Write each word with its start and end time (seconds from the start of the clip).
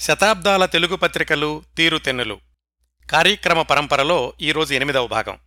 శతాబ్దాల 0.00 0.64
తెలుగు 0.64 0.96
పత్రికలు 0.96 1.62
తీరుతెన్నులు 1.76 2.40
కార్యక్రమ 3.10 3.62
పరంపరలో 3.62 4.32
ఈరోజు 4.40 4.74
ఎనిమిదవ 4.74 5.06
భాగం. 5.06 5.38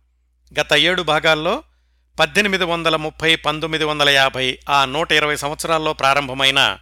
గత 0.60 0.72
ఏడు 0.72 1.02
భాగాల్లో 1.02 1.62
పద్దెనిమిది 2.18 2.64
వందల 2.64 2.96
ముప్పై 2.96 3.36
పంతొమ్మిది 3.36 3.84
వందల 3.84 4.08
యాభై 4.08 4.58
ఆ 4.68 4.84
నూట 4.84 5.12
ఇరవై 5.12 5.36
సంవత్సరాల్లో 5.36 5.92
ప్రారంభమైన 5.92 6.78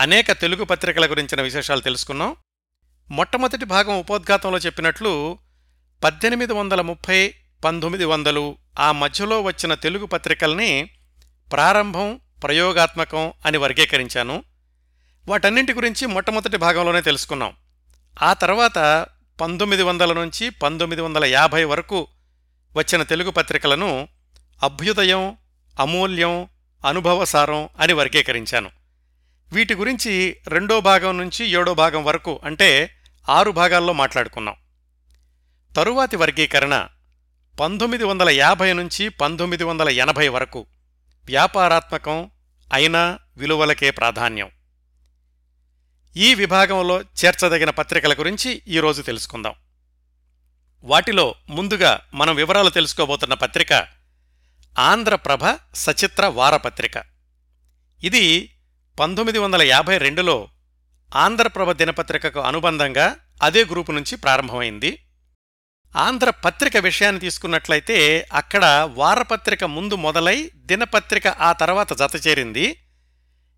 అనేక 0.00 0.32
తెలుగు 0.32 0.64
పత్రికల 0.64 1.10
గురించిన 1.10 1.42
విశేషాలు 1.42 1.80
తెలుసుకున్నాం. 1.80 2.36
మొట్టమొదటి 3.10 3.64
భాగం 3.64 3.98
ఉపోద్ఘాతంలో 3.98 4.58
చెప్పినట్లు 4.58 5.38
పద్దెనిమిది 6.04 6.52
వందల 6.52 6.80
ముప్పై 6.80 7.34
పంతొమ్మిది 7.64 8.04
వందలు 8.04 8.56
ఆ 8.78 8.92
మధ్యలో 8.92 9.42
వచ్చిన 9.42 9.74
తెలుగు 9.74 10.06
పత్రికల్ని 10.06 10.90
ప్రారంభం 11.52 12.20
ప్రయోగాత్మకం 12.42 13.32
అని 13.46 13.58
వర్గీకరించాను. 13.58 14.44
వాటన్నింటి 15.28 15.72
గురించి 15.72 16.06
మొట్టమొదటి 16.06 16.56
భాగంలోనే 16.56 17.00
తెలుసుకున్నాం. 17.00 17.52
ఆ 18.22 18.32
తర్వాత 18.32 19.06
పంతొమ్మిది 19.40 19.82
వందల 19.82 20.12
నుంచి 20.12 20.50
పంతొమ్మిది 20.50 21.02
వందల 21.02 21.24
యాభై 21.24 21.64
వరకు 21.64 22.08
వచ్చిన 22.76 23.02
తెలుగు 23.02 23.30
పత్రికలను 23.30 24.08
అభ్యుదయం 24.62 25.36
అమూల్యం 25.80 26.48
అనుభవసారం 26.86 27.68
అని 27.78 27.92
వర్గీకరించాను. 27.92 28.70
వీటి 29.52 29.74
గురించి 29.74 30.36
రెండో 30.48 30.80
భాగం 30.80 31.18
నుంచి 31.18 31.46
ఏడో 31.46 31.74
భాగం 31.74 32.04
వరకు 32.04 32.40
అంటే 32.44 32.90
ఆరు 33.28 33.50
భాగాల్లో 33.50 33.92
మాట్లాడుకున్నాం. 33.92 34.54
తరువాతి 35.76 36.16
వర్గీకరణ 36.16 36.86
పంతొమ్మిది 37.60 38.04
వందల 38.04 38.30
యాభై 38.30 38.72
నుంచి 38.72 39.08
పంతొమ్మిది 39.08 39.64
వందల 39.64 39.88
ఎనభై 39.88 40.28
వరకు 40.28 40.66
వ్యాపారాత్మకం 41.26 42.30
అయినా 42.72 43.18
విలువలకే 43.36 43.90
ప్రాధాన్యం. 43.90 44.50
ఈ 46.16 46.34
విభాగంలో 46.34 47.00
చేర్చదగిన 47.00 47.70
పత్రికల 47.70 48.12
గురించి 48.12 48.62
ఈరోజు 48.68 49.02
తెలుసుకుందాం. 49.02 49.54
వాటిలో 50.82 51.34
ముందుగా 51.48 52.00
మనం 52.14 52.34
వివరాలు 52.34 52.70
తెలుసుకోబోతున్న 52.70 53.34
పత్రిక 53.34 53.86
ఆంధ్రప్రభ 54.78 55.40
సచిత్ర 55.74 56.26
వారపత్రిక 56.26 57.04
ఇది 58.04 58.54
పంతొమ్మిది 59.00 59.38
వందల 59.38 59.62
యాభై 59.62 59.98
రెండులో 59.98 60.48
ఆంధ్రప్రభ 61.16 61.72
దినపత్రికకు 61.72 62.40
అనుబంధంగా 62.40 63.16
అదే 63.42 63.64
గ్రూపు 63.64 63.92
నుంచి 63.92 64.16
ప్రారంభమైంది. 64.16 64.98
ఆంధ్ర 65.96 66.30
పత్రిక 66.30 66.76
విషయాన్ని 66.76 67.20
తీసుకున్నట్లయితే 67.20 68.28
అక్కడ 68.32 68.88
వారపత్రిక 68.94 69.64
ముందు 69.64 69.94
మొదలై 69.94 70.50
దినపత్రిక 70.56 71.28
ఆ 71.28 71.52
తర్వాత 71.52 71.92
జతచేరింది 71.92 72.76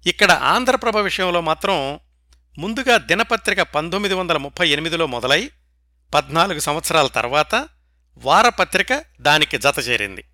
ఇక్కడ 0.06 0.32
ఆంధ్రప్రభ 0.32 0.96
విషయంలో 0.96 1.40
మాత్రం 1.40 2.00
ముందుగా 2.58 2.96
దినపత్రిక 2.96 3.60
పంతొమ్మిది 3.60 4.14
వందల 4.14 4.36
ముప్పై 4.36 4.68
ఎనిమిదిలో 4.68 5.06
మొదలై 5.06 5.50
పద్నాలుగు 6.14 6.58
సంవత్సరాల 6.58 7.06
తర్వాత 7.06 7.68
వారపత్రిక 8.16 9.04
దానికి 9.20 9.58
జతచేరింది 9.58 10.24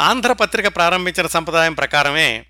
ఆంధ్రపత్రిక 0.00 0.66
ప్రారంభించిన 0.66 1.26
సంప్రదాయం 1.26 1.74
ప్రకారమే 1.74 2.46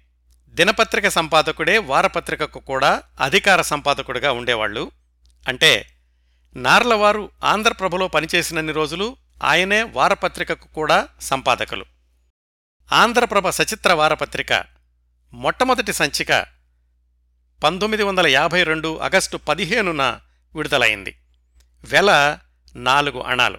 దినపత్రిక 0.48 1.08
సంపాదకుడే 1.08 1.78
వారపత్రికకు 1.78 2.60
కూడా 2.60 3.02
అధికార 3.20 3.62
సంపాదకుడిగా 3.62 4.32
ఉండేవాళ్ళు. 4.32 4.90
అంటే 5.48 5.86
నార్లవారు 6.56 7.30
ఆంధ్రప్రభలో 7.44 8.08
పనిచేసినన్ని 8.08 8.72
రోజులు 8.72 9.16
ఆయనే 9.44 9.82
వారపత్రికకు 9.82 10.68
కూడా 10.68 11.08
సంపాదకులు. 11.20 11.84
ఆంధ్రప్రభ 12.92 13.48
సచిత్ర 13.48 13.92
వారపత్రిక 13.92 14.64
మొట్టమొదటి 15.32 15.92
సంచిక 15.92 16.59
పంతొమ్మిది 17.62 18.02
వందల 18.02 18.26
యాభై 18.26 18.62
రెండు 18.62 18.98
ఆగస్టు 18.98 19.36
పదిహేనున 19.36 20.20
విడుదలైంది. 20.56 21.16
వెల 21.84 22.38
నాలుగు 22.76 23.20
అణాలు. 23.20 23.58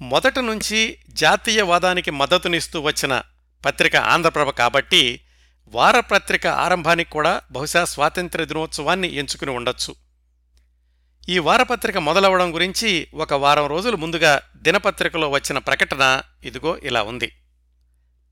మొదట 0.00 0.38
నుంచి 0.38 0.98
జాతీయవాదానికి 1.08 2.10
మద్దతునిస్తూ 2.10 2.80
వచ్చిన 2.80 3.22
పత్రిక 3.66 3.96
ఆంధ్రప్రభ 3.96 4.50
కాబట్టి 4.50 5.20
వారపత్రిక 5.68 6.46
ఆరంభానికి 6.46 7.10
కూడా 7.10 7.40
బహుశా 7.50 7.84
స్వాతంత్ర్య 7.84 8.44
దినోత్సవాన్ని 8.44 9.14
ఎంచుకుని 9.14 9.50
ఉండొచ్చు. 9.50 9.94
ఈ 11.28 11.38
వారపత్రిక 11.38 11.98
మొదలవడం 11.98 12.54
గురించి 12.54 13.06
ఒక 13.14 13.34
వారం 13.34 13.66
రోజులు 13.66 13.96
ముందుగా 13.96 14.40
దినపత్రికలో 14.56 15.28
వచ్చిన 15.28 15.58
ప్రకటన 15.58 16.22
ఇదిగో 16.44 16.78
ఇలా 16.82 17.02
ఉంది. 17.02 17.32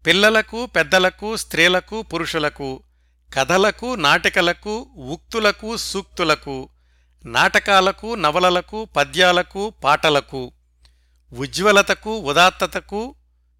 పిల్లలకు 0.07 0.67
పెద్దలకు 0.67 1.37
స్త్రీలకు 1.37 2.03
పురుషులకు 2.03 2.83
కథలకు 3.35 3.95
నాటికలకు 3.95 4.91
ఉక్తులకు 4.97 5.77
సూక్తులకు 5.77 6.69
నాటకాలకు 7.27 8.15
నవలలకు 8.15 8.85
పద్యాలకు 8.85 9.71
పాటలకు 9.85 10.53
ఉజ్వలతకు 11.33 12.19
ఉదాత్తతకు 12.19 13.15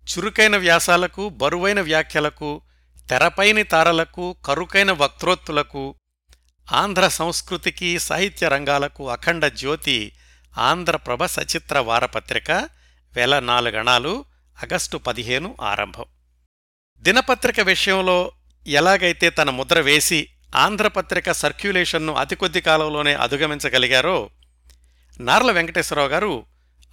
చురుకైన 0.06 0.56
వ్యాసాలకు 0.56 1.28
బరువైన 1.28 1.80
వ్యాఖ్యలకు 1.80 2.62
తెరపైని 3.09 3.62
తారలకు 3.64 4.36
కరుకైన 4.44 4.92
వక్త్రోత్తులకు 4.92 5.94
ఆంధ్ర 6.72 7.09
సంస్కృతికి 7.09 7.98
సాహిత్య 7.98 8.48
రంగాలకు 8.48 9.10
అఖండ 9.10 9.47
జ్యోతి 9.47 10.12
ఆంధ్రప్రభ 10.59 11.25
సచిత్ర 11.25 11.78
వారపత్రిక 11.78 12.50
వేల 13.14 13.38
నాలుగణాలు 13.38 14.25
ఆగస్టు 14.56 14.97
పదిహేను 14.98 15.56
ఆరంభం. 15.62 16.04
దినపత్రిక 17.03 17.60
విషయంలో 17.60 18.32
ఎలాగైతే 18.66 19.31
తన 19.31 19.50
ముద్ర 19.50 19.81
వేసి 19.81 20.28
ఆంధ్రపత్రిక 20.56 21.32
సర్క్యులేషన్ను 21.32 22.15
అతి 22.15 22.37
కొద్ది 22.37 22.60
కాలంలోనే 22.60 23.15
అధిగమించగలిగారో 23.15 24.31
నార్ల 25.21 25.50
వెంకటేశ్వరరావు 25.50 26.09
గారు 26.09 26.47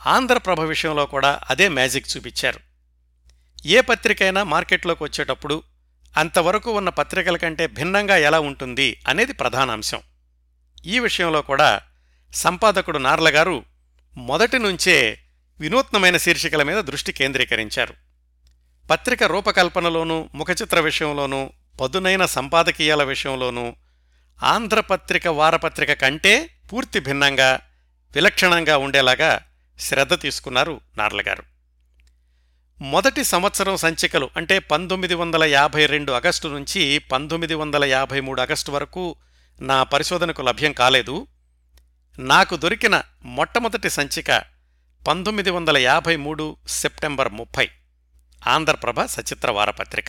ఆంధ్రప్రభ 0.08 0.60
విషయంలో 0.60 1.06
కూడా 1.06 1.40
అదే 1.50 1.70
మ్యాజిక్ 1.70 2.18
చూపించారు. 2.18 2.60
ఏ 3.66 3.82
పత్రికైనా 3.82 4.44
మార్కెట్లోకి 4.44 5.04
వచ్చేటప్పుడు 5.04 5.64
అంతవరకు 6.18 6.72
ఉన్న 6.72 6.90
పత్రికల 6.90 7.38
కంటే 7.38 7.68
భిన్నంగా 7.68 8.18
ఎలా 8.18 8.40
ఉంటుంది 8.40 9.02
అనేది 9.08 9.34
ప్రధాన 9.34 9.72
అంశం. 9.72 10.02
ఈ 10.86 11.00
విషయంలో 11.00 11.42
కూడా 11.42 11.82
సంపాదకుడు 12.34 12.98
నార్ల 12.98 13.30
గారు 13.30 13.66
మొదటి 14.18 14.60
నుంచే 14.60 15.20
వినూత్నమైన 15.60 16.18
శీర్షికల 16.18 16.64
మీద 16.64 16.78
దృష్టి 16.78 17.12
కేంద్రీకరించారు. 17.12 18.07
పత్రిక 18.90 19.24
రూపకల్పనలోనూ 19.24 20.30
ముఖచిత్ర 20.36 20.80
విషయంలోనూ 20.80 21.50
పదునైన 21.82 22.26
సంపాదకీయాల 22.26 23.04
విషయంలోనూ 23.04 23.76
ఆంధ్రపత్రిక 24.44 25.28
వారపత్రిక 25.28 25.94
కంటే 25.94 26.50
పూర్తి 26.74 27.00
భిన్నంగా 27.00 27.60
విలక్షణంగా 28.14 28.78
ఉండేలాగా 28.78 29.42
శ్రద్ధ 29.80 30.22
తీసుకున్నారు 30.22 30.82
నార్లగారు 30.98 31.44
మొదటి 32.82 33.24
సంవత్సరం 33.24 33.78
సంచికలు 33.78 34.30
అంటే 34.38 34.60
పంతొమ్మిది 34.60 35.14
వందల 35.14 35.44
యాభై 35.44 35.86
రెండు 35.86 36.12
ఆగస్టు 36.12 36.48
నుంచి 36.48 37.00
పంతొమ్మిది 37.00 37.54
వందల 37.54 37.86
యాభై 37.86 38.20
మూడు 38.20 38.42
ఆగస్టు 38.42 38.72
వరకు 38.72 39.16
నా 39.62 39.84
పరిశోధనకు 39.84 40.42
లభ్యం 40.42 40.74
కాలేదు. 40.74 41.28
నాకు 42.20 42.56
దొరికిన 42.56 43.02
మొట్టమొదటి 43.26 43.90
సంచిక 43.90 44.44
పంతొమ్మిది 45.08 45.50
వందల 45.50 45.78
యాభై 45.78 46.16
మూడు 46.16 46.58
సెప్టెంబర్ 46.68 47.30
ముప్పై. 47.30 47.70
ఆంధ్రప్రభ 48.48 49.06
సచిత్ర 49.06 49.52
వారపత్రిక. 49.52 50.06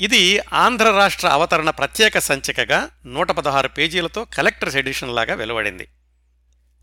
ఇది 0.00 0.40
ఆంధ్ర 0.52 0.90
రాష్ట్ర 0.90 1.28
అవతరణ 1.28 1.70
ప్రత్యేక 1.70 2.18
సంచికగా 2.18 2.90
నూట 3.06 3.30
పదహారు 3.30 3.68
పేజీలతో 3.68 4.24
కలెక్టర్స్ 4.24 4.76
ఎడిషన్ 4.76 5.14
లాగా 5.14 5.34
వెలువడింది. 5.34 5.88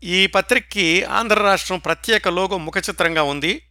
ఈ 0.02 0.26
పత్రికకి 0.26 1.04
ఆంధ్ర 1.04 1.42
రాష్ట్రం 1.42 1.78
ప్రత్యేక 1.78 2.28
లోగో 2.28 2.58
ముఖచిత్రంగా 2.58 3.22
ఉంది. 3.22 3.66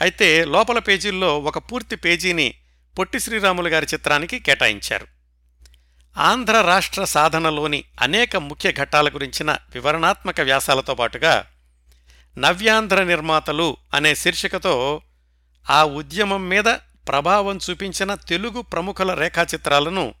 అయితే 0.00 0.44
లోపల 0.44 0.78
పేజీల్లో 0.78 1.38
ఒక 1.38 1.58
పూర్తి 1.58 1.96
పేజీని 1.96 2.54
పొట్టి 2.98 3.20
శ్రీరాములు 3.20 3.68
గారి 3.68 3.86
చిత్రానికి 3.94 4.38
కేటాయించారు. 4.38 5.06
ఆంధ్ర 6.18 6.60
రాష్ట్ర 6.60 7.04
సాధనలోని 7.04 7.84
అనేక 8.00 8.36
ముఖ్య 8.36 8.72
ఘట్టాల 8.72 9.08
గురించిన 9.08 9.50
వివరణాత్మక 9.52 10.40
వ్యాసాలతో 10.40 10.94
పాటుగా 10.94 11.46
నవ్యాంధ్ర 12.38 13.02
నిర్మాతలు 13.02 13.76
అనే 13.94 14.14
శీర్షికతో 14.14 15.02
ఆ 15.70 15.84
ఉద్యమం 15.84 16.48
మీద 16.48 16.64
ప్రభావం 17.08 17.58
చూపించిన 17.70 18.14
తెలుగు 18.14 18.62
ప్రముఖుల 18.62 19.14
రేఖాచిత్రాలను 19.14 20.14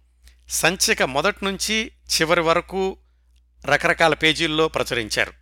సంచిక 0.48 1.02
మొదట్నుంచి 1.02 1.86
చివరి 1.86 2.40
వరకు 2.40 2.96
రకరకాల 3.66 4.14
పేజీల్లో 4.14 4.68
ప్రచురించారు. 4.68 5.32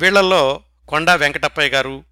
వీళ్ళలో 0.00 0.62
కొండా 0.88 1.14
వెంకటప్పయ్య 1.14 1.70
గారు 1.70 2.04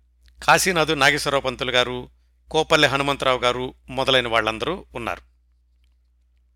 కాశీనాథు 0.43 0.93
నాగేశ్వరరావు 0.93 1.43
పంతులు 1.43 1.71
గారు 1.71 2.09
కోపల్లె 2.51 2.89
హనుమంతరావు 2.89 3.39
గారు 3.39 3.75
మొదలైన 3.89 4.29
వాళ్ళందరూ 4.29 4.85
ఉన్నారు. 4.95 5.23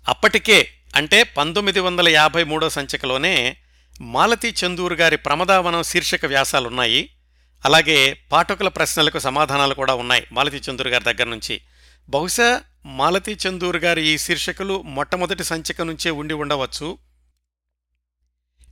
అప్పటికే 0.09 0.71
అంటే 0.97 1.23
పంతొమ్మిది 1.23 1.81
వందల 1.81 2.09
యాభై 2.09 2.45
మూడో 2.45 2.71
సంచికలోనే 2.71 3.57
మాలతీ 4.01 4.55
చందూరు 4.67 4.95
గారి 4.95 5.17
ప్రమదావనం 5.17 5.83
శీర్షిక 5.83 6.27
వ్యాసాలున్నాయి. 6.27 7.16
అలాగే 7.65 8.13
పాఠకుల 8.33 8.69
ప్రశ్నలకు 8.69 9.19
సమాధానాలు 9.19 9.75
కూడా 9.75 9.95
ఉన్నాయి. 9.95 10.27
మాలతీ 10.33 10.61
చందూరు 10.71 10.89
గారి 10.89 11.05
దగ్గర 11.05 11.25
నుంచి. 11.25 11.61
బహుశా 12.09 12.63
మాలతీ 12.87 13.37
చందూర్ 13.49 13.77
గారి 13.77 14.09
ఈ 14.09 14.19
శీర్షికలు 14.19 14.83
మొట్టమొదటి 14.83 15.45
సంచిక 15.45 15.83
నుంచే 15.83 16.11
ఉండి 16.11 16.35
ఉండవచ్చు. 16.35 16.99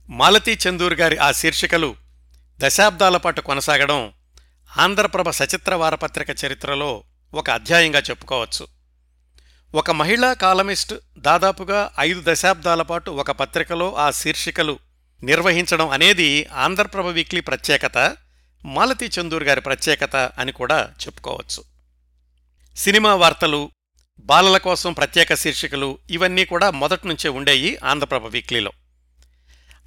మాలతీ 0.09 0.57
చందూర్ 0.67 0.93
గారి 0.93 1.17
ఆ 1.17 1.31
శీర్షికలు 1.31 1.95
దశాబ్దాల 2.59 3.17
పాటు 3.17 3.41
కొనసాగడం 3.41 4.13
ఆంధ్రప్రభ 4.77 5.29
సచిత్ర 5.29 5.75
వారపత్రిక 5.75 6.27
చరిత్రలో 6.45 7.03
ఒక 7.33 7.49
అధ్యాయంగా 7.49 7.99
చెప్పుకోవచ్చు. 7.99 8.67
ఒక 9.75 9.91
మహిళా 9.91 10.33
కాలమిస్ట్ 10.33 10.93
దాదాపుగా 11.17 11.91
ఐదు 11.99 12.23
దశాబ్దాల 12.25 12.81
పాటు 12.81 13.11
ఒక 13.11 13.31
పత్రికలో 13.31 13.95
ఆ 13.95 14.11
శీర్షికలు 14.11 14.79
నిర్వహించడం 15.23 15.89
అనేది 15.89 16.45
ఆంధ్రప్రభ 16.45 17.05
వీక్లీ 17.05 17.41
ప్రత్యేకత. 17.41 18.17
మాలతీ 18.65 19.09
చందూర్ 19.19 19.43
గారి 19.43 19.61
ప్రత్యేకత 19.61 20.15
అని 20.15 20.51
కూడా 20.51 20.93
చెప్పుకోవచ్చు. 21.05 21.63
సినిమా 22.77 23.15
వార్తలు 23.15 23.69
బాలల 24.19 24.57
కోసం 24.57 24.93
ప్రత్యేక 24.93 25.33
శీర్షికలు 25.33 25.97
ఇవన్నీ 26.09 26.45
కూడా 26.45 26.71
మొదటి 26.71 27.07
నుంచే 27.07 27.29
ఉండేవి 27.29 27.77
ఆంధ్రప్రభ 27.83 28.25
వీక్లీలో. 28.25 28.71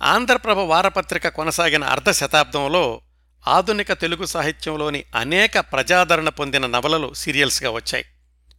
ఆంధ్రప్రభ 0.02 0.58
వారపత్రిక 0.58 1.28
కొనసాగిన 1.28 1.84
అర్ధ 1.84 2.10
శతాబ్దంలో 2.10 3.00
ఆధునిక 3.48 3.92
తెలుగు 3.92 4.26
సాహిత్యంలోని 4.26 5.04
అనేక 5.16 5.58
ప్రజాదరణ 5.58 6.28
పొందిన 6.28 6.66
నవలలు 6.66 7.14
సీరియల్స్గా 7.14 7.70
వచ్చాయి. 7.70 8.04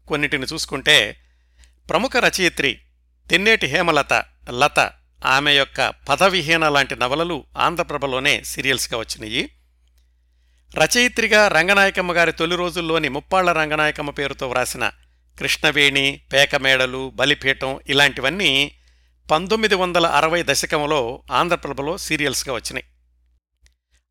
కొన్నిటిని 0.07 0.45
చూసుకుంటే 0.54 1.22
ప్రముఖ 1.89 2.12
రచయిత్రి 2.18 2.80
తెన్నేటి 3.30 3.68
హేమలత 3.68 4.13
లత 4.50 4.92
ఆమె 5.25 5.54
యొక్క 5.54 5.89
పదవిహీన 5.89 6.69
లాంటి 6.69 6.95
నవలలు 6.95 7.44
ఆంధ్రప్రభలోనే 7.57 8.44
సీరియల్స్గా 8.44 9.00
వచ్చినాయి. 9.00 9.50
రచయిత్రిగా 10.75 11.48
రంగనాయకమ్మ 11.48 12.13
గారి 12.13 12.31
తొలి 12.31 12.56
రోజుల్లోని 12.56 13.10
ముప్పాళ్ళ 13.10 13.51
రంగనాయకమ్మ 13.51 14.10
పేరుతో 14.10 14.50
వ్రాసిన 14.50 14.92
కృష్ణవేణి 15.39 16.21
పేకమేడలు 16.33 17.10
బలిపీఠం 17.16 17.80
ఇలాంటివన్నీ 17.88 18.75
పంతొమ్మిది 19.31 19.75
వందల 19.75 20.07
అరవై 20.07 20.44
దశకంలో 20.44 21.24
ఆంధ్రప్రభలో 21.31 21.98
సీరియల్స్గా 21.98 22.56
వచ్చినాయి. 22.56 22.86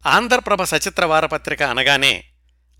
ఆంధ్రప్రభ 0.06 0.62
సచిత్ర 0.62 1.04
వారపత్రిక 1.04 1.62
అనగానే 1.62 2.24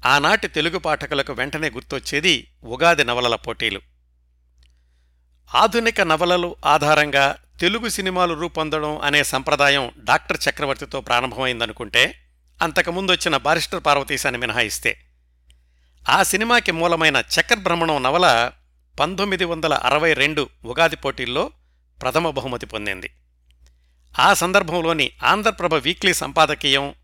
ఆనాటి 0.07 0.49
తెలుగు 0.49 0.79
పాఠకులకు 0.79 1.33
వెంటనే 1.33 1.71
గుర్తొచ్చేది 1.71 2.55
ఉగాది 2.65 3.05
నవలల 3.05 3.35
పోటీలు. 3.35 3.81
ఆధునిక 5.55 6.01
నవలలు 6.01 6.57
ఆధారంగా 6.67 7.37
తెలుగు 7.61 7.89
సినిమాలు 7.89 8.35
రూపొందడం 8.35 8.99
అనే 8.99 9.25
సంప్రదాయం 9.25 9.91
డాక్టర్ 9.99 10.37
చక్రవర్తితో 10.49 11.01
ప్రారంభమైందనుకుంటే 11.01 12.28
అంతకుముందు 12.63 13.13
వచ్చిన 13.13 13.37
బారిస్టర్ 13.37 13.85
పార్వతీశాన్ని 13.87 14.41
మినహాయిస్తే 14.41 15.01
ఆ 16.09 16.23
సినిమాకి 16.23 16.73
మూలమైన 16.73 17.17
చక్రభ్రమణం 17.17 18.03
నవల 18.03 18.51
పంతొమ్మిది 19.01 19.45
వందల 19.45 19.75
అరవై 19.75 20.15
రెండు 20.15 20.49
ఉగాది 20.65 20.97
పోటీల్లో 20.97 21.51
ప్రథమ 22.03 22.31
బహుమతి 22.31 22.67
పొందింది. 22.67 23.11
ఆ 24.19 24.35
సందర్భంలోని 24.35 25.11
ఆంధ్రప్రభ 25.23 25.75
వీక్లీ 25.75 26.15
సంపాదకీయం 26.15 26.95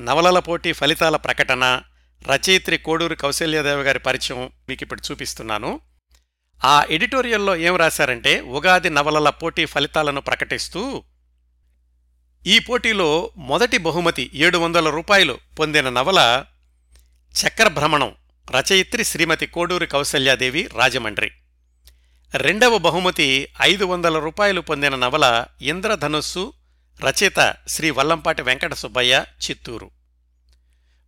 నవలల 0.00 0.38
పోటీ 0.38 0.72
ఫలితాల 0.72 1.16
ప్రకటన 1.16 1.82
రచయిత్రి 2.22 2.78
కోడూరు 2.78 3.14
కౌశల్యదేవి 3.14 3.82
గారి 3.82 3.98
పరిచయం 3.98 4.50
మీకు 4.68 4.82
ఇప్పుడు 4.82 5.02
చూపిస్తున్నాను. 5.10 5.80
ఆ 6.64 6.84
ఎడిటోరియల్లో 6.90 7.56
ఏం 7.56 7.76
రాశారంటే 7.76 8.40
ఉగాది 8.40 8.90
నవలల 8.90 9.28
పోటీ 9.30 9.64
ఫలితాలను 9.64 10.20
ప్రకటిస్తూ 10.20 11.04
ఈ 12.46 12.58
పోటీలో 12.58 13.30
మొదటి 13.36 13.78
బహుమతి 13.78 14.30
ఏడు 14.34 14.58
వందల 14.58 14.90
రూపాయలు 14.90 15.38
పొందిన 15.58 15.88
నవల 15.88 16.44
చక్రభ్రమణం 17.32 18.14
రచయిత్రి 18.50 19.04
శ్రీమతి 19.04 19.46
కోడూరి 19.46 19.86
కౌసల్యాదేవి 19.86 20.68
రాజమండ్రి. 20.76 21.30
రెండవ 22.34 22.78
బహుమతి 22.78 23.48
ఐదు 23.62 23.84
వందల 23.84 24.18
రూపాయలు 24.18 24.60
పొందిన 24.60 24.96
నవల 24.96 25.46
ఇంద్రధనుస్సు 25.62 26.52
రచయిత 27.00 27.54
శ్రీ 27.68 27.90
వల్లంపాటి 27.90 28.42
వెంకట 28.42 28.74
సుబ్బయ్య 28.74 29.24
చిత్తూరు. 29.50 29.90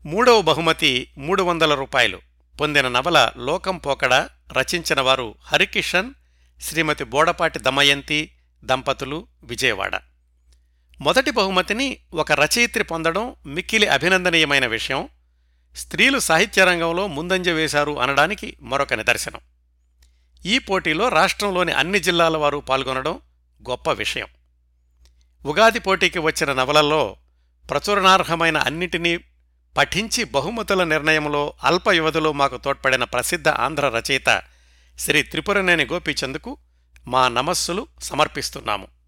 మూడవ 0.05 0.43
బహుమతి 0.43 1.09
మూడు 1.19 1.43
వందల 1.43 1.75
రూపాయలు 1.75 2.21
పొందిన 2.61 2.89
నవల 2.89 3.31
లోకం 3.37 3.79
పోకడ 3.79 4.15
రచించిన 4.53 5.01
వారు 5.01 5.35
హరికిషన్ 5.43 6.15
శ్రీమతి 6.61 7.05
బోడపాటి 7.05 7.59
దమయంతి 7.59 8.33
దంపతులు 8.65 9.27
విజయవాడ. 9.45 10.12
మొదటి 11.03 11.31
బహుమతిని 11.31 11.97
ఒక 12.15 12.33
రచయిత్రి 12.33 12.85
పొందడం 12.85 13.35
మిక్కిలి 13.47 13.87
అభినందనీయమైన 13.87 14.67
విషయం. 14.67 15.09
స్త్రీలు 15.77 16.19
సాహిత్య 16.19 16.65
రంగంలో 16.65 17.07
ముందంజ 17.07 17.49
వేశారు 17.49 18.01
అనడానికి 18.01 18.57
మరొక 18.63 18.95
నిదర్శనం. 18.95 19.41
ఈ 20.47 20.59
పోటీలో 20.59 21.09
రాష్ట్రంలోని 21.09 21.73
అన్ని 21.73 22.01
జిల్లాల 22.01 22.37
వారు 22.37 22.59
పాల్గొనడం 22.59 23.21
గొప్ప 23.71 23.93
విషయం. 23.93 24.27
ఉగాది 25.47 25.79
పోటీకి 25.79 26.19
వచ్చిన 26.19 26.53
నవలల్లో 26.53 27.17
ప్రచురణార్హమైన 27.71 28.57
అన్నిటినీ 28.57 29.17
పఠించి 29.77 30.25
బహుమతుల 30.25 30.85
నిర్ణయంలో 30.85 31.55
అల్ప 31.65 31.89
వ్యవధిలో 31.89 32.33
మాకు 32.33 32.57
తోడ్పడిన 32.57 33.05
ప్రసిద్ధ 33.05 33.49
ఆంధ్ర 33.49 33.89
రచయిత 33.89 34.43
శ్రీ 34.99 35.23
త్రిపురనేని 35.23 35.85
గోపీచంద్కు 35.85 36.57
మా 37.07 37.29
నమస్సులు 37.29 37.87
సమర్పిస్తున్నాము. 38.03 39.02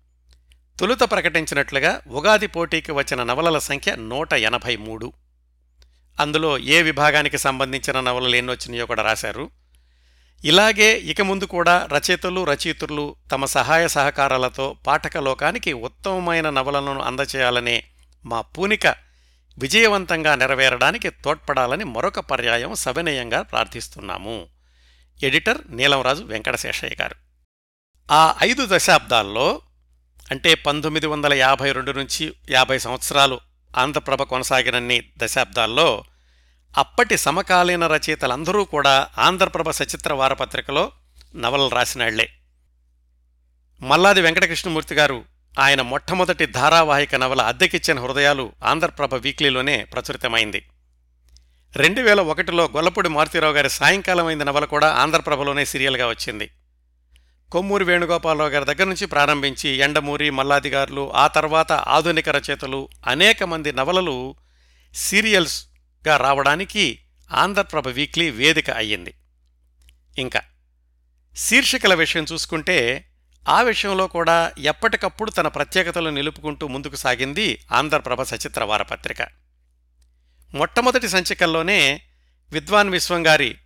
తొలుత 0.80 1.00
ప్రకటించినట్లుగా 1.00 2.00
ఉగాది 2.06 2.46
పోటీకి 2.46 2.92
వచ్చిన 2.92 3.22
నవలల 3.22 3.58
సంఖ్య 3.58 3.96
నూట 3.96 4.32
ఎనభై 4.32 4.76
మూడు. 4.76 5.12
అందులో 6.20 6.58
ఏ 6.58 6.82
విభాగానికి 6.82 7.38
సంబంధించిన 7.38 8.00
నవలలు 8.00 8.36
ఎన్నొచ్చినాయో 8.36 8.86
కూడా 8.86 9.02
రాశారు. 9.02 9.50
ఇలాగే 10.44 10.92
ఇక 10.92 11.22
ముందు 11.22 11.44
కూడా 11.44 11.88
రచయితలు 11.92 12.44
రచయితులు 12.44 13.16
తమ 13.32 13.44
సహాయ 13.44 13.88
సహకారాలతో 13.88 14.76
పాఠక 14.86 15.18
లోకానికి 15.18 15.72
ఉత్తమమైన 15.72 16.50
నవలలను 16.50 17.00
అందచేయాలనే 17.00 17.84
మా 18.24 18.40
పూనిక 18.40 18.86
విజయవంతంగా 19.58 20.34
నెరవేరడానికి 20.34 21.10
తోడ్పడాలని 21.10 21.84
మరొక 21.84 22.20
పర్యాయం 22.20 22.74
సవినయంగా 22.74 23.42
ప్రార్థిస్తున్నాము. 23.42 24.46
ఎడిటర్ 25.22 25.58
నీలంరాజు 25.70 26.22
వెంకటశేషయ్య 26.24 26.96
గారు. 27.02 27.14
ఆ 28.12 28.34
ఐదు 28.42 28.66
దశాబ్దాల్లో 28.70 29.60
అంటే 30.30 30.54
పంతొమ్మిది 30.54 31.06
వందల 31.06 31.34
యాభై 31.34 31.72
రెండు 31.72 31.92
నుంచి 31.92 32.34
యాభై 32.50 32.78
సంవత్సరాలు 32.78 33.40
ఆంధ్రప్రభ 33.76 34.22
కొనసాగినన్ని 34.22 35.02
దశాబ్దాల్లో 35.18 36.04
అప్పటి 36.78 37.16
సమకాలీన 37.16 37.86
రచయితలందరూ 37.86 38.64
కూడా 38.64 39.08
ఆంధ్రప్రభ 39.18 39.70
సచిత్ర 39.70 40.12
వారపత్రికలో 40.12 40.92
నవలలు 41.34 41.68
రాసినాళ్ళే. 41.68 42.30
మల్లాది 43.80 44.20
వెంకటకృష్ణమూర్తి 44.20 44.94
గారు 44.94 45.24
ఆయన 45.58 45.82
మొట్టమొదటి 45.82 46.46
ధారావాహిక 46.46 47.14
నవల 47.14 47.42
అద్దెకిచ్చిన 47.42 48.00
హృదయాలు 48.00 48.52
ఆంధ్రప్రభ 48.64 49.14
వీక్లీలోనే 49.14 49.84
ప్రచురితమైంది. 49.84 50.66
రెండు 51.76 52.00
వేల 52.00 52.20
ఒకటిలో 52.20 52.64
గొల్లపూడి 52.64 53.08
మారుతీరావు 53.08 53.54
గారి 53.54 53.70
సాయంకాలమైన 53.70 54.42
నవల 54.42 54.64
కూడా 54.64 54.88
ఆంధ్రప్రభలోనే 54.92 55.64
సీరియల్గా 55.64 56.08
వచ్చింది. 56.08 56.50
కొమ్మూరి 57.54 57.84
వేణుగోపాలరావు 57.84 58.50
గారి 58.50 58.64
దగ్గర 58.64 58.84
నుంచి 58.84 59.06
ప్రారంభించి 59.06 59.68
ఎండమూరి 59.68 60.30
మల్లాది 60.30 60.70
గారులు 60.70 61.12
ఆ 61.14 61.26
తర్వాత 61.26 61.72
ఆధునిక 61.72 62.28
రచయితలు 62.28 62.88
అనేక 63.06 63.42
మంది 63.42 63.72
నవలలు 63.72 64.36
సీరియల్స్గా 64.94 66.16
రావడానికి 66.16 66.98
ఆంధ్రప్రభ 67.32 67.88
వీక్లీ 67.88 68.30
వేదిక 68.30 68.70
అయ్యింది. 68.70 69.14
ఇంకా 70.18 70.40
శీర్షికల 71.36 71.94
విషయం 71.94 72.26
చూసుకుంటే 72.32 73.08
ఆ 73.48 73.62
విషయంలో 73.62 74.06
కూడా 74.06 74.52
ఎప్పటికప్పుడు 74.58 75.30
తన 75.30 75.48
ప్రత్యేకతలు 75.48 76.10
నిలుపుకుంటూ 76.10 76.68
ముందుకు 76.68 76.96
సాగింది 76.96 77.66
ఆంధ్రప్రభ 77.72 78.22
సచిత్ర 78.22 78.64
వారపత్రిక 78.64 79.22
మొట్టమొదటి 80.54 81.08
సంచికల్లోనే 81.08 82.00
విద్వాన్ 82.52 82.90
విశ్వం 82.90 83.26
గారి 83.26 83.58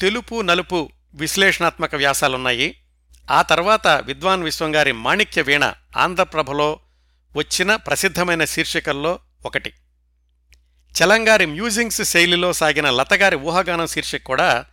తెలుపు 0.00 0.40
నలుపు 0.42 0.90
విశ్లేషణాత్మక 1.14 1.94
వ్యాసాలున్నాయి. 1.94 2.78
ఆ 3.30 3.42
తర్వాత 3.42 3.86
విద్వాన్ 3.86 4.44
విశ్వంగారి 4.44 4.92
మాణిక్య 4.92 5.42
వీణ 5.42 5.72
ఆంధ్రప్రభలో 5.96 6.80
వచ్చిన 7.36 7.76
ప్రసిద్ధమైన 7.76 8.44
శీర్షికల్లో 8.44 9.18
ఒకటి. 9.46 9.72
చలంగారి 10.92 11.46
మ్యూజింగ్స్ 11.46 12.02
శైలిలో 12.02 12.52
సాగిన 12.52 12.90
లతగారి 12.90 13.36
ఊహాగానం 13.36 13.86
శీర్షిక 13.86 14.24
కూడా 14.24 14.64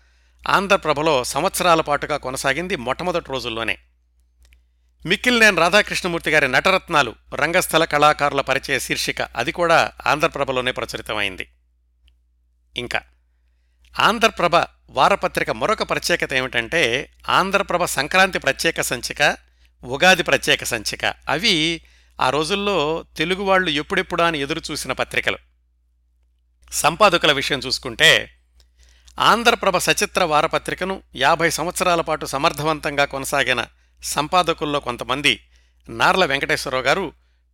ఆంధ్రప్రభలో 0.50 1.24
సంవత్సరాల 1.24 1.82
పాటుగా 1.82 2.18
కొనసాగింది 2.18 2.76
మొట్టమొదటి 2.76 3.26
రోజుల్లోనే. 3.30 3.78
మిక్కిలినేని 5.06 5.58
రాధాకృష్ణమూర్తి 5.58 6.32
గారి 6.32 6.48
నటరత్నాలు 6.48 7.16
రంగస్థల 7.36 7.86
కళాకారుల 7.86 8.42
పరిచయ 8.42 8.80
శీర్షిక 8.80 9.22
అది 9.22 9.52
కూడా 9.52 9.92
ఆంధ్రప్రభలోనే 10.08 10.72
ప్రచురితమైంది. 10.72 11.50
ఇంకా 12.78 13.02
ఆంధ్రప్రభ 14.00 14.56
వారపత్రిక 14.90 15.50
మరొక 15.50 15.90
ప్రత్యేకత 15.90 16.34
ఏమిటంటే 16.34 17.12
ఆంధ్రప్రభ 17.30 17.86
సంక్రాంతి 17.86 18.40
ప్రత్యేక 18.40 18.82
సంచిక 18.82 19.38
ఉగాది 19.84 20.24
ప్రత్యేక 20.24 20.64
సంచిక. 20.64 21.14
అవి 21.30 21.82
ఆ 22.22 22.30
రోజుల్లో 22.30 23.06
తెలుగు 23.18 23.44
వాళ్ళు 23.44 23.70
ఎప్పుడెప్పుడా 23.70 24.28
అని 24.28 24.40
ఎదురు 24.40 24.62
చూసిన 24.72 24.92
పత్రికలు. 24.92 25.38
సంపాదకుల 26.72 27.32
విషయం 27.32 27.60
చూసుకుంటే 27.60 28.32
ఆంధ్రప్రభ 29.20 29.78
సచిత్ర 29.78 30.24
వారపత్రికను 30.24 31.04
యాభై 31.16 31.50
సంవత్సరాల 31.50 32.02
పాటు 32.02 32.26
సమర్థవంతంగా 32.26 33.06
కొనసాగిన 33.06 33.66
సంపాదకుల్లో 34.04 34.80
కొంతమంది 34.80 35.44
నార్ల 35.90 36.26
వెంకటేశ్వరరావు 36.26 36.84
గారు 36.84 37.12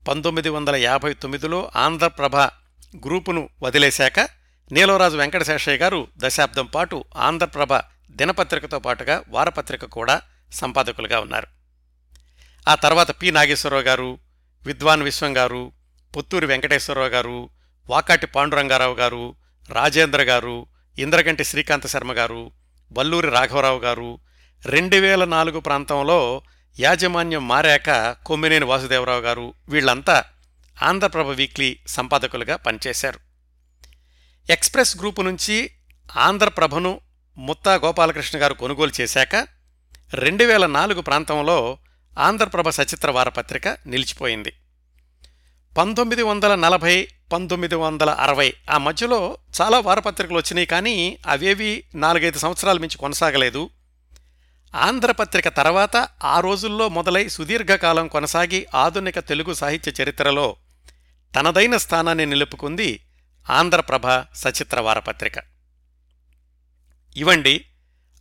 పంతొమ్మిది 0.07 0.49
వందల 0.49 0.75
యాభై 0.75 1.13
తొమ్మిదిలో 1.13 1.71
ఆంధ్రప్రభ 1.75 2.35
గ్రూపును 3.05 3.49
వదిలేశాక 3.63 4.19
నీలవరాజు 4.71 5.17
వెంకటశేషయ్య 5.17 5.77
గారు 5.77 6.07
దశాబ్దం 6.17 6.65
పాటు 6.65 7.03
ఆంధ్రప్రభ 7.15 7.73
దినపత్రికతో 8.11 8.79
పాటుగా 8.79 9.23
వారపత్రిక 9.27 9.85
కూడా 9.85 10.21
సంపాదకులుగా 10.51 11.19
ఉన్నారు. 11.19 11.47
ఆ 12.69 12.75
తర్వాత 12.75 13.21
పి. 13.21 13.31
నాగేశ్వరరావు 13.31 13.83
గారు 13.83 14.19
విద్వాన్ 14.63 15.03
విశ్వం 15.03 15.37
గారు 15.37 15.71
పుత్తూరి 16.17 16.45
వెంకటేశ్వరరావు 16.45 17.07
గారు 17.07 17.49
వాకాటి 17.89 18.25
పాండురంగారావు 18.25 18.95
గారు 18.95 19.35
రాజేంద్ర 19.69 20.21
గారు 20.21 20.65
ఇంద్రగంటి 20.99 21.43
శ్రీకాంత 21.43 21.87
శర్మ 21.87 22.13
గారు 22.13 22.51
వల్లూరి 22.91 23.29
రాఘవరావు 23.29 23.79
గారు 23.79 24.19
రెండు 24.65 24.95
వేల 24.95 25.25
నాలుగు 25.25 25.59
ప్రాంతంలో 25.59 26.41
యాజమాన్యం 26.79 27.47
మారాక 27.47 28.11
కొమ్మినేని 28.25 28.65
వాసుదేవరావు 28.65 29.21
గారు 29.21 29.53
వీళ్ళంతా 29.69 30.23
ఆంధ్రప్రభ 30.83 31.27
వీక్లీ 31.27 31.79
సంపాదకులుగా 31.87 32.55
పనిచేశారు. 32.55 33.24
ఎక్స్ప్రెస్ 34.49 34.97
గ్రూపు 34.97 35.21
నుంచి 35.21 35.71
ఆంధ్రప్రభను 36.17 36.99
ముత్తా 37.37 37.75
గోపాలకృష్ణ 37.75 38.41
గారు 38.41 38.53
కొనుగోలు 38.53 38.91
చేశాక 39.01 39.47
రెండు 40.13 40.43
వేల 40.43 40.65
నాలుగు 40.65 41.01
ప్రాంతంలో 41.01 41.77
ఆంధ్రప్రభ 42.19 42.69
సచిత్ర 42.69 43.11
వారపత్రిక 43.11 43.67
నిలిచిపోయింది. 43.67 44.53
పంతొమ్మిది 45.77 46.21
వందల 46.23 46.55
నలభై 46.55 47.07
పంతొమ్మిది 47.33 47.75
వందల 47.75 48.09
అరవై 48.09 48.53
ఆ 48.69 48.77
మధ్యలో 48.77 49.37
చాలా 49.61 49.79
వారపత్రికలు 49.79 50.37
వచ్చినాయి 50.37 50.67
కానీ 50.67 51.17
అవేవి 51.27 51.83
నాలుగైదు 51.95 52.39
సంవత్సరాల 52.39 52.77
మించి 52.77 52.97
కొనసాగలేదు. 52.97 53.69
ఆంధ్రపత్రిక 54.75 55.47
తర్వాత 55.47 56.07
ఆ 56.23 56.39
రోజుల్లో 56.39 56.89
మొదలై 56.89 57.27
సుదీర్ఘకాలం 57.27 58.07
కొనసాగి 58.07 58.67
ఆధునిక 58.75 59.19
తెలుగు 59.19 59.53
సాహిత్య 59.53 60.03
చరిత్రలో 60.03 60.55
తనదైన 61.35 61.77
స్థానాన్ని 61.77 62.25
నిలుపుకుంది 62.25 63.04
ఆంధ్రప్రభ 63.49 64.07
సచిత్ర 64.35 64.79
వారపత్రిక. 64.79 65.33
ఇవండి 67.17 67.65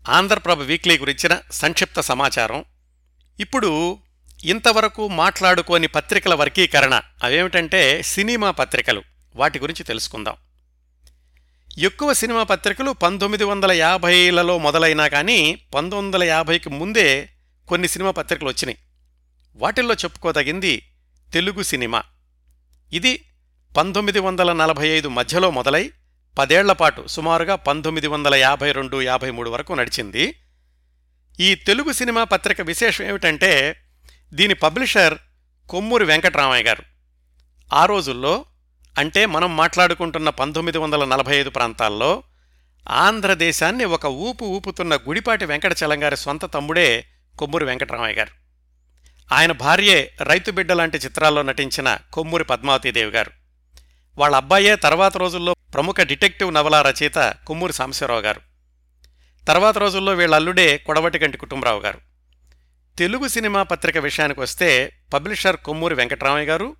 ఆంధ్రప్రభ 0.09 0.61
వీక్లీ 0.61 0.99
గురించిన 0.99 1.41
సంక్షిప్త 1.51 2.01
సమాచారం. 2.01 2.65
ఇప్పుడు 3.41 3.99
ఇంతవరకు 4.45 5.09
మాట్లాడుకోని 5.09 5.87
పత్రికల 5.87 6.35
వర్గీకరణ 6.35 7.01
అవేమిటంటే 7.23 8.03
సినిమా 8.03 8.51
పత్రికలు. 8.51 9.03
వాటి 9.37 9.59
గురించి 9.59 9.85
తెలుసుకుందాం. 9.85 10.35
ఎక్కువ 11.79 12.13
సినిమా 12.13 12.43
పత్రికలు 12.43 12.91
పంతొమ్మిది 12.91 13.45
వందల 13.45 13.73
యాభైలలో 13.73 14.59
మొదలైనా 14.59 15.09
కానీ 15.09 15.55
పంతొమ్మిది 15.55 16.17
వందల 16.17 16.25
యాభైకి 16.25 16.71
ముందే 16.71 17.31
కొన్ని 17.69 17.89
సినిమా 17.89 18.11
పత్రికలు 18.11 18.49
వచ్చినాయి. 18.49 18.79
వాటిల్లో 19.57 19.95
చెప్పుకోదగింది 19.95 20.93
తెలుగు 21.33 21.63
సినిమా. 21.63 22.03
ఇది 22.93 23.25
పంతొమ్మిది 23.77 24.19
వందల 24.19 24.53
నలభై 24.53 24.89
ఐదు 24.89 25.09
మధ్యలో 25.09 25.51
మొదలై 25.51 25.91
పదేళ్ళపాటు 26.39 27.07
సుమారుగా 27.07 27.55
పంతొమ్మిది 27.55 28.07
వందల 28.07 28.35
యాభై 28.35 28.73
రెండు 28.73 29.03
యాభై 29.03 29.31
మూడు 29.31 29.51
వరకు 29.51 29.73
నడిచింది. 29.73 30.35
ఈ 31.41 31.55
తెలుగు 31.55 31.93
సినిమా 31.93 32.25
పత్రిక 32.25 32.61
విశేషం 32.61 33.05
ఏమిటంటే 33.05 33.77
దీని 34.35 34.55
పబ్లిషర్ 34.55 35.19
కొమ్మూరి 35.69 36.05
వెంకటరామయ్య 36.05 36.65
గారు. 36.65 36.83
ఆ 37.75 37.87
రోజుల్లో 37.87 38.45
అంటే 38.99 39.27
మనం 39.27 39.57
మాట్లాడుకుంటున్న 39.57 40.29
పంతొమ్మిది 40.29 40.79
వందల 40.79 41.05
నలభై 41.05 41.37
ఐదు 41.37 41.51
ప్రాంతాల్లో 41.51 42.23
ఆంధ్రదేశాన్ని 42.91 43.85
ఒక 43.85 44.07
ఊపు 44.07 44.45
ఊపుతున్న 44.45 44.97
గుడిపాటి 44.97 45.45
వెంకటచలం 45.45 46.03
గారి 46.03 46.17
సొంత 46.17 46.55
తమ్ముడే 46.55 47.07
కొమ్మూరి 47.39 47.65
వెంకటరామయ్య 47.65 48.15
గారు. 48.15 48.31
ఆయన 49.35 49.53
భార్యే 49.53 50.13
రైతు 50.23 50.51
బిడ్డ 50.51 50.73
లాంటి 50.73 50.99
చిత్రాల్లో 50.99 51.43
నటించిన 51.43 51.99
కొమ్మూరి 52.13 52.45
పద్మావతీదేవి 52.45 53.11
గారు. 53.11 53.44
వాళ్ళ 54.19 54.37
అబ్బాయే 54.37 54.77
తర్వాత 54.77 55.17
రోజుల్లో 55.17 55.55
ప్రముఖ 55.75 55.95
డిటెక్టివ్ 56.01 56.55
నవల 56.55 56.83
రచయిత 56.83 57.35
కుమ్మూరి 57.47 57.73
సాంబశివరావు 57.73 58.21
గారు. 58.21 58.41
తర్వాత 59.49 59.79
రోజుల్లో 59.79 60.13
వీళ్ళ 60.13 60.35
అల్లుడే 60.35 60.79
కొడవటిగంటి 60.79 61.39
కుటుంబరావు 61.39 61.81
గారు. 61.81 62.01
తెలుగు 62.99 63.29
సినిమా 63.29 63.63
పత్రిక 63.63 63.99
విషయానికి 63.99 64.41
వస్తే 64.41 64.97
పబ్లిషర్ 65.15 65.57
కొమ్మూరి 65.57 65.95
వెంకటరామయ్య 65.95 66.47
గారు. 66.47 66.77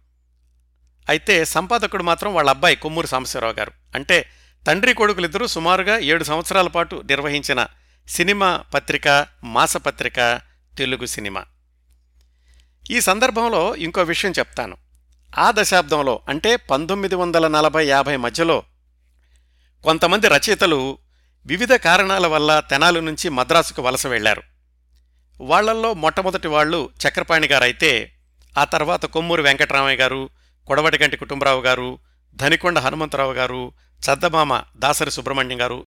అయితే 1.09 1.45
సంపాదకుడు 1.45 2.03
మాత్రం 2.03 2.35
వాళ్ళ 2.35 2.51
అబ్బాయి 2.51 2.77
కొమ్మూరి 2.77 3.07
సాంబశివరావు 3.07 3.53
గారు. 3.53 3.73
అంటే 3.95 4.31
తండ్రి 4.67 4.95
కొడుకులిద్దరూ 4.95 5.47
సుమారుగా 5.47 5.99
ఏడు 5.99 6.25
సంవత్సరాల 6.25 6.69
పాటు 6.69 7.03
నిర్వహించిన 7.07 7.67
సినిమా 8.09 8.65
పత్రిక 8.75 9.27
మాసపత్రిక 9.45 10.41
తెలుగు 10.79 11.07
సినిమా. 11.07 11.45
ఈ 12.91 13.01
సందర్భంలో 13.01 13.77
ఇంకో 13.77 14.03
విషయం 14.03 14.33
చెప్తాను. 14.33 14.84
ఆ 15.35 15.51
దశాబ్దంలో 15.51 16.23
అంటే 16.29 16.57
పంతొమ్మిది 16.57 17.15
వందల 17.15 17.49
నలభై 17.49 17.87
యాభై 17.87 18.17
మధ్యలో 18.17 18.63
కొంతమంది 19.85 20.29
రచయితలు 20.29 20.99
వివిధ 21.47 21.73
కారణాల 21.73 22.27
వల్ల 22.27 22.61
తెనాలి 22.61 23.01
నుంచి 23.01 23.29
మద్రాసుకు 23.29 23.83
వలస 23.83 24.07
వెళ్ళారు 24.07 24.43
వాళ్ళల్లో 25.41 25.95
మొట్టమొదటి 25.95 26.49
వాళ్ళు 26.49 26.91
చక్రపాణి 27.03 27.47
గారైతే 27.47 28.13
ఆ 28.59 28.65
తర్వాత 28.65 29.05
కొమ్మూరి 29.07 29.43
వెంకటరామయ్య 29.43 29.97
గారు 29.97 30.31
కొడవటిగంటి 30.67 31.17
కుటుంబరావు 31.17 31.63
గారు 31.63 31.99
ధనికొండ 32.37 32.79
హనుమంతరావు 32.79 33.33
గారు 33.33 33.73
చద్దమామ 34.03 34.63
దాసరి 34.77 35.11
సుబ్రహ్మణ్యం 35.11 35.61
గారు 35.61 35.87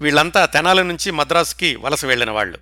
వీళ్ళంతా 0.00 0.46
తెనాలి 0.46 0.84
నుంచి 0.84 1.10
మద్రాసుకి 1.10 1.76
వలస 1.76 2.04
వెళ్ళిన 2.04 2.30
వాళ్ళు. 2.30 2.58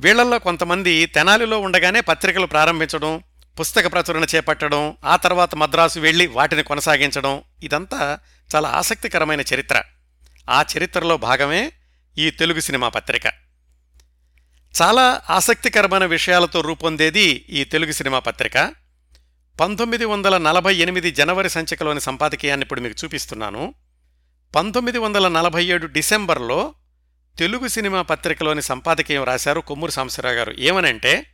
వీళ్ళల్లో 0.00 0.38
కొంతమంది 0.38 1.06
తెనాలిలో 1.06 1.58
ఉండగానే 1.58 2.00
పత్రికలు 2.00 2.46
ప్రారంభించడం 2.46 3.12
పుస్తక 3.60 3.92
ప్రచురణ 3.92 4.24
చేపట్టడం 4.34 4.96
ఆ 5.04 5.16
తర్వాత 5.16 5.54
మద్రాసు 5.54 6.00
వెళ్ళి 6.00 6.26
వాటిని 6.26 6.62
కొనసాగించడం 6.62 7.42
ఇదంతా 7.62 8.18
చాలా 8.54 8.68
ఆసక్తికరమైన 8.68 9.40
చరిత్ర. 9.40 9.82
ఆ 10.50 10.64
చరిత్రలో 10.78 11.16
భాగమే 11.16 11.72
ఈ 12.18 12.30
తెలుగు 12.30 12.60
సినిమా 12.60 12.88
పత్రిక. 12.88 13.26
చాలా 14.82 15.22
ఆసక్తికరమైన 15.30 16.04
విషయాలతో 16.04 16.60
రూపొందేది 16.60 17.46
ఈ 17.50 17.64
తెలుగు 17.64 17.92
సినిమా 17.92 18.18
పత్రిక. 18.18 18.74
పంతొమ్మిది 19.60 20.04
వందల 20.04 20.38
నలభై 20.38 20.74
ఎనిమిది 20.74 21.10
జనవరి 21.10 21.50
సంచికలోని 21.50 22.00
సంపాదకీయాన్ని 22.00 22.64
ఇప్పుడు 22.64 22.80
మీకు 22.80 23.04
చూపిస్తున్నాను. 23.04 23.74
పంతొమ్మిది 24.56 24.98
వందల 24.98 25.28
నలభై 25.28 25.64
ఏడు 25.64 25.86
డిసెంబర్లో 25.86 26.74
తెలుగు 27.38 27.68
సినిమా 27.68 28.02
పత్రికలోని 28.02 28.62
సంపాదకీయం 28.62 29.24
రాశారు 29.24 29.60
కొమ్మూరు 29.60 29.90
సాంబశివరావు 29.90 30.36
గారు. 30.36 30.54
ఏమనంటే 30.58 31.31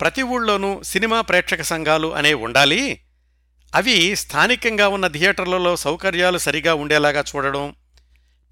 ప్రతి 0.00 0.22
ఊళ్ళోనూ 0.22 0.82
సినిమా 0.82 1.20
ప్రేక్షక 1.20 1.62
సంఘాలు 1.62 2.14
అనేవి 2.14 2.42
ఉండాలి. 2.42 3.00
అవి 3.74 4.16
స్థానికంగా 4.16 4.88
ఉన్న 4.88 5.06
థియేటర్లలో 5.06 5.76
సౌకర్యాలు 5.76 6.38
సరిగా 6.38 6.74
ఉండేలాగా 6.74 7.24
చూడడం 7.36 7.74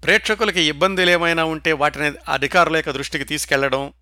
ప్రేక్షకులకి 0.03 0.61
ఇబ్బందులు 0.61 1.09
ఏమైనా 1.09 1.43
ఉంటే 1.43 1.73
వాటిని 1.73 2.11
అధికారుల 2.31 2.75
యొక్క 2.75 2.91
దృష్టికి 2.91 3.23
తీసుకెళ్ళడం 3.23 3.93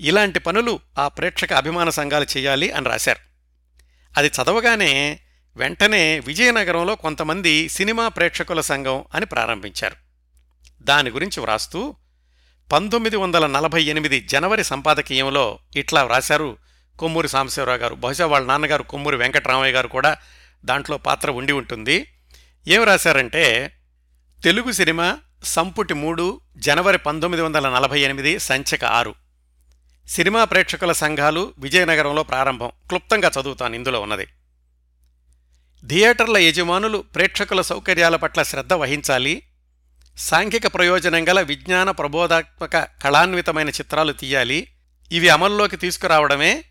ఇలాంటి 0.00 0.38
పనులు 0.38 0.80
ఆ 0.98 1.08
ప్రేక్షక 1.08 1.52
అభిమాన 1.52 1.90
సంఘాలు 1.90 2.26
చేయాలి 2.36 2.70
అని 2.70 2.88
రాశారు. 2.88 3.18
అది 4.16 4.28
చదవగానే 4.28 5.20
వెంటనే 5.56 6.20
విజయనగరంలో 6.20 6.96
కొంతమంది 6.96 7.68
సినిమా 7.68 8.08
ప్రేక్షకుల 8.08 8.60
సంఘం 8.60 9.04
అని 9.14 9.26
ప్రారంభించారు. 9.26 9.96
దాని 10.80 11.10
గురించి 11.10 11.40
వ్రాస్తూ 11.40 11.94
పంతొమ్మిది 12.72 13.16
వందల 13.16 13.46
నలభై 13.46 13.82
ఎనిమిది 13.82 14.20
జనవరి 14.20 14.64
సంపాదకీయంలో 14.64 15.58
ఇట్లా 15.76 16.04
వ్రాశారు 16.04 16.56
కొమ్మూరి 16.98 17.28
సాంబశివరావు 17.28 17.78
గారు. 17.78 17.94
బహుశా 17.94 18.26
వాళ్ళ 18.26 18.46
నాన్నగారు 18.46 18.82
కొమ్మూరి 18.82 19.16
వెంకటరామయ్య 19.16 19.72
గారు 19.72 19.88
కూడా 19.88 20.16
దాంట్లో 20.64 20.98
పాత్ర 20.98 21.30
ఉండి 21.30 21.52
ఉంటుంది. 21.52 22.06
ఏం 22.68 22.84
రాశారంటే 22.84 23.72
తెలుగు 24.44 24.72
సినిమా 24.72 25.18
సంపుటి 25.44 25.94
మూడు 25.94 26.40
జనవరి 26.56 26.98
పంతొమ్మిది 26.98 27.42
వందల 27.42 27.68
నలభై 27.68 28.00
ఎనిమిది 28.00 28.38
సంచిక 28.38 28.84
ఆరు. 28.84 29.14
సినిమా 30.08 30.44
ప్రేక్షకుల 30.44 30.92
సంఘాలు 30.92 31.54
విజయనగరంలో 31.58 32.22
ప్రారంభం. 32.22 32.68
క్లుప్తంగా 32.68 33.30
చదువుతాను 33.40 33.74
ఇందులో 33.74 34.00
ఉన్నది. 34.00 34.26
థియేటర్ల 35.86 36.38
యజమానులు 36.38 36.98
ప్రేక్షకుల 36.98 37.60
సౌకర్యాల 37.60 38.16
పట్ల 38.16 38.42
శ్రద్ధ 38.42 38.72
వహించాలి. 38.72 39.42
సాంఘిక 40.18 40.74
ప్రయోజనం 40.74 41.28
గల 41.28 41.40
విజ్ఞాన 41.40 41.90
ప్రబోధాత్మక 41.90 42.76
కళాన్వితమైన 42.76 43.68
చిత్రాలు 43.68 44.12
తీయాలి. 44.12 44.68
ఇవి 45.12 45.28
అమల్లోకి 45.28 45.76
తీసుకురావడమే 45.76 46.64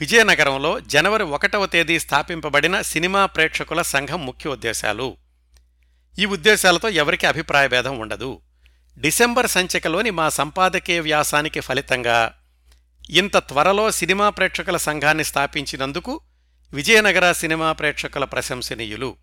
విజయనగరంలో 0.00 0.80
జనవరి 0.80 1.22
ఒకటవ 1.22 1.66
తేదీ 1.66 1.98
స్థాపింపబడిన 1.98 2.80
సినిమా 2.80 3.26
ప్రేక్షకుల 3.26 3.82
సంఘం 3.82 4.26
ముఖ్య 4.26 4.50
ఉద్దేశాలు. 4.50 5.16
ఈ 6.18 6.26
ఉద్దేశాలతో 6.26 6.88
ఎవరికి 6.88 7.26
అభిప్రాయ 7.26 7.68
భేదం 7.68 7.98
ఉండదు. 7.98 8.40
డిసెంబర్ 8.98 9.46
సంచికలోని 9.46 10.10
మా 10.10 10.28
సంపాదకీయ 10.28 11.00
వ్యాసానికి 11.00 11.60
ఫలితంగా 11.60 12.32
ఇంత 13.10 13.36
త్వరలో 13.36 13.90
సినిమా 13.90 14.30
ప్రేక్షకుల 14.30 14.76
సంఘాన్ని 14.76 15.24
స్థాపించినందుకు 15.24 16.20
విజయనగర 16.72 17.32
సినిమా 17.32 17.72
ప్రేక్షకుల 17.72 18.24
ప్రశంసనీయులు. 18.24 19.16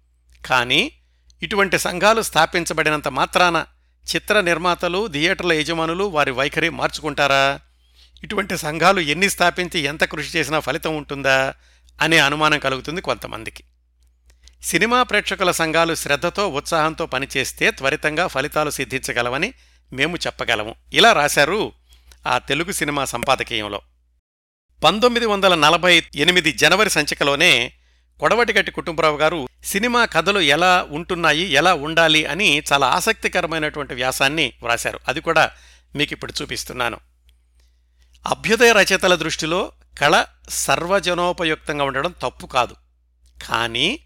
కానీ 0.46 0.92
ఇటువంటి 1.44 1.80
సంఘాలు 1.80 2.22
స్థాపించబడినంత 2.22 3.08
మాత్రాన 3.08 3.66
చిత్ర 4.16 4.42
నిర్మాతలు 4.42 5.08
థియేటర్ల 5.08 5.54
యజమానులు 5.54 6.04
వారి 6.04 6.32
వైఖరి 6.32 6.70
మార్చుకుంటారా? 6.70 7.60
ఇటువంటి 8.28 8.58
సంఘాలు 8.58 9.00
ఎన్ని 9.00 9.30
స్థాపించి 9.30 9.80
ఎంత 9.80 10.04
కృషి 10.04 10.38
చేసినా 10.38 10.60
ఫలితం 10.60 10.98
ఉంటుందా 10.98 11.54
అనే 12.02 12.18
అనుమానం 12.18 12.60
కలుగుతుంది 12.60 13.02
కొంతమందికి. 13.02 13.64
సినిమా 14.64 15.04
ప్రేక్షకుల 15.04 15.52
సంఘాలు 15.52 15.96
శ్రద్ధతో 15.96 16.48
ఉత్సాహంతో 16.48 17.06
పనిచేస్తే 17.06 17.72
త్వరితంగా 17.72 18.28
ఫలితాలు 18.28 18.70
సిద్ధించగలవని 18.70 19.54
మేము 19.94 20.18
చెప్పగలము. 20.18 20.76
ఇలా 20.94 21.14
రాశారు 21.14 21.72
ఆ 22.28 22.38
తెలుగు 22.38 22.72
సినిమా 22.72 23.06
సంపాదకీయంలో. 23.06 23.82
పంతొమ్మిది 24.84 25.26
వందల 25.26 25.56
నలభై 25.56 26.04
ఎనిమిది 26.16 26.52
జనవరి 26.52 26.90
సంచికలోనే 26.90 27.74
కొడవటిగట్టి 28.20 28.72
కుటుంబరావు 28.72 29.18
గారు 29.18 29.48
సినిమా 29.64 30.06
కథలు 30.06 30.40
ఎలా 30.40 30.88
ఉంటున్నాయి 30.92 31.44
ఎలా 31.44 31.74
ఉండాలి 31.74 32.26
అని 32.26 32.64
చాలా 32.74 32.88
ఆసక్తికరమైనటువంటి 32.88 33.94
వ్యాసాన్ని 33.94 34.54
వ్రాశారు. 34.64 35.00
అది 35.08 35.22
కూడా 35.22 35.52
మీకు 35.96 36.14
ఇప్పుడు 36.14 36.34
చూపిస్తున్నాను. 36.42 37.07
అభ్యుదయ 38.28 38.72
రచయితల 38.72 39.16
దృష్టిలో 39.16 39.72
కళ 40.02 40.26
సర్వజనోపయుక్తంగా 40.50 41.84
ఉండడం 41.84 42.14
తప్పు 42.22 42.48
కాదు. 42.48 42.76
కానీ 43.44 44.00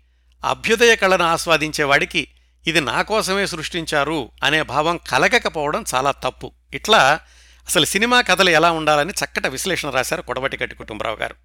అభ్యుదయ 0.46 0.96
కళను 0.96 1.24
ఆస్వాదించేవాడికి 1.24 2.28
ఇది 2.68 2.82
నా 2.82 3.02
కోసమే 3.02 3.46
సృష్టించారు 3.46 4.32
అనే 4.44 4.62
భావం 4.62 5.00
కలగకపోవడం 5.10 5.86
చాలా 5.96 6.12
తప్పు. 6.12 6.52
ఇట్లా 6.74 7.20
అసలు 7.68 7.86
సినిమా 7.86 8.22
కథలు 8.22 8.50
ఎలా 8.50 8.72
ఉండాలని 8.72 9.12
చక్కటి 9.12 9.50
విశ్లేషణ 9.50 9.90
రాశారు 9.90 10.22
కొడవటిగట్టి 10.22 10.76
కుటుంబరావు 10.76 11.16
గారు. 11.16 11.36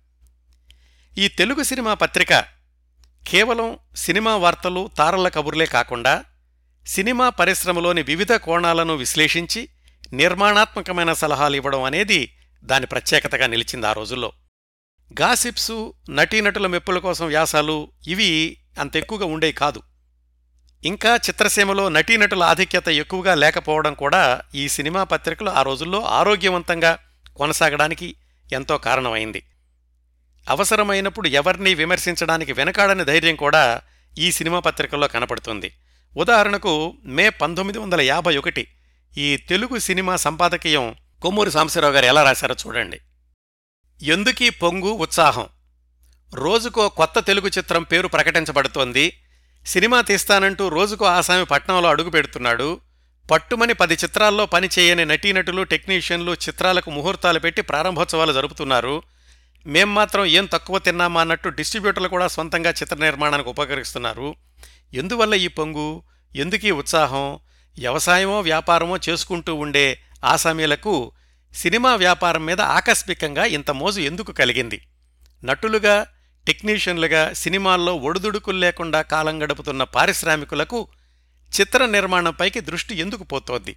ఈ 1.19 1.29
తెలుగు 1.29 1.63
సినిమా 1.63 1.95
పత్రిక 1.95 2.35
కేవలం 3.29 3.79
సినిమా 3.97 4.37
వార్తలు 4.37 4.91
తారల 4.99 5.29
కబుర్లే 5.29 5.67
కాకుండా 5.67 6.25
సినిమా 6.87 7.29
పరిశ్రమలోని 7.29 8.03
వివిధ 8.03 8.33
కోణాలను 8.33 8.95
విశ్లేషించి 8.95 9.69
నిర్మాణాత్మకమైన 10.13 11.13
సలహాలు 11.13 11.57
ఇవ్వడం 11.57 11.83
అనేది 11.83 12.33
దాని 12.67 12.87
ప్రత్యేకతగా 12.87 13.47
నిలిచింది 13.47 13.87
ఆ 13.87 13.93
రోజుల్లో. 13.93 14.33
గాసిప్సు 15.21 15.95
నటీనటుల 16.11 16.67
మెప్పుల 16.67 16.99
కోసం 16.99 17.27
వ్యాసాలు 17.27 17.89
ఇవి 18.09 18.59
అంత 18.79 18.97
ఎక్కువగా 18.97 19.27
ఉండేవి 19.27 19.53
కాదు. 19.53 19.83
ఇంకా 20.85 21.17
చిత్రసీమలో 21.17 21.89
నటీనటుల 21.89 22.43
ఆధిక్యత 22.43 22.89
ఎక్కువగా 22.89 23.35
లేకపోవడం 23.35 23.95
కూడా 23.95 24.41
ఈ 24.55 24.69
సినిమా 24.69 25.05
పత్రికలు 25.05 25.51
ఆ 25.51 25.63
రోజుల్లో 25.63 26.03
ఆరోగ్యవంతంగా 26.05 26.99
కొనసాగడానికి 27.37 28.17
ఎంతో 28.53 28.79
కారణమైంది. 28.79 29.43
అవసరమైనప్పుడు 30.49 31.29
ఎవరిని 31.29 31.75
విమర్శించడానికి 31.75 32.53
వెనకాడని 32.53 33.05
ధైర్యం 33.05 33.37
కూడా 33.37 33.81
ఈ 34.19 34.33
సినిమా 34.33 34.61
పత్రికల్లో 34.61 35.09
కనపడుతుంది. 35.09 35.73
ఉదాహరణకు 36.17 36.97
మే 37.05 37.31
పంతొమ్మిది 37.31 37.79
వందల 37.79 38.01
యాభై 38.01 38.37
ఒకటి 38.37 38.69
ఈ 39.19 39.37
తెలుగు 39.37 39.79
సినిమా 39.79 40.17
సంపాదకీయం 40.17 40.95
కొమ్మూరి 41.23 41.51
సాంబశివరావు 41.51 41.93
గారు 41.93 42.07
ఎలా 42.07 42.23
రాశారో 42.23 42.55
చూడండి. 42.67 43.01
ఎందుకీ 44.03 44.51
పొంగు 44.51 44.89
ఉత్సాహం? 44.89 45.47
రోజుకో 46.35 46.89
కొత్త 46.89 47.19
తెలుగు 47.19 47.49
చిత్రం 47.49 47.83
పేరు 47.83 48.09
ప్రకటించబడుతోంది. 48.09 49.21
సినిమా 49.67 50.01
తీస్తానంటూ 50.01 50.69
రోజుకో 50.69 51.05
ఆసామి 51.05 51.45
పట్నంలో 51.45 51.89
అడుగు 51.89 52.11
పెడుతున్నాడు. 52.11 52.81
పట్టుమని 53.31 53.75
పది 53.75 53.95
చిత్రాల్లో 53.95 54.47
పనిచేయని 54.47 55.05
నటీనటులు 55.05 55.63
టెక్నీషియన్లు 55.63 56.33
చిత్రాలకు 56.33 56.91
ముహూర్తాలు 56.91 57.39
పెట్టి 57.39 57.63
ప్రారంభోత్సవాలు 57.63 58.33
జరుపుతున్నారు. 58.33 59.03
మేం 59.67 59.95
మాత్రం 59.95 60.25
ఏం 60.25 60.47
తక్కువ 60.47 60.79
తిన్నామా 60.79 61.21
అన్నట్టు 61.21 61.49
డిస్ట్రిబ్యూటర్లు 61.49 62.09
కూడా 62.09 62.29
సొంతంగా 62.29 62.71
చిత్ర 62.71 62.97
నిర్మాణానికి 62.97 63.49
ఉపకరిస్తున్నారు. 63.49 64.35
ఎందువల్ల 64.95 65.35
ఈ 65.35 65.49
పొంగు? 65.49 66.03
ఎందుకీ 66.37 66.71
ఉత్సాహం? 66.71 67.35
వ్యవసాయమో 67.79 68.41
వ్యాపారమో 68.41 68.99
చేసుకుంటూ 69.09 69.55
ఉండే 69.55 70.03
ఆసామీలకు 70.27 71.13
సినిమా 71.55 71.95
వ్యాపారం 71.95 72.47
మీద 72.47 72.61
ఆకస్మికంగా 72.61 73.45
ఇంత 73.45 73.71
మోజు 73.71 74.01
ఎందుకు 74.01 74.33
కలిగింది? 74.33 74.89
నటులుగా 75.45 76.07
టెక్నీషియన్లుగా 76.47 77.33
సినిమాల్లో 77.33 77.95
ఒడుదుడుకులు 77.95 78.59
లేకుండా 78.59 79.03
కాలం 79.03 79.43
గడుపుతున్న 79.43 79.85
పారిశ్రామికులకు 79.85 80.89
చిత్ర 81.61 81.87
నిర్మాణంపైకి 81.87 82.61
దృష్టి 82.61 82.95
ఎందుకు 82.95 83.25
పోతోంది? 83.25 83.77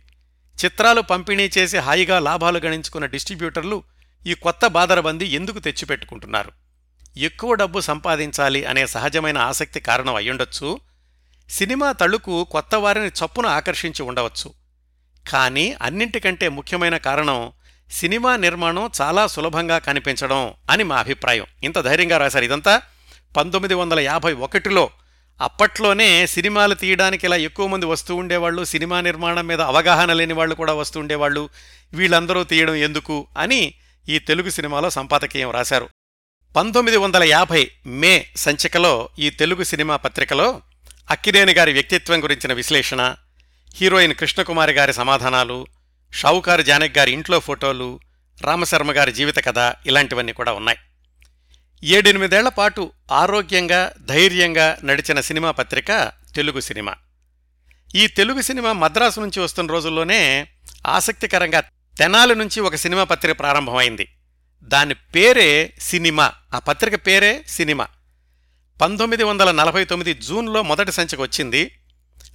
చిత్రాలు 0.65 1.01
పంపిణీ 1.01 1.49
చేసి 1.57 1.77
హాయిగా 1.77 2.19
లాభాలు 2.19 2.59
గణించుకున్న 2.59 3.05
డిస్ట్రిబ్యూటర్లు 3.05 3.83
ఈ 4.27 4.33
కొత్త 4.33 4.67
బాదరబందీ 4.67 5.25
ఎందుకు 5.25 5.59
తెచ్చిపెట్టుకుంటున్నారు? 5.59 6.51
ఎక్కువ 7.17 7.53
డబ్బు 7.53 7.79
సంపాదించాలి 7.79 8.65
అనే 8.65 8.87
సహజమైన 8.87 9.37
ఆసక్తి 9.37 9.79
కారణం 9.79 10.15
అయ్యుండొచ్చు. 10.15 10.79
సినిమా 11.49 11.91
తళుకు 11.91 12.43
కొత్త 12.43 12.75
వారిని 12.75 13.07
చప్పున 13.07 13.45
ఆకర్షించి 13.45 14.03
ఉండవచ్చు. 14.03 14.58
కానీ 15.29 15.75
అన్నింటికంటే 15.81 16.49
ముఖ్యమైన 16.49 16.97
కారణం 16.97 17.51
సినిమా 17.91 18.37
నిర్మాణం 18.37 18.89
చాలా 19.01 19.27
సులభంగా 19.27 19.77
కనిపించడం 19.77 20.53
అని 20.69 20.83
మా 20.83 20.97
అభిప్రాయం. 20.97 21.45
ఇంత 21.63 21.79
ధైర్యంగా 21.79 22.17
రాశారు. 22.17 22.43
ఇదంతా 22.43 22.81
పంతొమ్మిది 23.37 23.73
వందల 23.73 23.99
యాభై 23.99 24.33
ఒకటిలో. 24.33 24.89
అప్పట్లోనే 25.41 26.27
సినిమాలు 26.27 26.75
తీయడానికి 26.75 27.25
ఇలా 27.25 27.35
ఎక్కువ 27.35 27.67
మంది 27.67 27.85
వస్తూ 27.85 28.15
ఉండేవాళ్ళు 28.15 28.63
సినిమా 28.63 29.01
నిర్మాణం 29.01 29.47
మీద 29.47 29.61
అవగాహన 29.61 30.13
లేని 30.13 30.33
వాళ్ళు 30.33 30.55
కూడా 30.55 30.73
వస్తూ 30.73 30.99
ఉండేవాళ్ళు. 30.99 31.49
వీళ్ళందరూ 31.93 32.43
తీయడం 32.43 32.75
ఎందుకు 32.75 33.27
అని 33.37 33.73
ఈ 34.09 34.19
తెలుగు 34.19 34.49
సినిమాలో 34.49 34.89
సంపాదకీయం 34.89 35.51
రాశారు. 35.51 35.89
పంతొమ్మిది 36.55 36.97
వందల 36.97 37.23
యాభై 37.23 37.71
మే 37.85 38.25
సంచికలో 38.35 39.09
ఈ 39.19 39.29
తెలుగు 39.29 39.63
సినిమా 39.63 39.95
పత్రికలో 39.95 40.61
అక్కినేని 41.09 41.53
గారి 41.53 41.73
వ్యక్తిత్వం 41.73 42.23
గురించిన 42.23 42.53
విశ్లేషణ 42.53 43.15
హీరోయిన్ 43.75 44.13
కృష్ణకుమారి 44.13 44.73
గారి 44.73 44.93
సమాధానాలు 44.93 45.67
షావుకారు 46.13 46.61
జానక్ 46.61 46.97
గారి 46.97 47.11
ఇంట్లో 47.11 47.39
ఫోటోలు 47.39 47.99
రామశర్మ 48.41 48.91
గారి 48.91 49.11
జీవిత 49.11 49.35
కథ 49.45 49.73
ఇలాంటివన్నీ 49.85 50.33
కూడా 50.33 50.53
ఉన్నాయి. 50.53 50.77
ఏడెనిమిదేళ్ళ 51.83 52.49
పాటు 52.49 52.91
ఆరోగ్యంగా 53.11 53.93
ధైర్యంగా 54.01 54.77
నడిచిన 54.83 55.21
సినిమా 55.21 55.51
పత్రిక 55.51 56.11
తెలుగు 56.35 56.59
సినిమా. 56.59 56.95
ఈ 57.95 58.07
తెలుగు 58.07 58.41
సినిమా 58.41 58.73
మద్రాసు 58.73 59.19
నుంచి 59.19 59.39
వస్తున్న 59.39 59.71
రోజుల్లోనే 59.71 60.47
ఆసక్తికరంగా 60.87 61.63
తెనాలి 61.97 62.35
నుంచి 62.35 62.59
ఒక 62.59 62.75
సినిమా 62.75 63.03
పత్రిక 63.03 63.39
ప్రారంభమైంది. 63.39 64.07
దాని 64.61 64.93
పేరే 64.93 65.73
సినిమా. 65.79 66.31
ఆ 66.53 66.59
పత్రిక 66.59 67.07
పేరే 67.07 67.43
సినిమా. 67.47 67.87
పంతొమ్మిది 68.81 69.23
వందల 69.23 69.51
నలభై 69.51 69.85
తొమ్మిది 69.85 70.13
జూన్లో 70.13 70.61
మొదటి 70.61 70.91
సంచిక 70.91 71.21
వచ్చింది. 71.21 71.78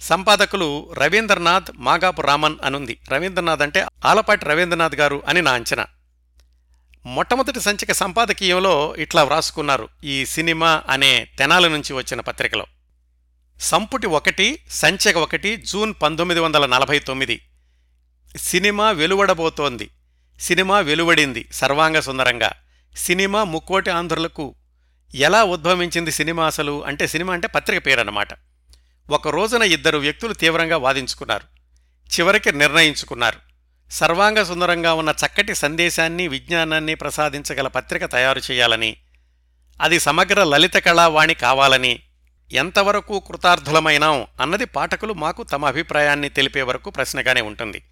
సంపాదకులు 0.01 0.93
రవీంద్రనాథ్ 0.97 1.71
మాగాపు 1.75 2.21
రామన్ 2.21 2.55
అనుంది. 2.63 2.99
రవీంద్రనాథ్ 3.11 3.61
అంటే 3.61 3.85
ఆలపాటి 4.05 4.45
రవీంద్రనాథ్ 4.45 4.95
గారు 4.95 5.23
అని 5.27 5.41
నా 5.41 5.51
అంచనా. 5.51 5.85
మొట్టమొదటి 7.05 7.59
సంచిక 7.59 7.91
సంపాదకీయంలో 7.91 8.95
ఇట్లా 8.97 9.23
వ్రాసుకున్నారు. 9.23 9.87
ఈ 10.03 10.25
సినిమా 10.25 10.83
అనే 10.89 11.27
తెనాల 11.37 11.67
నుంచి 11.67 11.93
వచ్చిన 11.93 12.21
పత్రికలో. 12.21 12.65
సంపుటి 13.59 14.07
ఒకటి 14.07 14.59
సంచిక 14.69 15.17
ఒకటి 15.17 15.55
జూన్ 15.57 15.93
పంతొమ్మిది 16.01 16.41
వందల 16.41 16.65
నలభై 16.65 16.99
తొమ్మిది. 16.99 17.41
సినిమా 18.37 18.91
వెలువడబోతోంది. 18.91 19.89
సినిమా 20.39 20.79
వెలువడింది 20.79 21.49
సర్వాంగ 21.51 21.99
సుందరంగా. 21.99 22.51
సినిమా 22.97 23.43
ముక్కోటి 23.43 23.89
ఆంధ్రులకు 23.89 24.55
ఎలా 25.15 25.43
ఉద్భవించింది 25.43 26.11
సినిమా 26.11 26.45
అసలు? 26.45 26.85
అంటే 26.85 27.07
సినిమా 27.07 27.33
అంటే 27.33 27.47
పత్రిక 27.47 27.85
పేరన్నమాట. 27.85 28.27
ఒక 29.09 29.27
రోజున 29.27 29.61
ఇద్దరు 29.61 29.97
వ్యక్తులు 29.97 30.33
తీవ్రంగా 30.33 30.77
వాదించుకున్నారు. 30.77 31.43
చివరికి 32.19 32.51
నిర్ణయించుకున్నారు. 32.51 33.39
సర్వాంగ 33.91 34.43
సుందరంగా 34.43 34.93
ఉన్న 34.93 35.13
చక్కటి 35.25 35.55
సందేశాన్ని 35.55 36.27
విజ్ఞానాన్ని 36.27 36.95
ప్రసాదించగల 36.95 37.67
పత్రిక 37.67 38.05
తయారు 38.05 38.41
చేయాలని 38.51 38.97
అది 39.81 39.99
సమగ్ర 39.99 40.43
లలిత 40.43 40.73
కళావాణి 40.73 41.33
కావాలని 41.33 41.99
ఎంతవరకు 42.51 43.19
కృతార్థులమైనాం 43.19 44.27
అన్నది 44.41 44.65
పాఠకులు 44.65 45.13
మాకు 45.13 45.43
తమ 45.43 45.65
అభిప్రాయాన్ని 45.65 46.29
తెలిపే 46.29 46.61
వరకు 46.61 46.89
ప్రశ్నగానే 46.89 47.41
ఉంటుంది. 47.41 47.83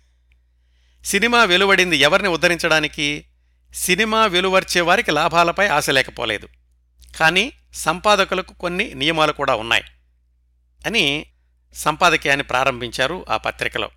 సినిమా 1.05 1.43
వెలువడింది 1.43 1.97
ఎవరిని 1.97 2.29
ఉద్ధరించడానికి? 2.29 3.25
సినిమా 3.73 4.25
వెలువర్చే 4.25 4.81
వారికి 4.81 5.11
లాభాలపై 5.11 5.67
ఆశ 5.67 5.89
లేకపోలేదు. 5.89 6.47
కానీ 7.19 7.51
సంపాదకులకు 7.73 8.53
కొన్ని 8.53 8.93
నియమాలు 8.93 9.31
కూడా 9.31 9.55
ఉన్నాయి. 9.55 9.83
అని 10.85 11.25
సంపాదకీయాన్ని 11.73 12.43
ప్రారంభించారు 12.43 13.25
ఆ 13.29 13.37
పత్రికలో. 13.37 13.89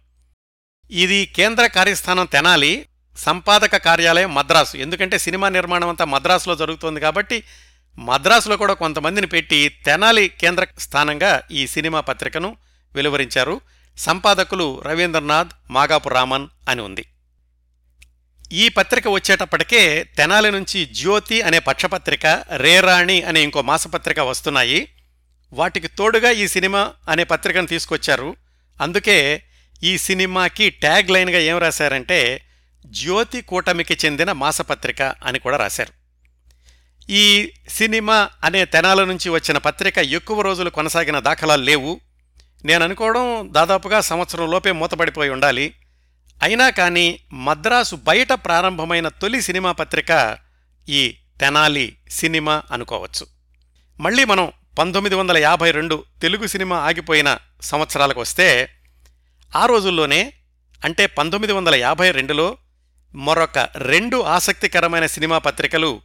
ఇది 0.91 1.27
కేంద్ర 1.27 1.67
కార్యస్థానం 1.67 2.27
తెనాలి 2.27 2.87
సంపాదక 3.17 3.77
కార్యాలయం 3.77 4.35
మద్రాసు. 4.35 4.77
ఎందుకంటే 4.77 5.19
సినిమా 5.19 5.49
నిర్మాణం 5.49 5.89
అంతా 5.89 6.05
మద్రాసులో 6.05 6.57
జరుగుతోంది 6.57 7.01
కాబట్టి 7.01 7.43
మద్రాసులో 7.99 8.57
కూడా 8.57 8.75
కొంతమందిని 8.75 9.27
పెట్టి 9.27 9.69
తెనాలి 9.69 10.29
కేంద్ర 10.29 10.67
స్థానంగా 10.79 11.43
ఈ 11.51 11.67
సినిమా 11.67 12.01
పత్రికను 12.01 12.57
వెలువరించారు. 12.95 13.61
సంపాదకులు 13.99 14.83
రవీంద్రనాథ్ 14.87 15.51
మాగాపు 15.71 16.09
రామన్ 16.09 16.49
అని 16.69 16.83
ఉంది. 16.83 17.05
ఈ 18.53 18.69
పత్రిక 18.69 19.09
వచ్చేటప్పటికే 19.09 20.05
తెనాలి 20.05 20.51
నుంచి 20.51 20.87
జ్యోతి 20.87 21.43
అనే 21.43 21.59
పక్షపత్రిక 21.59 22.45
రేరాణి 22.57 23.23
అనే 23.23 23.43
ఇంకో 23.43 23.63
మాసపత్రిక 23.63 24.21
వస్తున్నాయి. 24.21 24.89
వాటికి 25.53 25.89
తోడుగా 25.89 26.31
ఈ 26.31 26.49
సినిమా 26.49 26.93
అనే 27.09 27.25
పత్రికను 27.25 27.67
తీసుకొచ్చారు. 27.67 28.37
అందుకే 28.81 29.43
ఈ 29.83 29.99
సినిమాకి 29.99 30.71
ట్యాగ్ 30.71 31.11
లైన్గా 31.11 31.39
ఏం 31.39 31.59
రాశారంటే 31.59 32.43
జ్యోతి 32.87 33.43
కూటమికి 33.43 33.99
చెందిన 34.05 34.33
మాసపత్రిక 34.33 35.03
అని 35.03 35.39
కూడా 35.39 35.57
రాశారు. 35.57 35.93
ఈ 37.11 37.53
సినిమా 37.69 38.29
అనే 38.45 38.65
తెనాల 38.65 39.05
నుంచి 39.05 39.29
వచ్చిన 39.29 39.59
పత్రిక 39.59 39.99
ఎక్కువ 39.99 40.41
రోజులు 40.41 40.71
కొనసాగిన 40.71 41.19
దాఖలాలు 41.19 41.63
లేవు. 41.63 42.01
నేను 42.65 42.85
అనుకోవడం 42.85 43.49
దాదాపుగా 43.53 44.01
సంవత్సరం 44.01 44.51
లోపే 44.51 44.73
మూతపడిపోయి 44.73 45.31
ఉండాలి. 45.31 45.75
అయినా 46.43 46.71
కానీ 46.71 47.21
మద్రాసు 47.33 47.97
బయట 47.97 48.33
ప్రారంభమైన 48.33 49.09
తొలి 49.09 49.43
సినిమా 49.43 49.73
పత్రిక 49.73 50.39
ఈ 50.89 51.17
తెనాలి 51.41 51.99
సినిమా 52.11 52.63
అనుకోవచ్చు. 52.73 53.27
మళ్ళీ 54.01 54.25
మనం 54.25 54.53
పంతొమ్మిది 54.79 55.15
వందల 55.15 55.37
యాభై 55.37 55.71
రెండు 55.71 56.05
తెలుగు 56.23 56.47
సినిమా 56.47 56.77
ఆగిపోయిన 56.77 57.39
సంవత్సరాలకు 57.63 58.21
వస్తే 58.21 58.73
ఆ 59.57 59.67
రోజుల్లోనే 59.67 60.33
అంటే 60.85 61.07
పంతొమ్మిది 61.07 61.53
వందల 61.53 61.75
యాభై 61.75 62.11
రెండులో 62.11 62.59
మరొక 63.15 63.59
రెండు 63.77 64.23
ఆసక్తికరమైన 64.23 65.07
సినిమా 65.07 65.39
పత్రికలు 65.39 66.01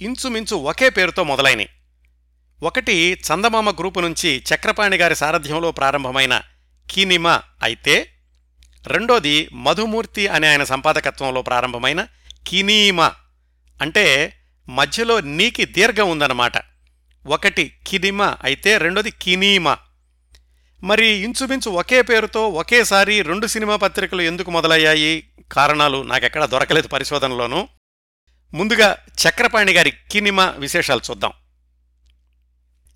ఇంచుమించు 0.00 0.56
ఒకే 0.56 0.90
పేరుతో 0.90 1.24
మొదలైనవి 1.24 1.68
ఒకటి 2.62 3.12
చందమామ 3.12 3.70
గ్రూపు 3.70 4.00
నుంచి 4.00 4.44
చక్రపాణి 4.54 4.96
గారి 4.96 5.16
సారథ్యంలో 5.16 5.72
ప్రారంభమైన 5.72 6.42
కీనిమా 6.90 7.42
అయితే 7.62 8.08
రెండోది 8.86 9.48
మధుమూర్తి 9.52 10.28
అనే 10.28 10.48
ఆయన 10.48 10.64
సంపాదకత్వంలో 10.64 11.42
ప్రారంభమైన 11.42 12.06
కినీమా. 12.46 13.12
అంటే 13.82 14.36
మధ్యలో 14.68 15.20
నీకి 15.20 15.64
దీర్ఘం 15.64 16.10
ఉందన్నమాట. 16.10 16.71
ఒకటి 17.26 17.78
కినిమా 17.86 18.36
అయితే 18.42 18.78
రెండోది 18.78 19.10
కినీమా. 19.10 19.78
మరి 20.82 21.06
ఇంచుమించు 21.06 21.70
ఒకే 21.70 22.02
పేరుతో 22.02 22.48
ఒకేసారి 22.48 23.22
రెండు 23.22 23.46
సినిమా 23.46 23.76
పత్రికలు 23.76 24.22
ఎందుకు 24.22 24.50
మొదలయ్యాయి? 24.50 25.28
కారణాలు 25.52 26.02
నాకెక్కడా 26.02 26.46
దొరకలేదు 26.46 26.88
పరిశోధనలోనూ. 26.88 27.68
ముందుగా 28.54 28.96
చక్రపాణి 29.28 29.72
గారి 29.72 29.92
కినిమా 30.10 30.54
విశేషాలు 30.58 31.00
చూద్దాం. 31.10 31.32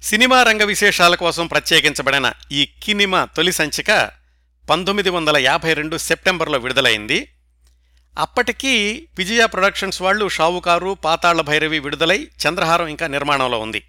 సినిమా 0.02 0.42
రంగ 0.42 0.62
విశేషాల 0.62 1.14
కోసం 1.14 1.46
ప్రత్యేకించబడిన 1.46 2.32
ఈ 2.52 2.68
కినిమా 2.82 3.24
తొలి 3.24 3.52
సంచిక 3.52 4.10
పంతొమ్మిది 4.70 5.10
వందల 5.10 5.36
యాభై 5.36 5.74
రెండు 5.74 5.96
సెప్టెంబర్లో 5.96 6.58
విడుదలైంది. 6.58 7.32
అప్పటికీ 8.18 9.06
విజయ 9.18 9.46
ప్రొడక్షన్స్ 9.46 10.02
వాళ్ళు 10.02 10.28
షావుకారు 10.28 10.94
పాతాళ్ళ 11.04 11.40
భైరవి 11.40 11.78
విడుదలై 11.78 12.28
చంద్రహారం 12.48 12.86
ఇంకా 12.86 13.06
నిర్మాణంలో 13.06 13.60
ఉంది. 13.60 13.82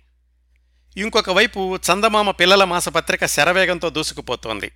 ఇంకొక 0.98 1.30
వైపు 1.30 1.76
చందమామ 1.76 2.32
పిల్లల 2.32 2.64
మాసపత్రిక 2.64 3.26
శరవేగంతో 3.26 3.90
దూసుకుపోతోంది. 3.90 4.72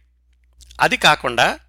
అది 0.82 0.98
కాకుండా 0.98 1.60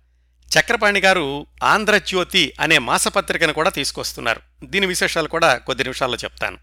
చక్రపాణి 0.58 1.00
గారు 1.00 1.46
ఆంధ్రజ్యోతి 1.64 2.52
అనే 2.60 2.78
మాసపత్రికను 2.78 3.52
కూడా 3.52 3.70
తీసుకొస్తున్నారు. 3.70 4.40
దీని 4.64 4.86
విశేషాలు 4.86 5.28
కూడా 5.28 5.56
కొద్ది 5.56 5.84
నిమిషాల్లో 5.84 6.18
చెప్తాను. 6.24 6.58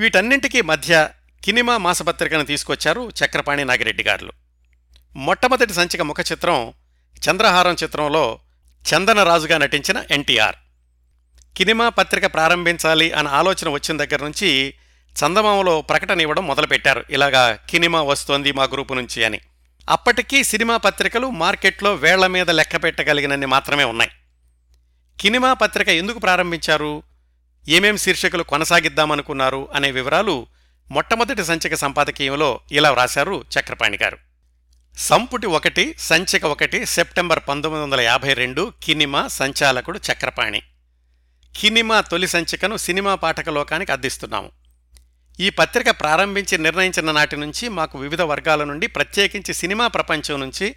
వీటన్నింటికీ 0.00 0.60
మధ్య 0.60 1.08
కినిమా 1.44 1.78
మాసపత్రికను 1.78 2.44
తీసుకొచ్చారు 2.44 3.10
చక్రపాణి 3.24 3.64
నాగిరెడ్డి 3.64 4.02
గారు. 4.02 4.32
మొట్టమొదటి 5.16 5.72
సంచిక 5.72 6.02
ముఖ 6.02 6.16
చిత్రం 6.32 6.72
చంద్రహారం 7.30 7.76
చిత్రంలో 7.82 8.38
చందనరాజుగా 8.94 9.58
నటించిన 9.58 10.04
ఎన్టీఆర్. 10.10 10.56
కినిమా 11.56 11.88
పత్రిక 11.88 12.26
ప్రారంభించాలి 12.26 13.12
అన్న 13.12 13.28
ఆలోచన 13.28 13.68
వచ్చిన 13.68 14.04
దగ్గర 14.04 14.24
నుంచి 14.24 14.74
చందమామలో 15.16 15.82
ప్రకటన 15.82 16.20
ఇవ్వడం 16.20 16.46
మొదలుపెట్టారు. 16.46 17.04
ఇలాగా 17.10 17.58
కినిమా 17.70 18.02
వస్తోంది 18.02 18.52
మా 18.52 18.64
గ్రూపు 18.64 18.94
నుంచి 18.94 19.24
అని. 19.24 19.40
అప్పటికీ 19.90 20.44
సినిమా 20.44 20.76
పత్రికలు 20.76 21.30
మార్కెట్లో 21.30 21.94
వేళ్ళ 21.94 22.26
మీద 22.26 22.50
లెక్క 22.50 22.76
పెట్టగలిగినన్ని 22.76 23.46
మాత్రమే 23.46 23.84
ఉన్నాయి. 23.84 24.10
కినిమా 25.20 25.52
పత్రిక 25.52 25.88
ఎందుకు 25.88 26.18
ప్రారంభించారు? 26.18 27.02
ఏమేం 27.68 27.96
శీర్షికలు 27.96 28.42
కొనసాగిద్దామనుకున్నారు 28.42 29.68
అనే 29.74 29.90
వివరాలు 29.90 30.46
మొట్టమొదటి 30.90 31.44
సంచిక 31.44 31.74
సంపాదకీయంలో 31.74 32.60
ఇలా 32.72 32.90
వ్రాశారు 32.90 33.44
చక్రపాణి 33.58 33.98
గారు. 34.02 34.18
సంపుటి 34.98 35.46
ఒకటి 35.46 35.94
సంచిక 35.98 36.44
ఒకటి 36.44 36.86
సెప్టెంబర్ 36.86 37.40
పంతొమ్మిది 37.48 37.84
వందల 37.84 38.00
యాభై 38.00 38.32
రెండు 38.32 38.72
కినిమా 38.82 39.28
సంచాలకుడు 39.28 40.00
చక్రపాణి. 40.12 40.62
కినిమా 41.56 42.00
తొలి 42.00 42.28
సంచికను 42.28 42.76
సినిమా 42.76 43.14
పాఠక 43.14 43.48
లోకానికి 43.48 43.92
అందిస్తున్నాము. 43.92 44.59
ఈ 45.38 45.50
పత్రిక 45.50 45.90
ప్రారంభించి 45.90 46.58
నిర్ణయించిన 46.58 47.12
నాటి 47.12 47.36
నుంచి 47.36 47.68
మాకు 47.68 47.98
వివిధ 47.98 48.22
వర్గాల 48.22 48.64
నుండి 48.64 48.86
ప్రత్యేకించి 48.86 49.54
సినిమా 49.54 49.86
ప్రపంచం 49.86 50.40
నుంచి 50.40 50.74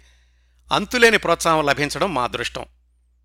అంతులేని 0.72 1.18
ప్రోత్సాహం 1.18 1.66
లభించడం 1.66 2.14
మా 2.14 2.24
అదృష్టం. 2.24 2.64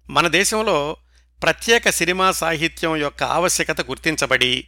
మన 0.10 0.28
దేశంలో 0.28 0.98
ప్రత్యేక 1.44 1.90
సినిమా 1.90 2.32
సాహిత్యం 2.32 2.96
యొక్క 2.96 3.24
ఆవశ్యకత 3.24 3.82
గుర్తించబడి 3.82 4.68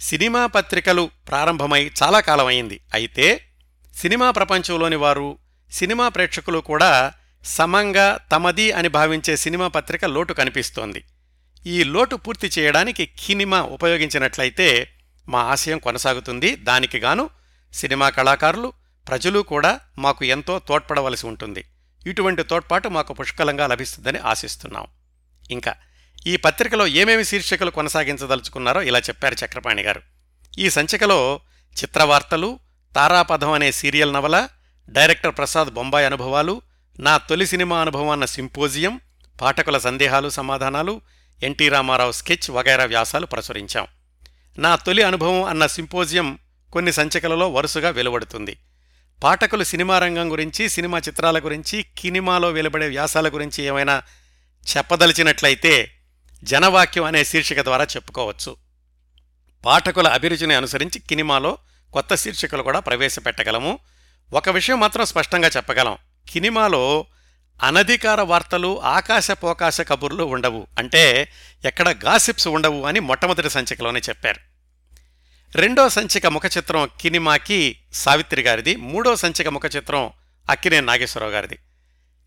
సినిమా 0.00 0.46
పత్రికలు 0.46 1.10
ప్రారంభమై 1.28 1.90
చాలా 2.02 2.20
కాలం 2.20 2.46
అయింది 2.46 2.80
అయితే 2.94 3.48
సినిమా 3.94 4.30
ప్రపంచంలోని 4.30 4.96
వారు 4.96 5.38
సినిమా 5.72 6.08
ప్రేక్షకులు 6.08 6.58
కూడా 6.58 7.12
సమంగా 7.44 8.18
తమది 8.32 8.72
అని 8.72 8.88
భావించే 8.88 9.36
సినిమా 9.36 9.68
పత్రిక 9.68 10.04
లోటు 10.04 10.32
కనిపిస్తోంది. 10.32 11.04
ఈ 11.66 11.84
లోటు 11.84 12.16
పూర్తి 12.16 12.50
చేయడానికి 12.58 13.08
కినిమా 13.18 13.62
ఉపయోగించినట్లయితే 13.62 14.92
మా 15.28 15.40
ఆశయం 15.40 15.78
కొనసాగుతుంది. 15.78 16.56
దానికి 16.56 16.98
గాను 16.98 17.30
సినిమా 17.74 18.08
కళాకారులు 18.10 18.72
ప్రజలు 19.08 19.40
కూడా 19.40 19.80
మాకు 19.98 20.24
ఎంతో 20.24 20.58
తోడ్పడవలసి 20.58 21.26
ఉంటుంది. 21.26 21.64
ఇటువంటి 22.06 22.42
తోడ్పాటు 22.42 22.88
మాకు 22.88 23.14
పుష్కలంగా 23.14 23.66
లభిస్తుందని 23.66 24.18
ఆశిస్తున్నాం. 24.18 24.86
ఇంకా 25.50 25.74
ఈ 26.26 26.36
పత్రికలో 26.36 26.86
ఏమేమి 26.86 27.24
శీర్షికలు 27.24 27.70
కొనసాగించదలుచుకున్నారో 27.70 28.82
ఇలా 28.82 28.98
చెప్పారు 28.98 29.36
చక్రపాణి 29.44 29.82
గారు. 29.82 30.02
ఈ 30.58 30.70
సంచికలో 30.70 31.40
చిత్రవార్తలు 31.82 32.58
తారాపథం 32.96 33.52
అనే 33.52 33.72
సీరియల్ 33.72 34.12
నవల 34.12 34.48
డైరెక్టర్ 34.88 35.36
ప్రసాద్ 35.36 35.68
బొంబాయి 35.68 36.06
అనుభవాలు 36.06 36.62
నా 37.00 37.16
తొలి 37.16 37.46
సినిమా 37.46 37.80
అనుభవాన్న 37.80 38.24
సింపోజియం 38.24 39.00
పాఠకుల 39.40 39.78
సందేహాలు 39.78 40.28
సమాధానాలు 40.28 41.00
ఎన్టీ 41.42 41.68
రామారావు 41.68 42.12
స్కెచ్ 42.12 42.50
వగైరా 42.50 42.84
వ్యాసాలు 42.84 43.26
ప్రచురించాం. 43.26 43.86
నా 44.58 44.76
తొలి 44.76 45.02
అనుభవం 45.02 45.42
అన్న 45.42 45.66
సింపోజియం 45.66 46.38
కొన్ని 46.72 46.92
సంచికలలో 46.92 47.52
వరుసగా 47.52 47.90
వెలువడుతుంది. 47.90 48.56
పాఠకులు 49.24 49.64
సినిమా 49.64 49.98
రంగం 49.98 50.32
గురించి 50.32 50.68
సినిమా 50.68 50.98
చిత్రాల 50.98 51.38
గురించి 51.38 51.84
కినిమాలో 51.98 52.50
వెలువడే 52.50 52.88
వ్యాసాల 52.88 53.28
గురించి 53.28 53.64
ఏమైనా 53.64 54.02
చెప్పదలిచినట్లయితే 54.76 55.90
జనవాక్యం 56.44 57.04
అనే 57.04 57.24
శీర్షిక 57.24 57.60
ద్వారా 57.60 57.84
చెప్పుకోవచ్చు. 57.84 58.56
పాఠకుల 59.64 60.08
అభిరుచిని 60.08 60.54
అనుసరించి 60.54 60.98
కినిమాలో 60.98 61.58
కొత్త 61.92 62.14
శీర్షికలు 62.14 62.62
కూడా 62.62 62.80
ప్రవేశపెట్టగలము. 62.80 63.78
ఒక 64.32 64.48
విషయం 64.48 64.80
మాత్రం 64.80 65.04
స్పష్టంగా 65.04 65.48
చెప్పగలం. 65.48 65.96
కినిమాలో 66.28 67.06
అనధికార 67.62 68.20
వార్తలు 68.20 68.82
ఆకాశపోకాశ 68.82 69.80
కబుర్లు 69.80 70.24
ఉండవు. 70.24 70.66
అంటే 70.78 71.28
ఎక్కడ 71.64 71.88
గాసిప్స్ 71.88 72.48
ఉండవు 72.48 72.86
అని 72.86 73.00
మొట్టమొదటి 73.00 73.50
సంచికలోనే 73.50 74.00
చెప్పారు. 74.00 74.40
రెండో 75.58 75.88
సంచిక 75.88 76.26
ముఖ 76.26 76.42
చిత్రం 76.56 76.88
కినిమాకి 77.00 77.78
సావిత్రి 77.92 78.42
గారిది. 78.42 78.76
మూడో 78.76 79.16
సంచిక 79.16 79.48
ముఖ 79.48 79.62
చిత్రం 79.76 80.10
అక్కినే 80.50 80.80
నాగేశ్వరరావు 80.80 81.32
గారిది. 81.32 81.58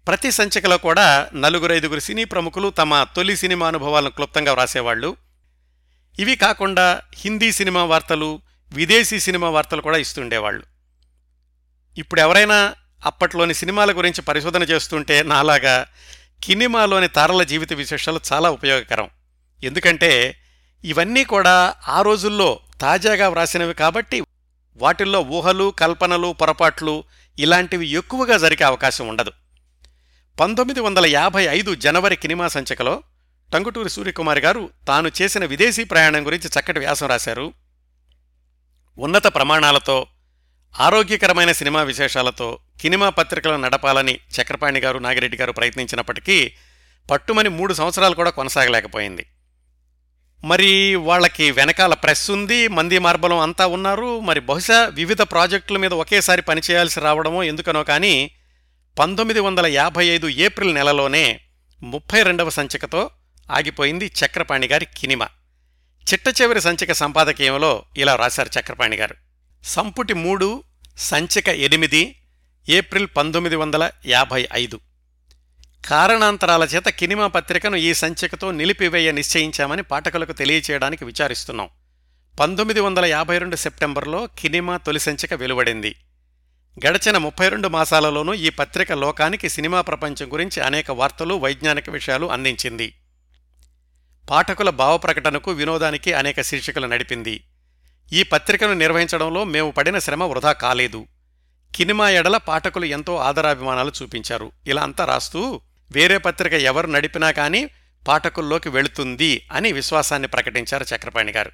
ప్రతి 0.08 0.32
సంచికలో 0.32 0.78
కూడా 0.78 1.30
నలుగురు 1.36 1.74
ఐదుగురు 1.74 2.00
సినీ 2.00 2.24
ప్రముఖులు 2.24 2.70
తమ 2.70 3.04
తొలి 3.04 3.38
సినిమా 3.38 3.68
అనుభవాలను 3.68 4.10
క్లుప్తంగా 4.10 4.54
వ్రాసేవాళ్ళు. 4.54 5.16
ఇవి 6.20 6.36
కాకుండా 6.36 7.02
హిందీ 7.16 7.52
సినిమా 7.52 7.84
వార్తలు 7.84 8.42
విదేశీ 8.74 9.20
సినిమా 9.20 9.50
వార్తలు 9.50 9.82
కూడా 9.82 9.98
ఇస్తుండేవాళ్ళు. 9.98 10.64
ఇప్పుడు 11.98 12.22
ఎవరైనా 12.22 12.74
అప్పట్లోని 13.06 13.54
సినిమాల 13.54 13.92
గురించి 13.92 14.22
పరిశోధన 14.22 14.64
చేస్తుంటే 14.64 15.24
నాలాగా 15.24 15.88
కినిమాలోని 16.44 17.08
తారల 17.08 17.44
జీవిత 17.44 17.74
విశేషాలు 17.74 18.20
చాలా 18.34 18.52
ఉపయోగకరం. 18.52 19.10
ఎందుకంటే 19.64 20.40
ఇవన్నీ 20.84 21.24
కూడా 21.24 21.76
ఆ 21.88 22.02
రోజుల్లో 22.02 22.60
తాజాగా 22.82 23.30
వ్రాసినవి 23.30 23.74
కాబట్టి 23.74 24.24
వాటిల్లో 24.76 25.22
ఊహలు 25.22 25.74
కల్పనలు 25.80 26.36
పొరపాట్లు 26.42 27.04
ఇలాంటివి 27.40 27.88
ఎక్కువగా 27.88 28.38
జరిగే 28.38 28.64
అవకాశం 28.64 29.08
ఉండదు. 29.08 29.32
పంతొమ్మిది 30.40 30.80
వందల 30.80 31.06
యాభై 31.06 31.44
ఐదు 31.44 31.76
జనవరి 31.76 32.16
కినిమా 32.16 32.48
సంచికలో 32.48 33.04
టంగుటూరి 33.54 33.90
సూర్యకుమార్ 33.90 34.40
గారు 34.40 34.70
తాను 34.88 35.12
చేసిన 35.22 35.46
విదేశీ 35.46 35.84
ప్రయాణం 35.84 36.26
గురించి 36.26 36.48
చక్కటి 36.48 36.80
వ్యాసం 36.80 37.08
రాశారు. 37.08 37.54
ఉన్నత 38.98 39.28
ప్రమాణాలతో 39.28 40.08
ఆరోగ్యకరమైన 40.80 41.52
సినిమా 41.52 41.84
విశేషాలతో 41.84 42.60
కినిమా 42.82 43.10
పత్రికలను 43.10 43.62
నడపాలని 43.62 44.20
చక్రపాణి 44.42 44.80
గారు 44.80 45.00
నాగిరెడ్డి 45.00 45.38
గారు 45.38 45.52
ప్రయత్నించినప్పటికీ 45.52 46.52
పట్టుమని 47.12 47.50
మూడు 47.50 47.74
సంవత్సరాలు 47.74 48.16
కూడా 48.16 48.30
కొనసాగలేకపోయింది. 48.30 49.26
మరి 50.44 50.96
వాళ్ళకి 50.96 51.52
వెనకాల 51.52 51.94
ప్రెస్ 51.94 52.32
ఉంది 52.32 52.68
మంది 52.68 53.00
మార్బలం 53.00 53.40
అంతా 53.40 53.68
ఉన్నారు 53.68 54.20
మరి 54.20 54.40
బహుశా 54.40 54.86
వివిధ 54.86 55.22
ప్రాజెక్టుల 55.22 55.78
మీద 55.78 55.94
ఒకేసారి 55.94 56.42
పనిచేయాల్సి 56.42 57.00
రావడమో 57.00 57.44
ఎందుకనో 57.44 57.84
కానీ 57.84 58.32
పంతొమ్మిది 59.00 59.40
వందల 59.40 59.66
యాభై 59.66 60.06
ఐదు 60.06 60.28
ఏప్రిల్ 60.28 60.76
నెలలోనే 60.76 61.40
ముప్పై 61.84 62.24
రెండవ 62.24 62.50
సంచికతో 62.50 63.10
ఆగిపోయింది 63.52 64.12
చక్రపాణి 64.26 64.68
గారి 64.68 64.88
కినిమ. 64.98 65.24
చిట్ట 66.14 66.42
చివరి 66.42 66.62
సంచిక 66.62 66.92
సంపాదకీయంలో 66.92 67.86
ఇలా 67.98 68.16
రాశారు 68.16 68.60
చక్రపాణి 68.60 68.96
గారు. 68.96 69.25
సంపుటి 69.66 70.14
మూడు 70.14 70.64
సంచిక 70.98 71.50
ఎనిమిది 71.50 72.16
ఏప్రిల్ 72.70 73.08
పంతొమ్మిది 73.18 73.56
వందల 73.56 73.92
యాభై 74.06 74.48
ఐదు. 74.54 74.80
కారణాంతరాల 75.86 76.64
చేత 76.64 76.86
కినిమా 76.86 77.28
పత్రికను 77.28 77.76
ఈ 77.76 77.94
సంచికతో 77.94 78.52
నిలిపివేయ 78.52 79.12
నిశ్చయించామని 79.12 79.84
పాఠకులకు 79.84 80.32
తెలియచేయడానికి 80.32 81.06
విచారిస్తున్నాం. 81.06 81.70
పంతొమ్మిది 82.40 82.80
వందల 82.80 83.06
యాభై 83.06 83.38
రెండు 83.38 83.56
సెప్టెంబర్లో 83.56 84.28
కినిమా 84.40 84.78
తొలి 84.78 85.00
సంచిక 85.00 85.34
వెలువడింది. 85.34 85.96
గడచిన 86.88 87.18
ముప్పై 87.18 87.50
రెండు 87.50 87.68
మాసాలలోనూ 87.68 88.34
ఈ 88.34 88.50
పత్రిక 88.50 88.92
లోకానికి 88.92 89.50
సినిమా 89.50 89.82
ప్రపంచం 89.82 90.34
గురించి 90.34 90.62
అనేక 90.62 90.92
వార్తలు 90.92 91.34
వైజ్ఞానిక 91.36 91.90
విషయాలు 91.90 92.32
అందించింది. 92.32 92.94
పాఠకుల 94.30 94.70
భావప్రకటనకు 94.70 95.52
వినోదానికి 95.52 96.14
అనేక 96.14 96.42
శీర్షికలు 96.42 96.88
నడిపింది. 96.88 97.44
ఈ 98.14 98.24
పత్రికను 98.24 98.74
నిర్వహించడంలో 98.74 99.44
మేము 99.44 99.72
పడిన 99.72 100.00
శ్రమ 100.00 100.24
వృధా 100.24 100.52
కాలేదు. 100.52 101.08
కినిమా 101.76 102.10
ఎడల 102.10 102.38
పాఠకులు 102.38 102.86
ఎంతో 102.86 103.16
ఆదరాభిమానాలు 103.16 103.92
చూపించారు. 104.02 104.52
ఇలా 104.68 104.84
అంతా 104.84 105.06
రాస్తూ 105.06 105.62
వేరే 105.92 106.18
పత్రిక 106.18 106.54
ఎవరు 106.54 106.88
నడిపినా 106.88 107.32
కానీ 107.32 107.70
పాఠకుల్లోకి 108.08 108.70
వెళుతుంది 108.70 109.48
అని 109.52 109.72
విశ్వాసాన్ని 109.72 110.28
ప్రకటించారు 110.28 110.86
చక్రపాణి 110.96 111.32
గారు. 111.32 111.52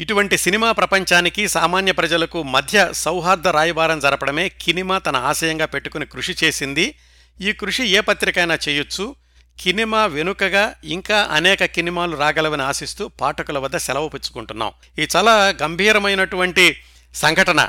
ఇటువంటి 0.00 0.38
సినిమా 0.38 0.72
ప్రపంచానికి 0.72 1.48
సామాన్య 1.48 1.92
ప్రజలకు 1.92 2.42
మధ్య 2.42 2.88
సౌహార్ద 2.92 3.48
రాయబారం 3.48 4.00
జరపడమే 4.00 4.48
కినిమా 4.48 4.98
తన 4.98 5.16
ఆశయంగా 5.16 5.66
పెట్టుకుని 5.66 6.06
కృషి 6.06 6.36
చేసింది. 6.44 6.98
ఈ 7.40 7.52
కృషి 7.52 7.84
ఏ 7.84 8.00
పత్రికైనా 8.00 8.58
చేయొచ్చు. 8.68 9.16
కినిమా 9.60 10.06
వెనుకగా 10.06 10.74
ఇంకా 10.84 11.22
అనేక 11.22 11.64
కినిమాలు 11.64 12.16
రాగలవని 12.16 12.62
ఆశిస్తూ 12.62 13.08
పాఠకుల 13.08 13.58
వద్ద 13.58 13.76
సెలవు 13.76 14.08
పుచ్చుకుంటున్నాం. 14.08 14.72
ఇది 14.98 15.08
చాలా 15.16 15.54
గంభీరమైనటువంటి 15.62 16.80
సంఘటన 17.14 17.68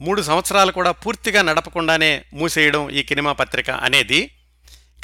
మూడు 0.00 0.22
సంవత్సరాలు 0.22 0.72
కూడా 0.72 0.90
పూర్తిగా 0.90 1.42
నడపకుండానే 1.42 2.24
మూసేయడం 2.32 2.90
ఈ 2.90 3.02
కినిమా 3.02 3.32
పత్రిక 3.32 3.70
అనేది. 3.70 4.30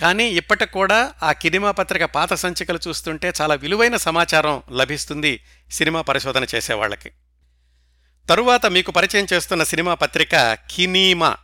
కానీ 0.00 0.28
ఇప్పటికి 0.28 0.72
కూడా 0.72 1.12
ఆ 1.22 1.32
కినిమా 1.32 1.70
పత్రిక 1.70 2.04
పాత 2.04 2.34
సంచికలు 2.34 2.78
చూస్తుంటే 2.88 3.32
చాలా 3.40 3.54
విలువైన 3.54 3.96
సమాచారం 3.96 4.62
లభిస్తుంది 4.72 5.44
సినిమా 5.70 6.00
పరిశోధన 6.00 6.46
చేసేవాళ్ళకి 6.54 7.10
తరువాత 8.28 8.66
మీకు 8.66 8.90
పరిచయం 8.90 9.26
చేస్తున్న 9.32 9.62
సినిమా 9.64 9.94
పత్రిక 9.94 10.58
కినీమా. 10.70 11.36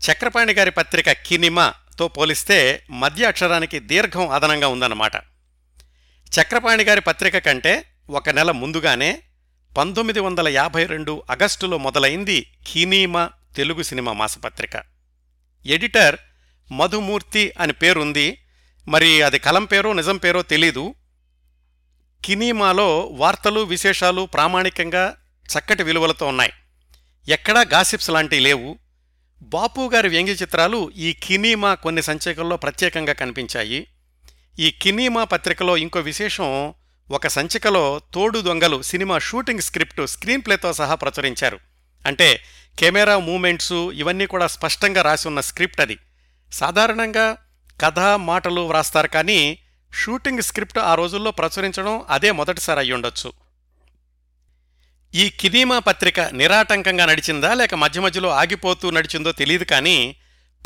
చక్రపాణి 0.00 0.52
గారి 0.52 0.70
పత్రిక 0.70 1.12
కినిమా. 1.12 1.74
తో 1.98 2.08
పోలిస్తే 2.08 2.82
మధ్య 2.90 3.26
అక్షరానికి 3.26 3.78
దీర్ఘం 3.78 4.28
అదనంగా 4.28 4.68
ఉందన్నమాట. 4.68 5.16
చక్రపాణి 6.40 6.84
గారి 6.84 7.00
పత్రిక 7.00 7.38
కంటే 7.38 7.84
ఒక 8.10 8.30
నెల 8.30 8.50
ముందుగానే 8.50 9.22
పంతొమ్మిది 9.78 10.20
వందల 10.20 10.48
యాభై 10.48 10.86
రెండు 10.86 11.22
ఆగస్టులో 11.30 11.78
మొదలైంది 11.78 12.52
కీనీమ 12.66 13.28
తెలుగు 13.56 13.82
సినిమా 13.82 14.12
మాసపత్రిక. 14.12 14.82
ఎడిటర్ 15.66 16.16
మధుమూర్తి 16.72 17.52
అని 17.58 17.72
పేరుంది. 17.72 18.38
మరి 18.88 19.22
అది 19.22 19.38
కలం 19.38 19.64
పేరో 19.64 19.92
నిజం 19.92 20.16
పేరో 20.16 20.42
తెలీదు. 20.42 20.94
కినీమాలో 22.24 23.00
వార్తలు 23.00 23.60
విశేషాలు 23.60 24.26
ప్రామాణికంగా 24.26 25.16
చక్కటి 25.46 25.82
విలువలతో 25.82 26.26
ఉన్నాయి. 26.26 26.52
ఎక్కడా 27.28 27.60
గాసిప్స్ 27.60 28.10
లాంటివి 28.10 28.42
లేవు. 28.42 28.78
బాపు 29.42 29.90
గారి 29.94 30.08
వ్యంగ్య 30.08 30.32
చిత్రాలు 30.32 30.90
ఈ 30.96 31.12
కినీమా 31.12 31.74
కొన్ని 31.74 32.02
సంచికల్లో 32.02 32.56
ప్రత్యేకంగా 32.56 33.12
కనిపించాయి. 33.12 33.86
ఈ 34.58 34.70
కినీమా 34.70 35.24
పత్రికలో 35.24 35.76
ఇంకో 35.76 36.00
విశేషం 36.00 36.74
ఒక 37.10 37.26
సంచికలో 37.26 38.00
Thodu 38.14 38.38
Dongalu 38.38 38.82
cinema 38.82 39.18
shooting 39.18 39.60
script 39.60 40.06
screen 40.06 40.42
ప్లేతో 40.42 40.72
సహా 40.72 40.94
ప్రచురించారు. 40.94 41.58
అంటే 42.06 42.40
కెమెరా 42.78 43.18
మూమెంట్సు 43.18 43.92
ఇవన్నీ 43.92 44.26
కూడా 44.26 44.46
స్పష్టంగా 44.46 45.02
రాసి 45.02 45.28
ఉన్న 45.28 45.40
స్క్రిప్ట్ 45.40 45.80
అది. 45.80 45.98
సాధారణంగా 46.52 47.36
కథ 47.80 47.98
మాటలు 47.98 48.60
వ్రాస్తారు 48.60 49.06
కానీ 49.06 49.58
షూటింగ్ 49.94 50.42
స్క్రిప్ట్ 50.42 50.78
ఆ 50.78 50.94
రోజుల్లో 50.94 51.30
ప్రచురించడం 51.30 52.04
అదే 52.10 52.32
మొదటిసారి 52.32 52.80
అయ్యుండొచ్చు. 52.80 53.32
ఈ 55.14 55.28
కినీమా 55.28 55.78
పత్రిక 55.78 56.20
నిరాటంకంగా 56.20 57.06
నడిచిందా 57.06 57.54
లేక 57.54 57.74
మధ్య 57.74 58.00
మధ్యలో 58.00 58.28
ఆగిపోతూ 58.28 58.90
నడిచిందో 58.90 59.32
తెలియదు 59.32 59.64
కానీ 59.64 60.16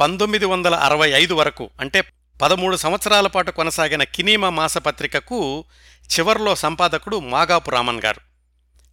పంతొమ్మిది 0.00 0.44
వందల 0.44 0.74
అరవై 0.74 1.10
ఐదు 1.10 1.34
వరకు 1.34 1.70
అంటే 1.80 2.04
పదమూడు 2.42 2.76
సంవత్సరాల 2.76 3.26
పాటు 3.26 3.50
కొనసాగిన 3.50 4.02
కినీమా 4.02 4.50
మాసపత్రికకు 4.50 5.64
చివర్లో 6.06 6.54
సంపాదకుడు 6.54 7.20
మాగాపు 7.20 7.70
రామన్ 7.70 8.00
గారు. 8.04 8.20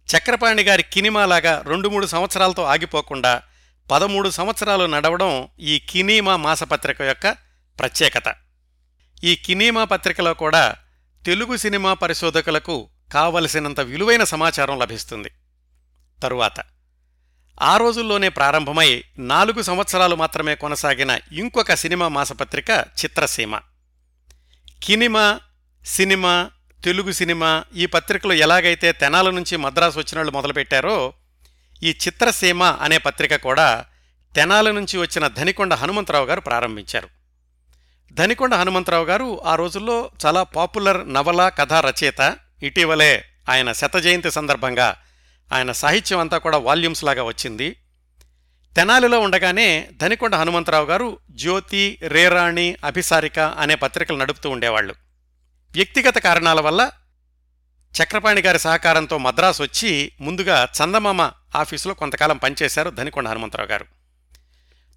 చక్రపాణి 0.08 0.62
గారి 0.62 0.82
కినిమాలాగా 0.82 1.64
రెండు 1.66 1.88
మూడు 1.88 2.06
సంవత్సరాలతో 2.06 2.62
ఆగిపోకుండా 2.62 3.42
పదమూడు 3.90 4.30
సంవత్సరాలు 4.30 4.86
నడవడం 4.86 5.48
ఈ 5.60 5.78
కినీమా 5.90 6.36
మాసపత్రిక 6.36 7.02
యొక్క 7.02 7.36
ప్రత్యేకత. 7.78 8.34
ఈ 9.24 9.34
కినీమా 9.36 9.84
పత్రికలో 9.84 10.34
కూడా 10.34 10.74
తెలుగు 11.26 11.56
సినిమా 11.56 11.94
పరిశోధకులకు 11.94 12.88
కావలసినంత 13.12 13.80
విలువైన 13.80 14.24
సమాచారం 14.24 14.78
లభిస్తుంది. 14.78 15.30
తరువాత. 16.22 16.54
ఆ 17.62 17.76
రోజుల్లోనే 17.76 18.28
ప్రారంభమై 18.28 19.04
నాలుగు 19.18 19.62
సంవత్సరాలు 19.62 20.16
మాత్రమే 20.16 20.54
కొనసాగిన 20.54 21.18
ఇంకొక 21.32 21.74
సినిమా 21.74 22.08
మాసపత్రిక 22.08 22.70
చిత్రసీమ. 22.70 23.58
కినిమా 24.82 25.40
సినిమా 25.84 26.50
తెలుగు 26.84 27.12
సినిమా 27.12 27.64
ఈ 27.76 27.86
పత్రికలు 27.86 28.32
ఎలాగైతే 28.32 28.92
తెనాల 28.92 29.30
నుంచి 29.30 29.56
మద్రాసు 29.56 29.98
వచ్చిన 29.98 30.18
వాళ్ళు 30.18 30.32
మొదలుపెట్టారో 30.32 31.12
ఈ 31.82 31.90
చిత్రసీమ 31.90 32.62
అనే 32.62 32.98
పత్రిక 32.98 33.36
కూడా 33.36 33.84
తెనాల 34.34 34.70
నుంచి 34.70 34.98
వచ్చిన 34.98 35.28
ధనికొండ 35.28 35.74
హనుమంతరావు 35.74 36.26
గారు 36.26 36.40
ప్రారంభించారు. 36.40 37.08
ధనికొండ 38.12 38.54
హనుమంతరావు 38.54 39.04
గారు 39.04 39.40
ఆ 39.44 39.54
రోజుల్లో 39.54 40.10
చాలా 40.26 40.42
పాపులర్ 40.42 41.12
నవల 41.12 41.48
కథా 41.48 41.80
రచయిత. 41.80 42.36
ఇటీవలే 42.62 43.24
ఆయన 43.48 43.72
శత 43.72 43.96
జయంతి 43.96 44.30
సందర్భంగా 44.30 44.96
ఆయన 45.52 45.72
సాహిత్యం 45.72 46.18
అంతా 46.18 46.38
కూడా 46.38 46.58
వాల్యూమ్స్ 46.58 47.04
లాగా 47.04 47.22
వచ్చింది. 47.22 47.76
తెనాలిలో 48.76 49.20
ఉండగానే 49.20 49.88
ధనికొండ 49.96 50.34
హనుమంతరావు 50.34 50.86
గారు 50.86 51.18
జ్యోతి 51.30 51.98
రేరాణి 52.02 52.76
అభిసారిక 52.84 53.38
అనే 53.38 53.74
పత్రికలు 53.74 54.16
నడుపుతూ 54.16 54.50
ఉండేవాళ్ళు. 54.50 54.94
వ్యక్తిగత 55.72 56.18
కారణాల 56.18 56.60
వల్ల 56.60 56.90
చక్రపాణి 58.02 58.40
గారి 58.40 58.58
సహకారంతో 58.58 59.18
మద్రాసు 59.18 59.62
వచ్చి 59.62 60.12
ముందుగా 60.20 60.68
చందమామ 60.82 61.30
ఆఫీసులో 61.56 61.94
కొంతకాలం 61.94 62.36
పనిచేశారు 62.36 62.90
ధనికొండ 62.90 63.28
హనుమంతరావు 63.28 63.68
గారు. 63.68 63.86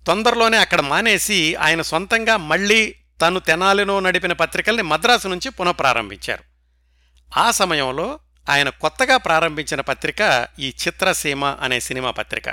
తొందరలోనే 0.08 0.58
అక్కడ 0.58 0.82
మానేసి 0.82 1.56
ఆయన 1.56 1.82
సొంతంగా 1.82 2.38
మళ్ళీ 2.38 2.96
తను 3.22 3.40
తెనాలిలో 3.40 4.00
నడిపిన 4.00 4.34
పత్రికల్ని 4.34 4.84
మద్రాసు 4.84 5.28
నుంచి 5.28 5.50
పునఃప్రారంభించారు. 5.50 6.44
ఆ 7.40 7.52
సమయంలో 7.52 8.20
ఆయన 8.52 8.70
కొత్తగా 8.70 9.18
ప్రారంభించిన 9.18 9.82
పత్రిక 9.82 10.48
ఈ 10.60 10.74
చిత్రసీమ 10.88 11.46
అనే 11.46 11.80
సినిమా 11.80 12.12
పత్రిక. 12.12 12.50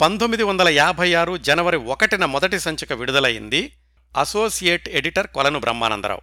పంతొమ్మిది 0.00 0.42
వందల 0.42 0.68
యాభై 0.68 1.14
ఆరు 1.14 1.36
జనవరి 1.36 1.76
ఒకటిన 1.76 2.24
మొదటి 2.24 2.60
సంచిక 2.60 2.92
విడుదలైంది 2.92 3.72
అసోసియేట్ 4.16 4.88
ఎడిటర్ 4.88 5.26
కొలను 5.26 5.58
బ్రహ్మానందరావు. 5.58 6.20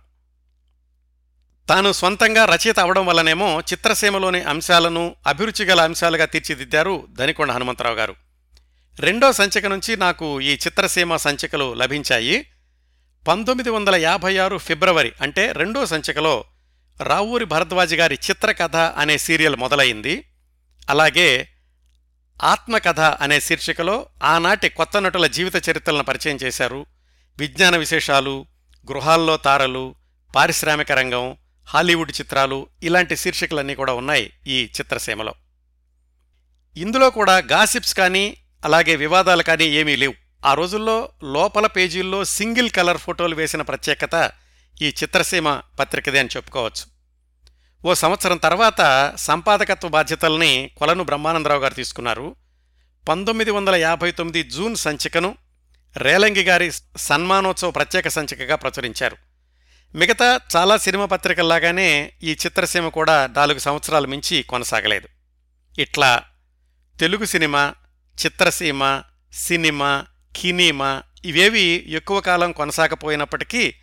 తాను 1.70 1.92
సొంతంగా 1.92 2.46
రచయిత 2.46 2.80
అవడం 2.80 3.06
వల్లనేమో 3.06 3.60
చిత్రసీమలోని 3.60 4.42
అంశాలను 4.42 5.16
అభిరుచి 5.28 5.66
గల 5.66 5.82
అంశాలుగా 5.82 6.26
తీర్చిదిద్దారు 6.26 7.08
ధనికొండ 7.12 7.52
హనుమంతరావు 7.52 7.96
గారు. 7.96 8.16
రెండో 9.00 9.34
సంచిక 9.34 9.66
నుంచి 9.66 9.98
నాకు 9.98 10.42
ఈ 10.42 10.54
చిత్రసీమ 10.54 11.16
సంచికలు 11.16 11.74
లభించాయి. 11.74 12.52
పంతొమ్మిది 13.28 13.70
వందల 13.70 13.96
యాభై 13.96 14.38
ఆరు 14.38 14.58
ఫిబ్రవరి 14.58 15.14
అంటే 15.22 15.52
రెండో 15.52 15.86
సంచికలో 15.86 16.44
రావూరి 17.02 17.46
భరద్వాజ్ 17.46 17.94
గారి 17.94 18.20
చిత్రకథ 18.30 18.76
అనే 18.76 19.18
సీరియల్ 19.18 19.56
మొదలైంది. 19.56 20.24
అలాగే 20.90 21.48
ఆత్మకథ 22.44 23.00
అనే 23.00 23.40
శీర్షికలో 23.40 24.06
ఆనాటి 24.24 24.70
కొత్త 24.70 25.02
నటుల 25.02 25.28
జీవిత 25.28 25.70
చరిత్రలను 25.70 26.04
పరిచయం 26.04 26.40
చేశారు. 26.44 26.86
విజ్ఞాన 27.38 27.78
విశేషాలు 27.78 28.46
గృహాల్లో 28.92 29.38
తారలు 29.38 29.96
పారిశ్రామిక 30.36 30.92
రంగం 30.92 31.38
హాలీవుడ్ 31.66 32.12
చిత్రాలు 32.12 32.68
ఇలాంటి 32.84 33.16
శీర్షికలన్నీ 33.16 33.76
కూడా 33.76 33.94
ఉన్నాయి 33.94 34.34
ఈ 34.48 34.64
చిత్రసీమలో. 34.64 35.34
ఇందులో 36.78 37.10
కూడా 37.10 37.38
గాసిప్స్ 37.38 37.96
కానీ 37.96 38.38
అలాగే 38.66 38.96
వివాదాలు 38.96 39.44
కానీ 39.44 39.66
ఏమీ 39.66 39.96
లేవు. 39.96 40.14
ఆ 40.46 40.54
రోజుల్లో 40.54 41.10
లోపల 41.24 41.68
పేజీల్లో 41.68 42.26
సింగిల్ 42.26 42.70
కలర్ 42.70 42.98
ఫోటోలు 42.98 43.36
వేసిన 43.36 43.62
ప్రత్యేకత 43.62 44.32
ఈ 44.82 44.88
చిత్రసీమ 44.90 45.62
పత్రికదే 45.80 46.20
అని 46.20 46.30
చెప్పుకోవచ్చు. 46.36 46.98
ఓ 47.88 47.94
సంవత్సరం 47.94 48.38
తర్వాత 48.38 49.14
సంపాదకత్వ 49.16 49.88
బాధ్యతల్ని 49.88 50.72
కొలను 50.78 51.04
బ్రహ్మానందరావు 51.04 51.62
గారు 51.62 51.74
తీసుకున్నారు. 51.74 52.36
పంతొమ్మిది 53.10 53.52
వందల 53.52 53.76
యాభై 53.76 54.12
తొమ్మిది 54.12 54.50
జూన్ 54.50 54.76
సంచికను 54.76 55.36
రేలంగి 55.98 56.44
గారి 56.44 56.72
సన్మానోత్సవ 56.98 57.72
ప్రత్యేక 57.72 58.08
సంచికగా 58.08 58.56
ప్రచురించారు. 58.56 59.18
మిగతా 59.96 60.40
చాలా 60.56 60.78
సినిమా 60.78 61.06
పత్రికల్లాగానే 61.06 62.14
ఈ 62.24 62.32
చిత్రసీమ 62.32 62.88
కూడా 62.88 63.28
నాలుగు 63.28 63.60
సంవత్సరాలు 63.60 64.08
మించి 64.08 64.44
కొనసాగలేదు. 64.44 65.08
ఇట్లా 65.82 66.24
తెలుగు 67.00 67.26
సినిమా 67.26 67.76
చిత్రసీమ 68.26 69.02
సినిమా 69.34 70.06
కినీమా 70.36 71.04
ఇవేవి 71.26 71.86
ఎక్కువ 71.88 72.22
కాలం 72.22 72.52
కొనసాగపోయినప్పటికీ 72.52 73.74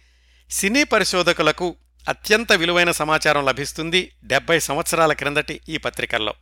సినీ 0.54 0.84
పరిశోధకులకు 0.84 1.76
అత్యంత 2.08 2.52
విలువైన 2.52 2.90
సమాచారం 2.90 3.44
లభిస్తుంది 3.44 4.12
డెబ్బై 4.24 4.58
సంవత్సరాల 4.58 5.12
క్రిందటి 5.12 5.60
ఈ 5.68 5.76
పత్రికల్లో. 5.76 6.34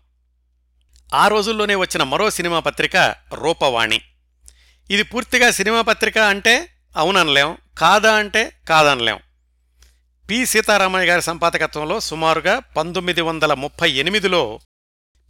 ఆ 1.14 1.28
రోజుల్లోనే 1.28 1.74
వచ్చిన 1.74 2.02
మరో 2.02 2.30
సినిమా 2.30 2.60
పత్రిక 2.60 2.96
రూపవాణి. 3.34 4.00
ఇది 4.90 5.02
పూర్తిగా 5.02 5.50
సినిమా 5.50 5.80
పత్రిక 5.80 6.18
అంటే 6.18 6.68
అవుననలేం 6.96 7.56
కాదా 7.78 8.14
అంటే 8.14 8.52
కాదనలేం. 8.68 9.18
పి. 10.30 10.46
సీతారామయ్య 10.46 11.10
గారి 11.10 11.22
సంపాదకత్వంలో 11.22 12.00
సుమారుగా 12.00 12.58
పంతొమ్మిది 12.58 13.20
వందల 13.20 13.54
ముప్పై 13.54 13.90
ఎనిమిదిలో 13.90 14.60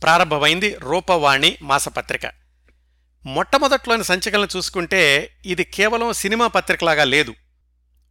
ప్రారంభమైంది 0.03 0.75
రూపవాణి 0.75 1.59
మాసపత్రిక. 1.63 2.21
మొట్టమొదట్లోని 3.27 4.05
సంచికలను 4.05 4.49
చూసుకుంటే 4.57 5.31
ఇది 5.47 5.65
కేవలం 5.65 6.13
సినిమా 6.13 6.47
పత్రికలాగా 6.47 7.05
లేదు. 7.05 7.35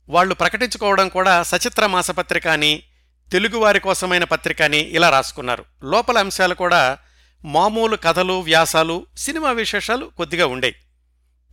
వాళ్ళు 0.10 0.36
ప్రకటించుకోవడం 0.36 1.10
కూడా 1.10 1.44
సచిత్ర 1.44 1.86
మాసపత్రిక 1.86 2.48
అని 2.48 2.84
తెలుగువారి 3.32 3.80
కోసమైన 3.80 4.24
పత్రిక 4.24 4.62
అని 4.62 4.78
ఇలా 4.78 5.10
రాసుకున్నారు. 5.10 5.66
లోపల 5.84 6.18
అంశాలు 6.18 6.56
కూడా 6.56 6.98
మామూలు 7.46 7.96
కథలు 7.96 8.34
వ్యాసాలు 8.34 9.06
సినిమా 9.18 9.52
విశేషాలు 9.52 10.06
కొద్దిగా 10.06 10.46
ఉండేవి 10.46 10.76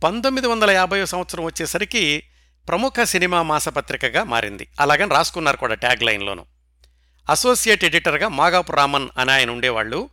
పంతొమ్మిది 0.03 0.47
వందల 0.47 0.71
యాభై 0.71 1.05
సంవత్సరం 1.05 1.43
వచ్చేసరికి 1.43 2.23
ప్రముఖ 2.67 2.93
సినిమా 3.03 3.41
మాసపత్రికగా 3.41 4.23
మారింది. 4.23 4.67
అలాగని 4.79 5.11
రాసుకున్నారు 5.11 5.57
కూడా 5.57 5.73
ట్యాగ్ 5.73 6.03
లైన్లోను. 6.03 6.45
అసోసియేట్ 7.29 7.85
ఎడిటర్గా 7.85 8.27
మాగాపు 8.27 8.71
రామన్ 8.71 9.09
అని 9.17 9.31
ఆయన 9.31 9.49
ఉండేవాళ్ళు. 9.49 10.09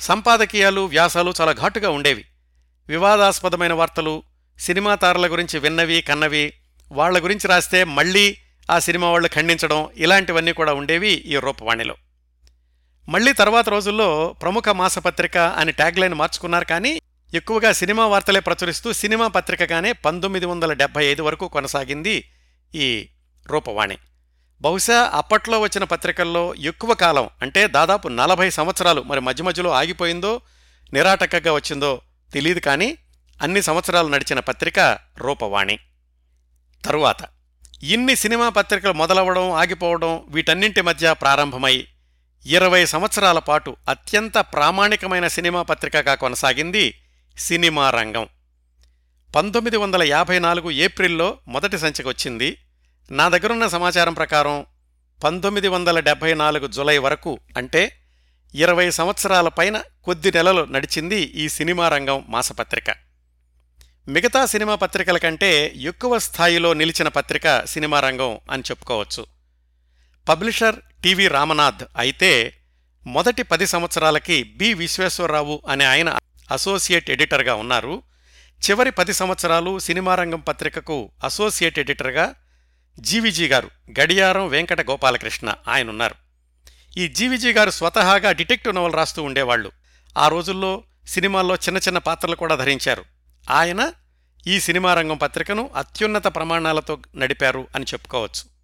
సంపాదకీయాలు 0.00 0.80
వ్యాసాలు 0.80 1.34
చాలా 1.40 1.52
ఘాటుగా 1.52 1.90
ఉండేవి. 1.90 2.24
వివాదాస్పదమైన 2.88 3.72
వార్తలు 3.72 4.22
సినిమా 4.58 4.94
తారల 4.94 5.32
గురించి 5.32 5.58
విన్నవి 5.58 6.00
కన్నవి 6.00 6.52
వాళ్ళ 6.94 7.22
గురించి 7.22 7.48
రాస్తే 7.48 7.84
మళ్ళీ 7.84 8.36
ఆ 8.70 8.78
సినిమా 8.78 9.10
వాళ్ళు 9.10 9.28
ఖండించడం 9.28 9.88
ఇలాంటివన్నీ 9.96 10.52
కూడా 10.52 10.72
ఉండేవి 10.72 11.08
ఈ 11.08 11.36
రూపవాణిలో. 11.36 11.96
మళ్ళీ 13.08 13.32
తర్వాత 13.32 13.68
రోజుల్లో 13.68 14.36
ప్రముఖ 14.42 14.68
మాసపత్రిక 14.68 15.38
అని 15.38 15.72
ట్యాగ్లైన్ 15.72 16.14
మార్చుకున్నారు 16.14 16.64
కానీ 16.64 17.00
ఎక్కువగా 17.34 17.72
సినిమా 17.72 18.06
వార్తలే 18.06 18.40
ప్రచురిస్తూ 18.40 18.92
సినిమా 18.92 19.26
పత్రికగానే 19.26 19.92
పంతొమ్మిది 19.92 20.46
వందల 20.46 20.72
డెబ్బై 20.72 21.04
ఐదు 21.04 21.22
వరకు 21.22 21.48
కొనసాగింది 21.48 22.30
ఈ 22.74 23.08
రూపవాణి. 23.46 23.98
బహుశా 24.60 25.10
అప్పట్లో 25.14 25.60
వచ్చిన 25.60 25.84
పత్రికల్లో 25.84 26.54
ఎక్కువ 26.54 26.94
కాలం 26.94 27.28
అంటే 27.42 27.66
దాదాపు 27.66 28.08
నలభై 28.08 28.50
సంవత్సరాలు 28.50 29.02
మరి 29.02 29.20
మధ్య 29.20 29.44
మధ్యలో 29.44 29.70
ఆగిపోయిందో 29.70 30.40
నిరాటకగా 30.92 31.52
వచ్చిందో 31.52 32.00
తెలియదు 32.32 32.60
కానీ 32.60 32.98
అన్ని 33.42 33.62
సంవత్సరాలు 33.62 34.08
నడిచిన 34.08 34.40
పత్రిక 34.40 34.98
రూపవాణి. 35.18 35.78
తరువాత 36.84 37.16
ఇన్ని 37.82 38.16
సినిమా 38.16 38.48
పత్రికలు 38.48 38.92
మొదలవడం 38.92 39.50
ఆగిపోవడం 39.50 40.24
వీటన్నింటి 40.28 40.80
మధ్య 40.80 41.12
ప్రారంభమై 41.12 41.86
ఇరవై 42.46 42.86
సంవత్సరాల 42.86 43.38
పాటు 43.38 43.76
అత్యంత 43.88 44.34
ప్రామాణికమైన 44.38 45.28
సినిమా 45.28 45.62
పత్రికగా 45.62 46.14
కొనసాగింది 46.14 46.94
సినిమా 47.38 47.90
రంగం. 47.90 48.28
పంతొమ్మిది 49.36 49.76
వందల 49.76 50.02
యాభై 50.02 50.38
నాలుగు 50.38 50.70
ఏప్రిల్లో 50.70 51.38
మొదటి 51.48 51.78
సంచికొచ్చింది. 51.78 52.58
నా 53.10 53.28
దగ్గరున్న 53.28 53.66
సమాచారం 53.66 54.14
ప్రకారం 54.14 54.66
పంతొమ్మిది 55.24 55.68
వందల 55.68 56.00
డెబ్బై 56.00 56.34
నాలుగు 56.34 56.66
జులై 56.66 56.98
వరకు 56.98 57.38
అంటే 57.56 58.00
ఇరవై 58.54 58.90
సంవత్సరాల 58.90 59.48
పైన 59.48 59.82
కొద్ది 60.04 60.32
నెలలు 60.32 60.64
నడిచింది 60.64 61.16
ఈ 61.16 61.48
సినిమా 61.48 61.88
రంగం 61.88 62.24
మాసపత్రిక. 62.28 63.03
మిగతా 64.08 64.46
సినిమా 64.46 64.74
పత్రికల 64.74 65.18
కంటే 65.18 65.72
ఎక్కువ 65.76 66.18
స్థాయిలో 66.18 66.74
నిలిచిన 66.74 67.08
పత్రిక 67.08 67.64
సినిమా 67.64 68.00
రంగం 68.00 68.38
అని 68.50 68.62
చెప్పుకోవచ్చు. 68.62 69.26
పబ్లిషర్ 70.28 70.76
టివి 71.02 71.28
రామనాథ్ 71.28 71.84
అయితే 71.96 72.56
మొదటి 73.06 73.42
పది 73.42 73.66
సంవత్సరాలకి 73.66 74.42
బి 74.42 74.74
విశ్వేశ్వరరావు 74.74 75.62
అనే 75.68 75.84
ఆయన 75.84 76.18
అసోసియేట్ 76.50 77.10
ఎడిటర్గా 77.10 77.54
ఉన్నారు. 77.54 78.02
చివరి 78.70 78.90
పది 78.90 79.12
సంవత్సరాలు 79.12 79.78
సినిమా 79.78 80.14
రంగం 80.14 80.40
పత్రికకు 80.40 81.10
అసోసియేట్ 81.24 81.78
ఎడిటర్గా 81.78 82.34
జీవిజీ 83.00 83.48
గారు 83.48 83.70
గడియారం 84.00 84.48
వెంకట 84.48 84.90
గోపాలకృష్ణ 84.90 85.54
ఆయనున్నారు. 85.68 86.14
ఈ 86.96 87.08
జీవిజీ 87.08 87.52
గారు 87.52 87.70
స్వతహాగా 87.70 88.32
డిటెక్టివ్ 88.32 88.74
నవల్ 88.74 88.92
రాస్తూ 88.92 89.22
ఉండేవాళ్ళు 89.22 89.72
ఆ 90.18 90.28
రోజుల్లో 90.28 90.84
సినిమాల్లో 91.06 91.54
చిన్న 91.54 91.78
చిన్న 91.78 91.98
పాత్రలు 91.98 92.36
కూడా 92.36 92.54
ధరించారు. 92.54 93.13
ఆయన 93.50 93.92
ఈ 94.46 94.60
సినిమా 94.60 94.94
రంగం 94.94 95.16
పత్రికను 95.16 95.70
అత్యున్నత 95.76 96.24
ప్రమాణాలతో 96.24 96.98
నడిపారు 97.16 97.66
అని 97.74 97.84
చెప్పుకోవచ్చు. 97.84 98.54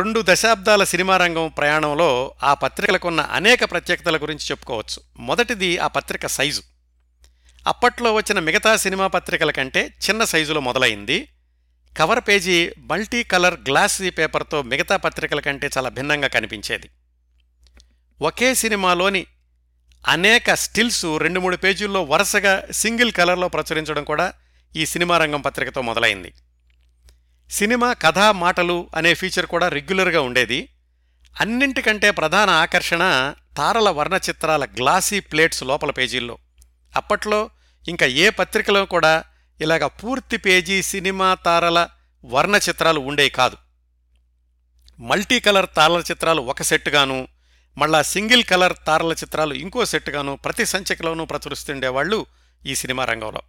రెండు 0.00 0.22
దశాబ్దాల 0.24 0.84
సినిమా 0.84 1.16
రంగం 1.16 1.48
ప్రయాణంలో 1.48 2.34
ఆ 2.42 2.54
పత్రికలకున్న 2.54 3.20
అనేక 3.20 3.70
ప్రత్యేకతల 3.70 4.16
గురించి 4.16 4.46
చెప్పుకోవచ్చు. 4.50 5.22
మొదటిది 5.22 5.78
ఆ 5.78 5.86
పత్రిక 5.86 6.26
సైజు. 6.26 6.62
అప్పట్లో 7.66 8.14
వచ్చిన 8.14 8.38
మిగతా 8.38 8.76
సినిమా 8.76 9.06
పత్రికల 9.06 9.50
కంటే 9.50 9.94
చిన్న 10.10 10.24
సైజులో 10.24 10.60
మొదలైంది. 10.60 11.28
Cover 11.98 12.20
page 12.28 12.72
multi 12.78 13.22
colour 13.22 13.54
glossy 13.54 14.10
పేపర్తో 14.10 14.62
మిగతా 14.62 14.96
పత్రికల 14.96 15.40
కంటే 15.40 15.70
చాలా 15.78 15.88
భిన్నంగా 15.88 16.28
కనిపించేది. 16.28 16.90
ఒకే 18.22 18.54
సినిమాలోని 18.54 19.26
అనేక 20.08 20.54
స్టిల్స్ 20.54 21.04
రెండు 21.18 21.40
మూడు 21.40 21.56
పేజీల్లో 21.56 22.02
వరుసగా 22.02 22.62
సింగిల్ 22.72 23.12
కలర్లో 23.12 23.48
ప్రచురించడం 23.48 24.04
కూడా 24.04 24.32
ఈ 24.76 24.86
సినిమా 24.86 25.18
రంగం 25.18 25.40
పత్రికతో 25.40 25.82
మొదలైంది. 25.82 26.34
సినిమా 27.50 27.92
కథా 27.92 28.32
మాటలు 28.32 28.90
అనే 28.94 29.14
ఫీచర్ 29.14 29.46
కూడా 29.46 29.68
రెగ్యులర్గా 29.68 30.20
ఉండేది. 30.20 30.68
అన్నింటికంటే 31.40 32.10
ప్రధాన 32.10 32.50
ఆకర్షణ 32.50 33.34
తారల 33.56 33.90
వర్ణచిత్రాల 33.90 34.64
గ్లాసీ 34.64 35.20
ప్లేట్స్ 35.20 35.62
లోపల 35.62 35.90
పేజీల్లో. 35.90 36.38
అప్పట్లో 36.96 37.50
ఇంకా 37.88 38.06
ఏ 38.06 38.30
పత్రికలో 38.30 38.84
కూడా 38.84 39.24
ఇలాగ 39.60 39.86
పూర్తి 39.86 40.36
పేజీ 40.36 40.82
సినిమా 40.82 41.34
తారల 41.34 41.88
వర్ణ 42.24 42.56
చిత్రాలు 42.56 43.00
ఉండేవి 43.00 43.30
కాదు. 43.30 43.56
మల్టీ 45.00 45.40
కలర్ 45.40 45.66
తారల 45.76 46.02
చిత్రాలు 46.10 46.42
ఒక 46.42 46.62
సెట్గాను 46.62 47.28
మళ్ళా 47.78 48.02
సింగిల్ 48.02 48.44
కలర్ 48.44 48.72
తారల 48.86 49.12
చిత్రాలు 49.12 49.54
ఇంకో 49.54 49.84
సెట్గాను 49.84 50.36
ప్రతి 50.36 50.66
సంచికలోనూ 50.66 51.24
ప్రచురిస్తుండేవాళ్ళు 51.24 52.26
ఈ 52.66 52.74
సినిమా 52.74 53.04
రంగంలో. 53.04 53.42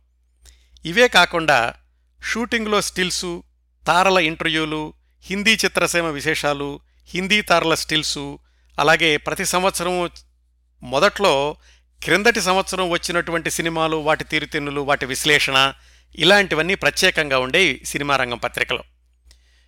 ఇవే 0.85 1.07
కాకుండా 1.07 1.73
షూటింగ్లో 2.23 2.81
స్టిల్సు 2.81 3.43
తారల 3.87 4.17
ఇంటర్వ్యూలు 4.17 4.93
హిందీ 5.25 5.53
చిత్రసీమ 5.65 6.05
విశేషాలు 6.05 6.79
హిందీ 7.09 7.41
తారల 7.41 7.73
స్టిల్సు 7.73 8.39
అలాగే 8.79 9.17
ప్రతి 9.17 9.45
సంవత్సరం 9.45 10.09
మొదట్లో 10.83 11.55
క్రిందటి 12.03 12.41
సంవత్సరం 12.41 12.89
వచ్చినటువంటి 12.89 13.51
సినిమాలు 13.51 13.97
వాటి 13.97 14.23
తీరుతెన్నులు 14.23 14.81
వాటి 14.81 15.05
విశ్లేషణ 15.05 15.73
ఇలాంటివన్నీ 16.15 16.75
ప్రత్యేకంగా 16.75 17.39
ఉండే 17.39 17.79
సినిమా 17.85 18.15
రంగం 18.15 18.37
పత్రికలో. 18.37 18.83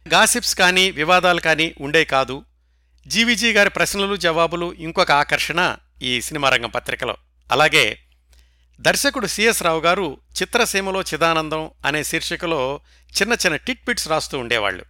గాసిప్స్ 0.08 0.56
కానీ 0.56 0.92
వివాదాలు 0.92 1.40
కానీ 1.40 1.76
ఉండే 1.82 2.06
కాదు. 2.06 2.46
జీవిజీ 3.08 3.54
గారి 3.54 3.70
ప్రశ్నలు 3.70 4.16
జవాబులు 4.16 4.74
ఇంకొక 4.74 5.12
ఆకర్షణ 5.12 5.76
ఈ 6.02 6.22
సినిమా 6.22 6.50
రంగం 6.50 6.70
పత్రికలో. 6.70 7.18
అలాగే 7.52 8.00
దర్శకుడు 8.80 9.28
సిఎస్ 9.28 9.64
రావు 9.64 9.80
గారు 9.80 10.18
చిత్రసీమలో 10.42 11.02
చిదానందం 11.02 11.72
అనే 11.86 12.04
శీర్షికలో 12.04 12.80
చిన్న 13.22 13.34
చిన్న 13.34 13.56
టిట్ 13.56 13.88
పిట్స్ 13.88 14.08
రాస్తూ 14.08 14.40
ఉండేవాళ్ళు. 14.40 14.86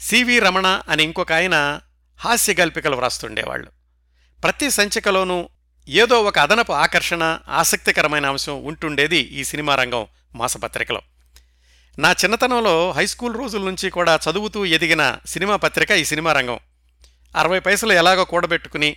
సివి 0.00 0.38
రమణ 0.38 0.80
అని 0.88 1.02
ఇంకొక 1.02 1.32
ఆయన 1.32 1.80
హాస్యగల్పికలు 2.16 2.96
వ్రాస్తుండేవాళ్ళు 2.96 3.70
ప్రతి 4.42 4.70
సంచికలోనూ 4.70 5.48
ఏదో 5.88 6.22
ఒక 6.22 6.38
అదనపు 6.38 6.72
ఆకర్షణ 6.72 7.38
ఆసక్తికరమైన 7.48 8.26
అంశం 8.26 8.64
ఉంటుండేది 8.64 9.16
ఈ 9.16 9.44
సినిమా 9.44 9.74
రంగం 9.74 10.06
మాసపత్రికలో. 10.34 11.02
నా 11.98 12.12
చిన్నతనంలో 12.12 12.92
హైస్కూల్ 12.92 13.38
రోజుల 13.38 13.62
నుంచి 13.62 13.90
కూడా 13.90 14.18
చదువుతూ 14.30 14.64
ఎదిగిన 14.64 15.18
సినిమా 15.26 15.56
పత్రిక 15.56 15.90
ఈ 15.90 16.04
సినిమా 16.04 16.32
రంగం. 16.32 16.58
అరవై 17.36 17.60
పైసలు 17.60 17.92
ఎలాగో 17.92 18.24
కూడబెట్టుకుని 18.24 18.96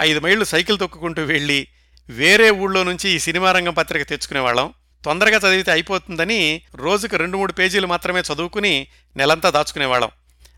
ఐదు 0.00 0.20
మైళ్ళు 0.20 0.44
సైకిల్ 0.44 0.78
తొక్కుకుంటూ 0.78 1.22
వెళ్ళి 1.22 1.68
వేరే 2.08 2.50
ఊళ్ళో 2.50 2.84
నుంచి 2.84 3.10
ఈ 3.10 3.18
సినిమా 3.18 3.52
రంగం 3.52 3.74
పత్రిక 3.74 4.08
తెచ్చుకునేవాళ్ళం. 4.08 4.74
తొందరగా 5.04 5.48
చదివితే 5.48 5.70
అయిపోతుందని 5.70 6.62
రోజుకు 6.74 7.16
రెండు 7.16 7.36
మూడు 7.36 7.52
పేజీలు 7.52 7.86
మాత్రమే 7.86 8.20
చదువుకుని 8.20 8.86
నెలంతా 9.16 9.50
దాచుకునేవాళ్ళం. 9.50 10.10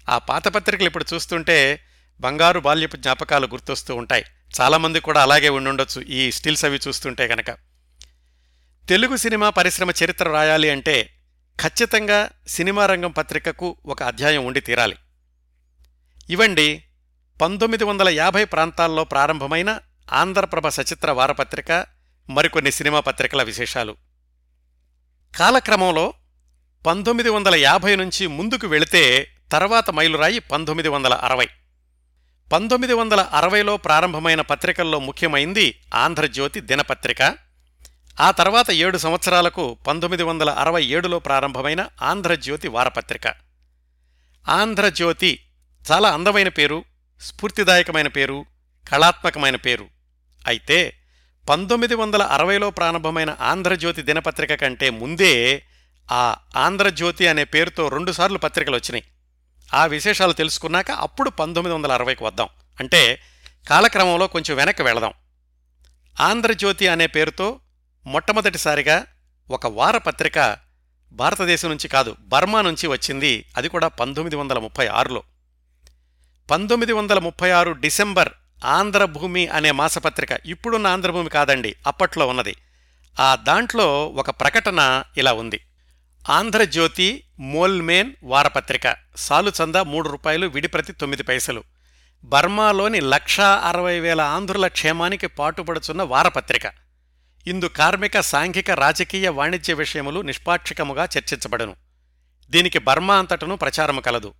ఆ 0.09 0.19
పాత 0.19 0.49
పత్రికలు 0.49 0.87
ఇప్పుడు 0.87 1.05
చూస్తుంటే 1.15 1.81
బంగారు 2.21 2.61
బాల్యపు 2.61 2.97
జ్ఞాపకాలు 2.97 3.47
గుర్తొస్తూ 3.47 3.97
ఉంటాయి. 3.97 4.25
చాలామంది 4.61 5.01
కూడా 5.01 5.23
అలాగే 5.23 5.49
ఉండుండొచ్చు 5.49 6.03
ఈ 6.03 6.33
స్టిల్స్ 6.33 6.65
అవి 6.65 6.81
చూస్తుంటే 6.89 7.27
గనక. 7.27 7.51
తెలుగు 8.89 9.17
సినిమా 9.17 9.51
పరిశ్రమ 9.51 9.91
చరిత్ర 10.05 10.29
రాయాలి 10.29 10.71
అంటే 10.71 11.11
ఖచ్చితంగా 11.61 12.31
సినిమా 12.49 12.87
రంగం 12.87 13.11
పత్రికకు 13.11 13.77
ఒక 13.87 14.03
అధ్యాయం 14.03 14.45
ఉండి 14.45 14.61
తీరాలి. 14.61 14.97
ఇవండి 16.31 16.85
పంతొమ్మిది 17.43 17.85
వందల 17.85 18.09
యాభై 18.09 18.45
ప్రాంతాల్లో 18.45 19.05
ప్రారంభమైన 19.05 19.79
ఆంధ్రప్రభ 20.13 20.69
సచిత్ర 20.69 21.11
వారపత్రిక 21.11 21.87
మరికొన్ని 22.31 22.73
సినిమా 22.73 23.01
పత్రికల 23.01 23.43
విశేషాలు. 23.43 23.97
కాలక్రమంలో 25.37 26.15
పంతొమ్మిది 26.87 27.31
వందల 27.31 27.55
యాభై 27.55 27.97
నుంచి 27.97 28.27
ముందుకు 28.27 28.67
వెళితే 28.67 29.29
తర్వాత 29.53 29.91
మైలురాయి 29.91 30.39
పంతొమ్మిది 30.39 30.89
వందల 30.89 31.15
అరవై. 31.15 31.49
పంతొమ్మిది 32.53 32.95
వందల 32.95 33.21
అరవైలో 33.21 33.77
ప్రారంభమైన 33.77 34.41
పత్రికల్లో 34.41 34.99
ముఖ్యమైంది 34.99 35.81
ఆంధ్రజ్యోతి 35.95 36.61
దినపత్రిక. 36.61 37.37
ఆ 38.21 38.31
తర్వాత 38.31 38.71
ఏడు 38.71 38.99
సంవత్సరాలకు 38.99 39.79
పంతొమ్మిది 39.87 40.23
వందల 40.23 40.51
అరవై 40.51 40.85
ఏడులో 40.85 41.19
ప్రారంభమైన 41.19 41.89
ఆంధ్రజ్యోతి 42.03 42.69
వారపత్రిక. 42.69 43.35
ఆంధ్రజ్యోతి 44.49 45.41
చాలా 45.93 46.11
అందమైన 46.11 46.49
పేరు 46.49 46.85
స్ఫూర్తిదాయకమైన 47.23 48.09
పేరు 48.09 48.47
కళాత్మకమైన 48.89 49.57
పేరు. 49.57 49.87
అయితే 50.47 50.97
పంతొమ్మిది 51.49 51.95
వందల 51.95 52.23
అరవైలో 52.23 52.71
ప్రారంభమైన 52.71 53.37
ఆంధ్రజ్యోతి 53.41 54.03
దినపత్రిక 54.03 54.55
కంటే 54.55 54.91
ముందే 54.91 55.63
ఆ 56.13 56.37
ఆంధ్రజ్యోతి 56.57 57.27
అనే 57.27 57.45
పేరుతో 57.45 57.89
రెండుసార్లు 57.89 58.39
పత్రికలు 58.39 58.77
వచ్చినాయి. 58.77 59.05
ఆ 59.75 59.87
విశేషాలు 59.87 60.33
తెలుసుకున్నాక 60.33 60.91
అప్పుడు 60.91 61.31
పంతొమ్మిది 61.31 61.75
వందల 61.75 61.93
అరవైకి 61.93 62.25
వద్దాం. 62.25 62.49
అంటే 62.81 63.21
కాలక్రమంలో 63.69 64.27
కొంచెం 64.27 64.57
వెనక్కి 64.57 64.83
వెళదాం. 64.83 65.13
ఆంధ్రజ్యోతి 66.21 66.89
అనే 66.89 67.07
పేరుతో 67.07 67.61
మొట్టమొదటిసారిగా 68.07 69.05
ఒక 69.51 69.67
వారపత్రిక 69.67 70.57
భారతదేశం 71.13 71.69
నుంచి 71.69 71.89
కాదు 71.89 72.17
బర్మా 72.21 72.63
నుంచి 72.63 72.87
వచ్చింది. 72.87 73.45
అది 73.57 73.69
కూడా 73.69 73.89
పంతొమ్మిది 73.89 74.37
వందల 74.37 74.59
ముప్పై 74.59 74.87
ఆరులో. 74.87 75.23
పంతొమ్మిది 76.51 76.93
వందల 76.93 77.19
ముప్పై 77.19 77.51
ఆరు 77.51 77.73
డిసెంబర్ 77.73 78.29
ఆంధ్రభూమి 78.65 79.47
అనే 79.47 79.71
మాసపత్రిక 79.71 80.29
ఇప్పుడున్న 80.47 80.87
ఆంధ్రభూమి 80.87 81.29
కాదండి 81.29 81.75
అప్పట్లో 81.87 82.27
ఉన్నది. 82.27 82.57
ఆ 83.21 83.35
దాంట్లో 83.35 84.09
ఒక 84.09 84.31
ప్రకటన 84.31 85.05
ఇలా 85.17 85.33
ఉంది. 85.33 85.61
ఆంధ్రజ్యోతి 86.31 87.25
మోల్మేన్ 87.39 88.13
వారపత్రిక 88.23 88.97
సాలుచంద 89.17 89.77
మూడు 89.77 90.09
రూపాయలు 90.09 90.47
విడిప్రతి 90.47 90.93
తొమ్మిది 90.93 91.23
పైసలు. 91.23 91.63
బర్మాలోని 92.25 93.01
లక్షా 93.01 93.55
అరవై 93.55 94.01
వేల 94.01 94.21
ఆంధ్రుల 94.21 94.67
క్షేమానికి 94.67 95.27
పాటుపడుచున్న 95.27 96.03
వారపత్రిక. 96.03 96.63
ఇందు 97.47 97.67
కార్మిక 97.67 98.21
సాంఘిక 98.21 98.71
రాజకీయ 98.71 99.29
వాణిజ్య 99.29 99.73
విషయములు 99.73 100.21
నిష్పాక్షికముగా 100.21 101.05
చర్చించబడును. 101.05 101.77
దీనికి 102.51 102.79
బర్మా 102.79 103.17
అంతటను 103.17 103.57
ప్రచారము 103.57 104.01
కలదు. 104.01 104.35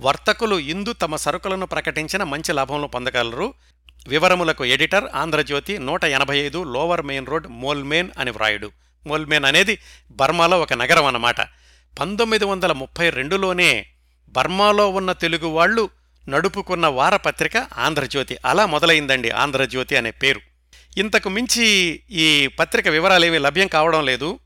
వర్తకులు 0.00 0.58
ఇందు 0.58 0.92
తమ 0.92 1.16
సరుకులను 1.16 1.66
ప్రకటించిన 1.66 2.22
మంచి 2.22 2.52
లాభంలో 2.52 2.86
పొందగలరు. 2.86 3.54
వివరములకు 4.08 4.64
ఎడిటర్ 4.64 5.04
ఆంధ్రజ్యోతి 5.14 5.78
నూట 5.78 6.04
ఎనభై 6.04 6.38
ఐదు 6.38 6.62
లోవర్ 6.62 7.02
మెయిన్ 7.02 7.26
రోడ్ 7.26 7.46
మోల్మేన్ 7.46 8.10
అని 8.18 8.30
వ్రాయుడు. 8.30 8.70
మోల్మేన్ 9.06 9.44
అనేది 9.44 9.78
బర్మాలో 10.10 10.60
ఒక 10.60 10.72
నగరం 10.72 11.04
అన్నమాట. 11.04 11.40
పంతొమ్మిది 12.00 12.44
వందల 12.44 12.72
ముప్పై 12.72 13.10
రెండులోనే 13.10 13.86
బర్మాలో 14.28 14.88
ఉన్న 14.90 15.12
తెలుగు 15.12 15.46
వాళ్ళు 15.46 15.90
నడుపుకున్న 16.28 16.86
వారపత్రిక 16.86 17.56
ఆంధ్రజ్యోతి. 17.56 18.36
అలా 18.46 18.66
మొదలైందండి 18.66 19.30
ఆంధ్రజ్యోతి 19.30 19.96
అనే 19.96 20.10
పేరు. 20.10 20.40
ఇంతకు 20.96 21.28
మించి 21.28 21.66
ఈ 22.10 22.46
పత్రిక 22.46 22.88
వివరాలేమీ 22.88 23.38
లభ్యం 23.38 23.66
కావడం 23.66 24.04
లేదు. 24.04 24.38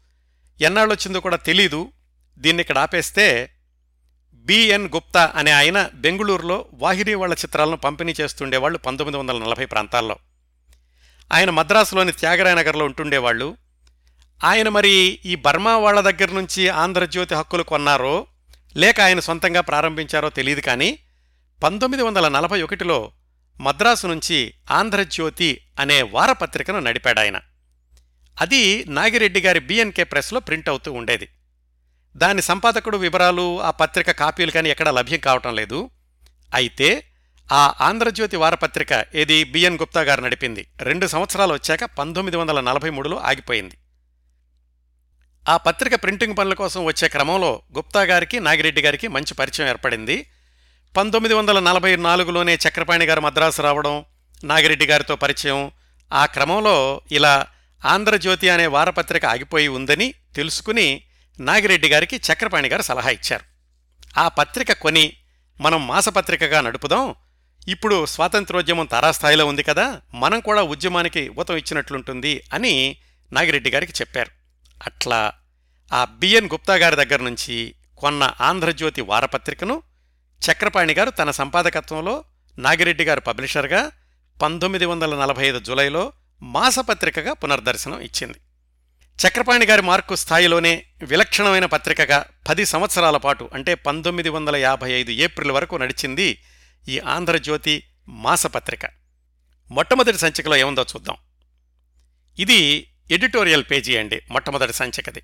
ఎన్నాళ్ళొచ్చిందో 0.60 1.20
కూడా 1.20 1.36
తెలీదు. 1.36 1.92
దీన్ని 2.38 2.60
ఇక్కడ 2.60 2.78
ఆపేస్తే 2.78 3.50
బిఎన్ 4.40 4.88
గుప్తా 4.88 5.32
అనే 5.36 5.50
ఆయన 5.50 5.90
బెంగుళూరులో 5.94 6.66
వాహిరి 6.72 7.14
వాళ్ళ 7.14 7.34
చిత్రాలను 7.34 7.76
పంపిణీ 7.76 8.14
చేస్తుండేవాళ్ళు 8.20 8.78
పంతొమ్మిది 8.78 9.18
వందల 9.18 9.38
నలభై 9.38 9.64
ప్రాంతాల్లో. 9.64 10.16
ఆయన 11.32 11.50
మద్రాసులోని 11.50 12.12
త్యాగరాయనగర్లో 12.12 12.84
ఉంటుండేవాళ్ళు. 12.84 13.56
ఆయన 14.44 14.68
మరి 14.68 15.20
ఈ 15.24 15.34
బర్మా 15.34 15.76
వాళ్ళ 15.76 16.00
దగ్గర 16.00 16.32
నుంచి 16.32 16.68
ఆంధ్రజ్యోతి 16.68 17.34
హక్కులు 17.34 17.62
కొన్నారో 17.62 18.26
లేక 18.76 19.00
ఆయన 19.00 19.20
సొంతంగా 19.20 19.60
ప్రారంభించారో 19.60 20.30
తెలియదు 20.30 20.60
కానీ 20.60 20.98
పంతొమ్మిది 21.62 22.04
వందల 22.04 22.28
నలభై 22.28 22.62
ఒకటిలో 22.62 23.12
మద్రాసు 23.60 24.06
నుంచి 24.06 24.54
ఆంధ్రజ్యోతి 24.70 25.60
అనే 25.80 26.02
వారపత్రికను 26.02 26.78
నడిపాడాయన. 26.78 27.40
అది 28.40 28.84
నాగిరెడ్డి 28.84 29.40
గారి 29.40 29.58
బిఎన్కే 29.58 30.04
ప్రెస్లో 30.04 30.40
ప్రింట్ 30.40 30.68
అవుతూ 30.68 30.92
ఉండేది. 30.92 31.28
దాని 32.16 32.42
సంపాదకుడు 32.42 32.96
వివరాలు 32.96 33.62
ఆ 33.62 33.70
పత్రిక 33.70 34.10
కాపీలు 34.10 34.50
కానీ 34.50 34.70
ఎక్కడా 34.70 34.90
లభ్యం 34.90 35.20
కావటం 35.20 35.54
లేదు. 35.54 35.90
అయితే 36.54 37.04
ఆ 37.52 37.74
ఆంధ్రజ్యోతి 37.80 38.36
వారపత్రిక 38.36 39.04
ఏది 39.14 39.44
బిఎన్ 39.44 39.78
గుప్తా 39.78 40.00
గారు 40.00 40.20
నడిపింది. 40.20 40.66
రెండు 40.80 41.06
సంవత్సరాలు 41.06 41.52
వచ్చాక 41.52 41.84
పంతొమ్మిది 41.84 42.36
వందల 42.36 42.60
నలభై 42.60 42.90
మూడులో 42.90 43.16
ఆగిపోయింది. 43.16 43.78
ఆ 45.48 45.56
పత్రిక 45.56 46.02
ప్రింటింగ్ 46.02 46.36
పనుల 46.36 46.54
కోసం 46.54 46.84
వచ్చే 46.84 47.08
క్రమంలో 47.08 47.62
గుప్తా 47.76 48.02
గారికి 48.02 48.40
నాగిరెడ్డి 48.40 48.82
గారికి 48.82 49.08
మంచి 49.08 49.34
పరిచయం 49.34 49.68
ఏర్పడింది. 49.68 50.26
పంతొమ్మిది 50.96 51.34
వందల 51.34 51.58
నలభై 51.58 51.96
నాలుగులోనే 51.96 52.54
చక్రపాణి 52.54 53.04
గారు 53.04 53.20
మద్రాసు 53.20 53.62
రావడం 53.62 54.04
నాగిరెడ్డి 54.44 54.86
గారితో 54.86 55.16
పరిచయం. 55.16 55.70
ఆ 56.12 56.26
క్రమంలో 56.26 57.00
ఇలా 57.12 57.46
ఆంధ్రజ్యోతి 57.84 58.48
అనే 58.48 58.66
వారపత్రిక 58.66 59.26
ఆగిపోయి 59.26 59.68
ఉందని 59.68 60.14
తెలుసుకుని 60.36 61.02
నాగిరెడ్డి 61.40 61.88
గారికి 61.88 62.16
చక్రపాణి 62.16 62.68
గారు 62.68 62.82
సలహా 62.82 63.10
ఇచ్చారు. 63.10 63.44
ఆ 64.18 64.28
పత్రిక 64.28 64.72
కొని 64.72 65.12
మనం 65.60 65.86
మాసపత్రికగా 65.86 66.60
నడుపుదాం. 66.60 67.14
ఇప్పుడు 67.68 68.06
స్వాతంత్రోద్యమం 68.06 68.86
తారాస్థాయిలో 68.86 69.46
ఉంది 69.46 69.62
కదా 69.62 70.00
మనం 70.14 70.40
కూడా 70.40 70.62
ఉద్యమానికి 70.62 71.28
ఊతం 71.28 71.56
ఇచ్చినట్లుంటుంది 71.56 72.42
అని 72.52 72.96
నాగిరెడ్డి 73.32 73.70
గారికి 73.70 73.92
చెప్పారు. 74.00 74.30
అట్లా 74.86 75.32
ఆ 75.92 76.04
బిఎన్ 76.04 76.48
గుప్తా 76.48 76.74
గారి 76.74 76.96
దగ్గర 76.96 77.20
నుంచి 77.20 77.74
కొన్న 77.96 78.34
ఆంధ్రజ్యోతి 78.40 79.00
వారపత్రికను 79.00 79.82
చక్రపాణి 80.42 80.94
గారు 80.94 81.10
తన 81.10 81.30
సంపాదకత్వంలో 81.30 82.24
నాగిరెడ్డి 82.58 83.04
గారు 83.04 83.20
పబ్లిషర్గా 83.20 83.92
పంతొమ్మిది 84.42 84.86
వందల 84.86 85.18
నలభై 85.20 85.46
ఐదు 85.46 85.58
జులైలో 85.58 86.12
మాసపత్రికగా 86.42 87.32
పునర్దర్శనం 87.32 88.00
ఇచ్చింది. 88.00 88.38
చక్రపాణి 89.18 89.66
గారి 89.66 89.82
మార్కు 89.82 90.16
స్థాయిలోనే 90.16 90.84
విలక్షణమైన 91.02 91.66
పత్రికగా 91.66 92.24
పది 92.48 92.64
సంవత్సరాల 92.64 93.16
పాటు 93.16 93.50
అంటే 93.54 93.74
పంతొమ్మిది 93.74 94.28
వందల 94.28 94.56
యాభై 94.56 94.90
ఐదు 94.90 95.10
ఏప్రిల్ 95.10 95.50
వరకు 95.50 95.76
నడిచింది 95.76 96.38
ఈ 96.88 96.98
ఆంధ్రజ్యోతి 96.98 97.74
మాసపత్రిక 98.08 98.86
మొట్టమొదటి 99.70 100.18
సంచికలో 100.18 100.56
ఏముందో 100.56 100.82
చూద్దాం. 100.82 101.16
ఇది 102.38 102.86
ఎడిటోరియల్ 103.10 103.64
పేజీ 103.70 103.96
అండి 103.96 104.20
మొట్టమొదటి 104.30 104.72
సంచికది. 104.72 105.22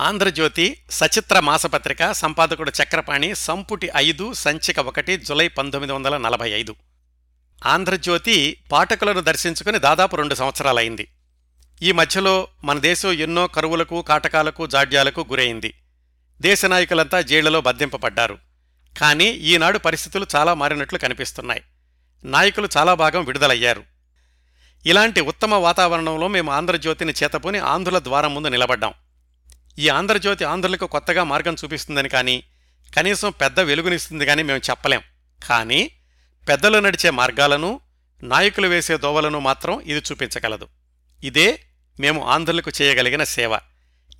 ఆంధ్రజ్యోతి 0.00 0.66
సచిత్ర 0.90 1.40
మాసపత్రిక 1.40 2.12
సంపాదకుడు 2.12 2.72
చక్రపాణి 2.82 3.34
సంపుటి 3.34 3.90
ఐదు 3.96 4.32
సంచిక 4.32 4.78
ఒకటి 4.80 5.16
జులై 5.16 5.48
పంతొమ్మిది 5.48 5.92
వందల 5.92 6.16
నలభై 6.16 6.50
ఐదు. 6.50 6.76
ఆంధ్రజ్యోతి 7.66 8.56
పాఠకులను 8.72 9.20
దర్శించుకుని 9.20 9.78
దాదాపు 9.78 10.16
రెండు 10.16 10.34
సంవత్సరాలైంది. 10.34 11.06
ఈ 11.82 11.92
మధ్యలో 11.92 12.48
మన 12.64 12.78
దేశం 12.78 13.12
ఎన్నో 13.12 13.46
కరువులకు 13.46 14.02
కాటకాలకు 14.02 14.66
జాడ్యాలకు 14.66 15.26
గురైంది. 15.30 15.74
దేశ 16.40 16.64
నాయకులంతా 16.64 17.20
జైళ్ళలో 17.20 17.60
బంధింపబడ్డారు. 17.60 18.38
కానీ 18.98 19.24
ఈనాడు 19.24 19.78
పరిస్థితులు 19.78 20.26
చాలా 20.36 20.54
మారినట్లు 20.54 20.98
కనిపిస్తున్నాయి. 20.98 21.62
నాయకులు 22.24 22.68
చాలా 22.76 22.94
భాగం 22.94 23.24
విడుదలయ్యారు. 23.24 23.84
ఇలాంటి 24.86 25.20
ఉత్తమ 25.20 25.54
వాతావరణంలో 25.54 26.28
మేము 26.28 26.52
ఆంధ్రజ్యోతిని 26.52 27.12
చేతపుని 27.22 27.58
ఆంధ్రుల 27.58 27.98
ద్వారం 27.98 28.34
ముందు 28.34 28.48
నిలబడ్డాం. 28.48 28.94
ఈ 29.78 29.88
ఆంధ్రజ్యోతి 29.88 30.44
ఆంధ్రులకు 30.44 30.86
కొత్తగా 30.86 31.24
మార్గం 31.24 31.56
చూపిస్తుందని 31.64 32.08
కానీ 32.08 32.44
కనీసం 32.96 33.30
పెద్ద 33.40 33.60
వెలుగునిస్తుంది 33.60 34.26
కానీ 34.26 34.42
మేము 34.42 34.60
చెప్పలేం. 34.70 35.02
కానీ 35.48 35.90
పెద్దలు 36.48 36.78
నడిచే 36.78 37.10
మార్గాలను 37.10 37.80
నాయకులు 38.22 38.68
వేసే 38.68 38.96
దోవలను 38.96 39.38
మాత్రం 39.38 39.80
ఇది 39.80 40.02
చూపించగలదు. 40.10 40.68
ఇదే 41.24 41.60
మేము 42.00 42.26
ఆంధ్రులకు 42.26 42.72
చేయగలిగిన 42.82 43.24
సేవ. 43.24 43.58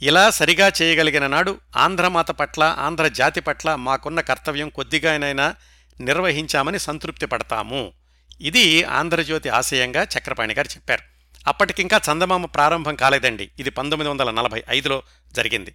ఇలా 0.02 0.30
సరిగా 0.30 0.72
చేయగలిగిన 0.82 1.26
నాడు 1.26 1.58
ఆంధ్రమాత 1.76 2.30
పట్ల 2.30 2.76
ఆంధ్ర 2.78 3.08
జాతి 3.08 3.40
పట్ల 3.40 3.74
మాకున్న 3.74 4.20
కర్తవ్యం 4.20 4.68
కొద్దిగానైనా 4.68 5.54
నిర్వహించామని 6.00 6.78
సంతృప్తి 6.78 7.26
పడతాము. 7.26 7.92
ఇది 8.40 8.84
ఆంధ్రజ్యోతి 8.84 9.48
ఆశయంగా 9.48 10.02
చక్రపాణి 10.02 10.54
గారు 10.54 10.68
చెప్పారు. 10.68 11.02
అప్పటికింకా 11.48 12.00
చందమామ 12.12 12.46
ప్రారంభం 12.46 12.94
కాలేదండి. 12.94 13.50
ఇది 13.58 13.70
పంతొమ్మిది 13.70 14.10
వందల 14.10 14.30
నలభై 14.30 14.62
ఐదులో 14.68 15.02
జరిగింది. 15.32 15.74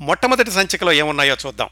మొట్టమొదటి 0.00 0.50
సంచికలో 0.50 0.92
ఏమున్నాయో 0.92 1.36
చూద్దాం. 1.46 1.68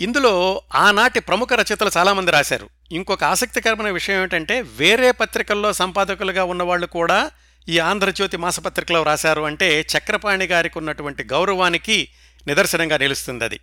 ఇందులో 0.00 0.62
ఆనాటి 0.74 1.20
ప్రముఖ 1.20 1.48
రచయితలు 1.52 1.90
చాలామంది 1.96 2.30
రాశారు. 2.30 2.68
ఇంకొక 2.92 3.24
ఆసక్తికరమైన 3.24 3.90
విషయం 3.90 4.16
ఏమిటంటే 4.16 4.60
వేరే 4.60 5.10
పత్రికల్లో 5.10 5.72
సంపాదకులుగా 5.72 6.44
ఉన్నవాళ్ళు 6.44 6.86
కూడా 6.86 7.30
ఈ 7.68 7.78
ఆంధ్రజ్యోతి 7.78 8.36
మాసపత్రికలో 8.36 9.02
రాశారు 9.02 9.42
అంటే 9.42 9.80
చక్రపాణి 9.80 10.46
గారికి 10.46 10.78
ఉన్నటువంటి 10.78 11.24
గౌరవానికి 11.24 12.08
నిదర్శనంగా 12.46 12.96
నిలుస్తుంది 12.96 13.44
అది 13.44 13.60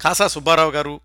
కాసా 0.00 0.26
సుబ్బారావు 0.26 0.70
గారు 0.70 1.00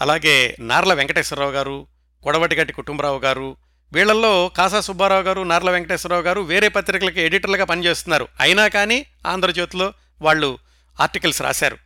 అలాగే 0.00 0.56
నార్ల 0.60 0.92
వెంకటేశ్వరరావు 0.92 1.50
గారు 1.50 1.86
కొడవటిగట్టి 2.22 2.72
కుటుంబరావు 2.72 3.18
గారు 3.18 3.56
వీళ్ళల్లో 3.92 4.48
కాసా 4.48 4.80
సుబ్బారావు 4.80 5.22
గారు 5.22 5.42
నార్ల 5.42 5.70
వెంకటేశ్వరరావు 5.70 6.22
గారు 6.22 6.40
వేరే 6.40 6.68
పత్రికలకి 6.68 7.20
ఎడిటర్లుగా 7.20 7.64
పనిచేస్తున్నారు. 7.64 8.28
అయినా 8.40 8.68
కానీ 8.68 9.06
ఆంధ్రజ్యోతిలో 9.26 9.92
వాళ్ళు 10.22 10.58
ఆర్టికల్స్ 11.00 11.42
రాశారు. 11.42 11.78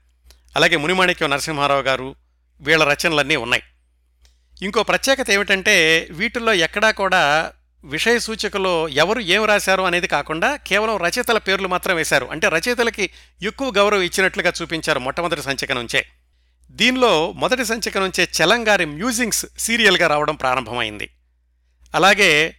అలాగే 0.57 0.77
మునిమాణిక్యం 0.77 1.31
నరసింహారావు 1.31 1.83
గారు 1.83 2.15
వీళ్ళ 2.61 2.85
రచనలన్నీ 2.85 3.37
ఉన్నాయి. 3.37 3.63
ఇంకో 4.63 4.83
ప్రత్యేకత 4.83 5.31
ఏమిటంటే 5.31 6.09
వీటిల్లో 6.11 6.55
ఎక్కడా 6.55 6.91
కూడా 6.91 7.53
విషయ 7.85 8.19
సూచికలో 8.19 8.89
ఎవరు 8.89 9.21
ఏం 9.21 9.45
రాశారు 9.45 9.83
అనేది 9.83 10.07
కాకుండా 10.07 10.57
కేవలం 10.57 10.97
రచయితల 10.97 11.39
పేర్లు 11.39 11.69
మాత్రం 11.69 11.97
వేశారు. 11.97 12.27
అంటే 12.27 12.49
రచయితలకి 12.49 13.11
ఎక్కువ 13.43 13.71
గౌరవం 13.71 14.01
ఇచ్చినట్లుగా 14.01 14.53
చూపించారు 14.63 14.99
మొట్టమొదటి 14.99 15.43
సంచిక 15.43 15.73
నుంచే. 15.73 16.07
దీనిలో 16.71 17.33
మొదటి 17.33 17.65
సంచిక 17.65 17.99
నుంచే 17.99 18.25
చలంగారి 18.25 18.85
మ్యూజింగ్స్ 18.85 19.47
సీరియల్గా 19.59 20.07
రావడం 20.07 20.35
ప్రారంభమైంది. 20.35 21.11
అలాగే 21.95 22.57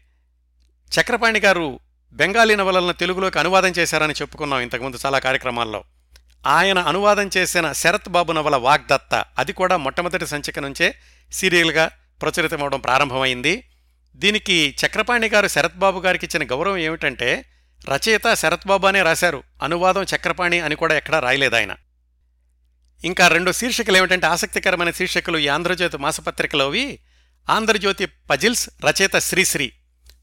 చక్రపాణి 0.99 1.39
గారు 1.39 1.79
బెంగాలీ 2.13 2.55
నవలలను 2.55 2.93
తెలుగులోకి 2.93 3.39
అనువాదం 3.39 3.69
చేశారని 3.69 4.13
చెప్పుకున్నాం 4.13 4.59
ఇంతకుముందు 4.59 4.97
చాలా 5.05 5.19
కార్యక్రమాల్లో. 5.19 5.83
ఆయన 6.47 6.79
అనువాదం 6.79 7.29
చేసిన 7.37 7.71
శరత్ 7.71 8.09
బాబు 8.09 8.31
నవల 8.31 8.55
వాగ్దత్త 8.55 9.25
అది 9.37 9.53
కూడా 9.53 9.77
మొట్టమొదటి 9.77 10.27
సంచిక 10.27 10.59
నుంచే 10.59 10.95
సీరియల్గా 11.31 11.91
ప్రచురితమవడం 12.21 12.79
ప్రారంభమైంది. 12.79 13.63
దీనికి 14.15 14.75
చక్రపాణి 14.85 15.29
గారు 15.29 15.47
శరత్బాబు 15.47 15.99
గారికి 15.99 16.25
ఇచ్చిన 16.25 16.51
గౌరవం 16.51 16.77
ఏమిటంటే 16.77 17.45
రచయిత 17.89 18.33
శరత్బాబు 18.33 18.87
అనే 18.87 19.03
రాశారు. 19.03 19.43
అనువాదం 19.63 20.03
చక్రపాణి 20.03 20.59
అని 20.59 20.75
కూడా 20.75 20.97
ఎక్కడా 20.97 21.19
రాయలేదు 21.19 21.55
ఆయన. 21.55 21.75
ఇంకా 23.05 23.27
రెండు 23.27 23.51
శీర్షికలు 23.51 23.97
ఏమిటంటే 23.97 24.27
ఆసక్తికరమైన 24.27 24.91
శీర్షికలు 24.91 25.37
ఈ 25.37 25.47
ఆంధ్రజ్యోతి 25.47 25.97
మాసపత్రికలోవి 25.97 26.99
ఆంధ్రజ్యోతి 27.49 28.05
పజిల్స్ 28.05 28.69
రచయిత 28.85 29.17
శ్రీశ్రీ 29.17 29.71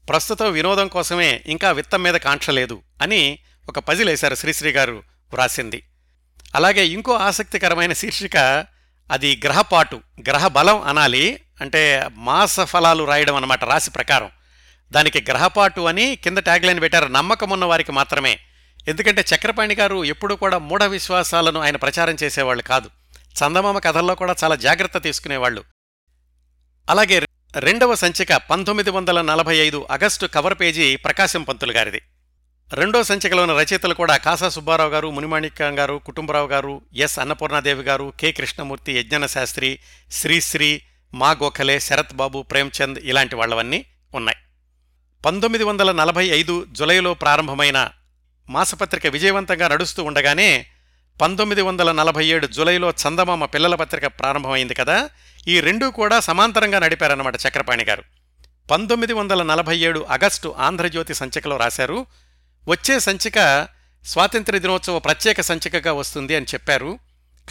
ప్రస్తుతం 0.09 0.51
వినోదం 0.51 0.87
కోసమే 0.87 1.43
ఇంకా 1.45 1.71
విత్తం 1.71 2.03
మీద 2.03 2.13
కాంక్ష 2.13 2.49
లేదు 2.49 2.81
అని 3.01 3.39
ఒక 3.69 3.79
పజిల్ 3.79 4.09
వేశారు 4.09 4.35
శ్రీశ్రీ 4.35 4.71
గారు 4.71 5.03
వ్రాసింది. 5.33 5.83
అలాగే 6.55 6.87
ఇంకో 6.87 7.13
ఆసక్తికరమైన 7.13 7.93
శీర్షిక 7.93 8.65
అది 9.11 9.41
గ్రహపాటు 9.45 10.01
గ్రహ 10.19 10.47
బలం 10.47 10.81
అనాలి. 10.81 11.43
అంటే 11.61 12.09
మాస 12.13 12.59
ఫలాలు 12.59 13.03
రాయడం 13.03 13.35
అన్నమాట 13.35 13.63
రాశి 13.63 13.91
ప్రకారం. 13.91 14.29
దానికి 14.91 15.25
గ్రహపాటు 15.29 15.81
అని 15.81 16.15
కింద 16.15 16.37
ట్యాగ్లైన్ 16.37 16.81
పెట్టారు. 16.81 17.07
నమ్మకం 17.07 17.49
ఉన్న 17.49 17.65
వారికి 17.65 17.91
మాత్రమే. 17.91 18.39
ఎందుకంటే 18.87 19.25
చక్రపాణి 19.35 19.75
గారు 19.75 20.03
ఎప్పుడూ 20.03 20.35
కూడా 20.35 20.57
మూఢ 20.57 20.83
విశ్వాసాలను 20.83 21.59
ఆయన 21.59 21.75
ప్రచారం 21.75 22.17
చేసేవాళ్ళు 22.23 22.63
కాదు. 22.63 22.89
చందమామ 23.15 23.79
కథల్లో 23.79 24.15
కూడా 24.15 24.35
చాలా 24.43 24.55
జాగ్రత్త 24.55 24.97
తీసుకునేవాళ్ళు. 24.97 25.63
అలాగే 26.89 27.25
రెండవ 27.55 27.95
సంచిక 27.95 28.33
పంతొమ్మిది 28.33 28.89
వందల 28.89 29.21
నలభై 29.21 29.57
ఐదు 29.57 29.87
August 29.91 30.25
cover 30.25 30.59
page 30.59 30.95
Prakasam 30.95 31.43
Pantulu 31.43 31.71
గారిది. 31.71 32.01
రెండో 32.73 33.03
సంచికలోని 33.03 33.53
రచయితలు 33.53 33.93
కూడా 33.93 34.17
కాసా 34.17 34.49
సుబ్బారావు 34.49 34.89
గారు 34.89 35.11
మునిమాణిక్యం 35.11 35.79
గారు 35.79 36.01
కుటుంబరావు 36.05 36.47
గారు 36.47 36.81
ఎస్ 36.95 37.19
అన్నపూర్ణాదేవి 37.19 37.83
గారు 37.83 38.13
కె 38.19 38.31
కృష్ణమూర్తి 38.31 38.93
యజ్ఞన 38.93 39.25
శాస్త్రి 39.25 39.79
శ్రీశ్రీ 40.11 40.81
మా 41.13 41.31
గోఖలే 41.31 41.79
శరత్ 41.79 42.13
బాబు 42.13 42.41
ప్రేమ్చంద్ 42.41 42.99
ఇలాంటి 43.03 43.35
వాళ్ళవన్నీ 43.35 43.85
ఉన్నాయి. 44.13 44.37
పంతొమ్మిది 45.25 45.63
వందల 45.63 45.91
నలభై 45.91 46.27
ఐదు 46.27 46.65
జులైలో 46.71 47.13
ప్రారంభమైన 47.13 47.89
మాసపత్రిక 48.49 49.07
విజయవంతంగా 49.07 49.67
నడుస్తూ 49.67 50.03
ఉండగానే 50.03 50.65
పంతొమ్మిది 51.21 51.61
వందల 51.61 51.91
నలభై 51.91 52.25
ఏడు 52.25 52.47
జులైలో 52.47 52.89
చందమామ 52.89 53.45
పిల్లల 53.45 53.75
పత్రిక 53.75 54.07
ప్రారంభమైంది 54.07 54.73
కదా 54.73 55.09
ఈ 55.47 55.59
రెండూ 55.59 55.91
కూడా 55.91 56.19
సమాంతరంగా 56.19 56.79
నడిపారన్నమాట 56.79 57.35
చక్రపాణి 57.35 57.83
గారు. 57.83 58.03
పంతొమ్మిది 58.71 59.13
వందల 59.13 59.43
నలభై 59.43 59.77
ఏడు 59.77 60.05
ఆగస్టు 60.09 60.55
ఆంధ్రజ్యోతి 60.57 61.13
సంచికలో 61.13 61.57
రాశారు 61.57 62.05
వచ్చే 62.67 62.99
సంచిక 62.99 63.67
స్వాతంత్ర 64.05 64.57
దినోత్సవ 64.57 64.99
ప్రత్యేక 64.99 65.41
సంచికగా 65.41 65.93
వస్తుంది 65.93 66.35
అని 66.35 66.45
చెప్పారు. 66.45 66.99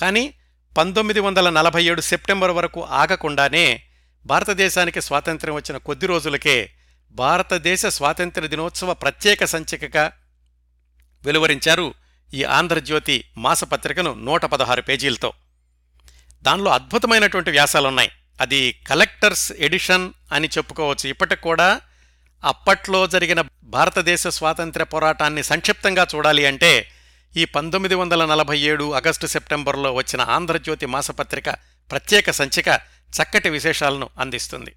కానీ 0.01 0.35
పంతొమ్మిది 0.77 1.21
వందల 1.21 1.51
నలభై 1.51 1.85
ఏడు 1.85 2.01
సెప్టెంబర్ 2.01 2.51
వరకు 2.51 2.85
ఆగకుండానే 2.85 3.83
భారతదేశానికి 4.27 5.01
స్వాతంత్ర్యం 5.01 5.55
వచ్చిన 5.55 5.77
కొద్ది 5.77 6.07
రోజులకే 6.07 6.71
భారతదేశ 7.11 7.87
స్వాతంత్ర 7.87 8.47
దినోత్సవ 8.47 8.95
ప్రత్యేక 8.95 9.45
సంచికగా 9.45 10.13
వెలువరించారు 11.25 11.95
ఈ 12.35 12.45
ఆంధ్రజ్యోతి 12.45 13.25
మాసపత్రికను 13.37 14.15
నూట 14.15 14.45
పదహారు 14.45 14.83
పేజీలతో. 14.83 15.33
దానిలో 16.43 16.71
అద్భుతమైనటువంటి 16.71 17.51
వ్యాసాలున్నాయి. 17.51 18.11
అది 18.41 18.73
కలెక్టర్స్ 18.73 19.53
ఎడిషన్ 19.53 20.13
అని 20.33 20.49
చెప్పుకోవచ్చు. 20.49 21.09
ఇప్పటికి 21.09 21.41
కూడా 21.41 21.81
అప్పట్లో 22.45 23.07
జరిగిన 23.07 23.45
భారతదేశ 23.63 24.27
స్వాతంత్ర్య 24.27 24.85
పోరాటాన్ని 24.85 25.43
సంక్షిప్తంగా 25.43 26.07
చూడాలి 26.15 26.47
అంటే 26.47 26.89
ఈ 27.37 27.45
పంతొమ్మిది 27.45 27.95
వందల 27.95 28.25
నలభై 28.25 28.59
ఏడు 28.59 28.95
ఆగస్టు 28.95 29.27
సెప్టెంబర్లో 29.27 29.93
వచ్చిన 29.93 30.21
ఆంధ్రజ్యోతి 30.21 30.87
మాసపత్రిక 30.87 31.51
ప్రత్యేక 31.91 32.31
సంచిక 32.31 32.69
చక్కటి 33.11 33.49
విశేషాలను 33.49 34.09
అందిస్తుంది. 34.19 34.75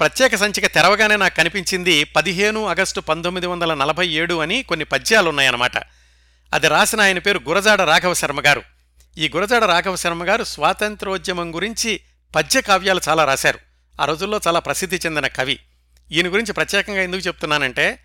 ప్రత్యేక 0.00 0.34
సంచిక 0.34 0.66
తెరవగానే 0.66 1.16
నాకు 1.16 1.36
కనిపించింది 1.36 2.04
పదిహేను 2.04 2.66
ఆగస్టు 2.66 3.00
పంతొమ్మిది 3.00 3.46
వందల 3.46 3.74
నలభై 3.74 4.08
ఏడు 4.08 4.34
అని 4.34 4.62
కొన్ని 4.62 4.84
పద్యాలున్నాయన్నమాట. 4.84 5.76
అది 6.54 6.68
రాసిన 6.68 7.00
ఆయన 7.00 7.18
పేరు 7.18 7.40
గురజాడ 7.48 7.82
రాఘవ 7.82 8.14
శర్మ 8.14 8.40
గారు. 8.40 8.62
ఈ 9.18 9.28
గురజాడ 9.28 9.64
రాఘవ 9.64 9.96
శర్మ 9.96 10.28
గారు 10.28 10.44
స్వాతంత్రోద్యమం 10.44 11.54
గురించి 11.54 12.00
పద్య 12.34 12.60
కావ్యాలు 12.60 13.00
చాలా 13.08 13.24
రాశారు. 13.24 13.58
ఆ 14.00 14.04
రోజుల్లో 14.04 14.40
చాలా 14.46 14.58
ప్రసిద్ధి 14.58 14.96
చెందిన 14.96 15.26
కవి. 15.26 15.58
ఈయన 16.12 16.32
గురించి 16.32 16.52
ప్రత్యేకంగా 16.52 17.02
ఎందుకు 17.02 17.22
చెప్తున్నానంటే 17.26 18.04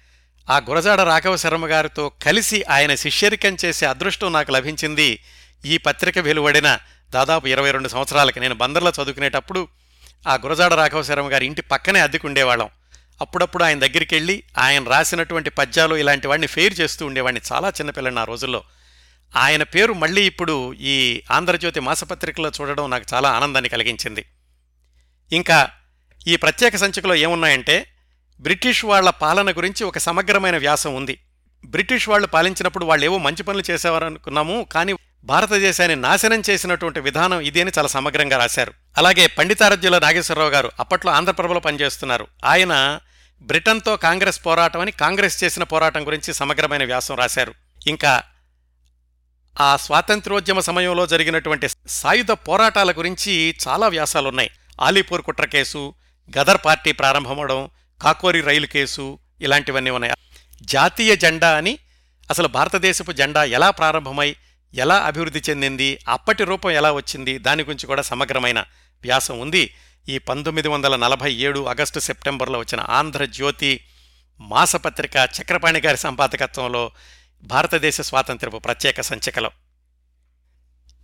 ఆ 0.50 0.58
గురజాడ 0.58 1.02
రాఘవ 1.02 1.36
శర్మ 1.36 1.68
గారితో 1.68 2.10
కలిసి 2.10 2.64
ఆయన 2.64 2.96
శిష్యరికం 2.96 3.58
చేసే 3.66 3.86
అదృష్టం 3.86 4.34
నాకు 4.34 4.52
లభించింది. 4.52 5.24
ఈ 5.66 5.78
పత్రిక 5.78 6.20
వెలువడిన 6.20 6.80
దాదాపు 7.10 7.48
ఇరవై 7.48 7.72
రెండు 7.72 7.88
సంవత్సరాలకి 7.88 8.40
నేను 8.40 8.56
బందర్లో 8.56 8.90
చదువుకునేటప్పుడు 8.90 9.68
ఆ 10.28 10.36
గురజాడ 10.36 10.74
రాఘవ 10.74 11.04
శర్మ 11.04 11.32
గారి 11.32 11.46
ఇంటి 11.46 11.62
పక్కనే 11.62 12.00
అద్దెకుండేవాళ్ళం. 12.00 12.70
అప్పుడప్పుడు 13.22 13.64
ఆయన 13.64 13.80
దగ్గరికి 13.80 14.16
వెళ్ళి 14.16 14.44
ఆయన 14.58 14.84
రాసినటువంటి 14.84 15.50
పద్యాలు 15.50 15.96
ఇలాంటి 15.96 16.28
వాడిని 16.28 16.48
ఫెయిర్ 16.48 16.80
చేస్తూ 16.80 17.06
ఉండేవాడిని 17.06 17.42
చాలా 17.54 17.70
చిన్నపిల్లని 17.70 18.20
ఆ 18.20 18.24
రోజుల్లో. 18.24 18.64
ఆయన 19.36 19.64
పేరు 19.64 19.94
మళ్ళీ 19.94 20.26
ఇప్పుడు 20.26 20.74
ఈ 20.74 21.22
ఆంధ్రజ్యోతి 21.32 21.80
మాసపత్రికలో 21.80 22.52
చూడడం 22.62 22.90
నాకు 22.90 23.06
చాలా 23.14 23.30
ఆనందాన్ని 23.30 23.70
కలిగించింది. 23.70 24.26
ఇంకా 25.32 25.70
ఈ 26.28 26.36
ప్రత్యేక 26.36 26.76
సంచికలో 26.76 27.16
ఏమున్నాయంటే 27.16 27.93
బ్రిటిష్ 28.44 28.86
వాళ్ళ 28.86 29.10
పాలన 29.10 29.52
గురించి 29.52 29.84
ఒక 29.84 29.98
సమగ్రమైన 29.98 30.58
వ్యాసం 30.58 30.96
ఉంది. 30.96 31.20
బ్రిటిష్ 31.66 32.10
వాళ్ళు 32.10 32.28
పాలించినప్పుడు 32.28 32.86
వాళ్ళు 32.86 33.06
ఏవో 33.06 33.18
మంచి 33.18 33.44
పనులు 33.44 33.64
చేసేవారనుకున్నాము 33.72 34.68
కానీ 34.72 34.96
భారతదేశాన్ని 35.24 35.96
నాశనం 35.96 36.42
చేసినటువంటి 36.50 37.00
విధానం 37.00 37.40
ఇది 37.40 37.62
అని 37.62 37.72
చాలా 37.78 37.88
సమగ్రంగా 37.88 38.38
రాశారు. 38.38 38.74
అలాగే 38.98 39.28
పండితారజ్యుల 39.28 40.00
నాగేశ్వరరావు 40.00 40.50
గారు 40.50 40.72
అప్పట్లో 40.80 41.12
ఆంధ్రప్రభలో 41.12 41.60
పనిచేస్తున్నారు. 41.60 42.28
ఆయన 42.46 43.00
బ్రిటన్తో 43.42 43.98
కాంగ్రెస్ 43.98 44.46
పోరాటం 44.46 44.80
అని 44.80 44.92
కాంగ్రెస్ 44.92 45.44
చేసిన 45.44 45.64
పోరాటం 45.64 46.08
గురించి 46.08 46.34
సమగ్రమైన 46.34 46.84
వ్యాసం 46.84 47.16
రాశారు. 47.16 47.54
ఇంకా 47.88 48.24
ఆ 49.62 49.78
స్వాతంత్రోద్యమ 49.78 50.60
సమయంలో 50.60 51.06
జరిగినటువంటి 51.08 51.70
సాయుధ 51.88 52.32
పోరాటాల 52.32 52.92
గురించి 52.92 53.56
చాలా 53.68 53.88
వ్యాసాలున్నాయి. 53.88 54.50
ఆలీపూర్ 54.82 55.22
కుట్ర 55.22 55.46
కేసు 55.46 55.94
గదర్ 56.38 56.58
పార్టీ 56.66 56.92
ప్రారంభమవడం 56.92 57.70
కాకోరి 58.04 58.42
రైలు 58.42 58.66
కేసు 58.66 59.20
ఇలాంటివన్నీ 59.42 59.90
ఉన్నాయి? 59.90 60.14
జాతీయ 60.62 61.16
జెండా 61.16 61.58
అని 61.58 61.80
అసలు 62.32 62.48
భారతదేశపు 62.48 63.12
జెండా 63.12 63.44
ఎలా 63.44 63.70
ప్రారంభమై 63.70 64.36
ఎలా 64.74 64.98
అభివృద్ధి 65.00 65.42
చెందింది 65.50 66.00
అప్పటి 66.08 66.44
రూపం 66.44 66.72
ఎలా 66.72 66.92
వచ్చింది 66.92 67.38
దాని 67.38 67.64
గురించి 67.64 67.88
కూడా 67.88 68.02
సమగ్రమైన 68.02 68.60
వ్యాసం 69.02 69.40
ఉంది. 69.40 69.74
ఈ 70.10 70.18
పంతొమ్మిది 70.18 70.68
వందల 70.68 70.96
నలభై 70.96 71.34
ఏడు 71.34 71.66
ఆగస్టు 71.66 72.00
సెప్టెంబర్లో 72.00 72.60
వచ్చిన 72.60 72.82
ఆంధ్రజ్యోతి 72.82 73.84
మాసపత్రిక 74.40 75.16
చక్రపాణి 75.16 75.82
గారి 75.82 75.98
సంపాదకత్వంలో 75.98 76.92
భారతదేశ 77.44 78.02
స్వాతంత్ర్యపు 78.02 78.58
ప్రత్యేక 78.58 79.02
సంచికలో. 79.02 79.52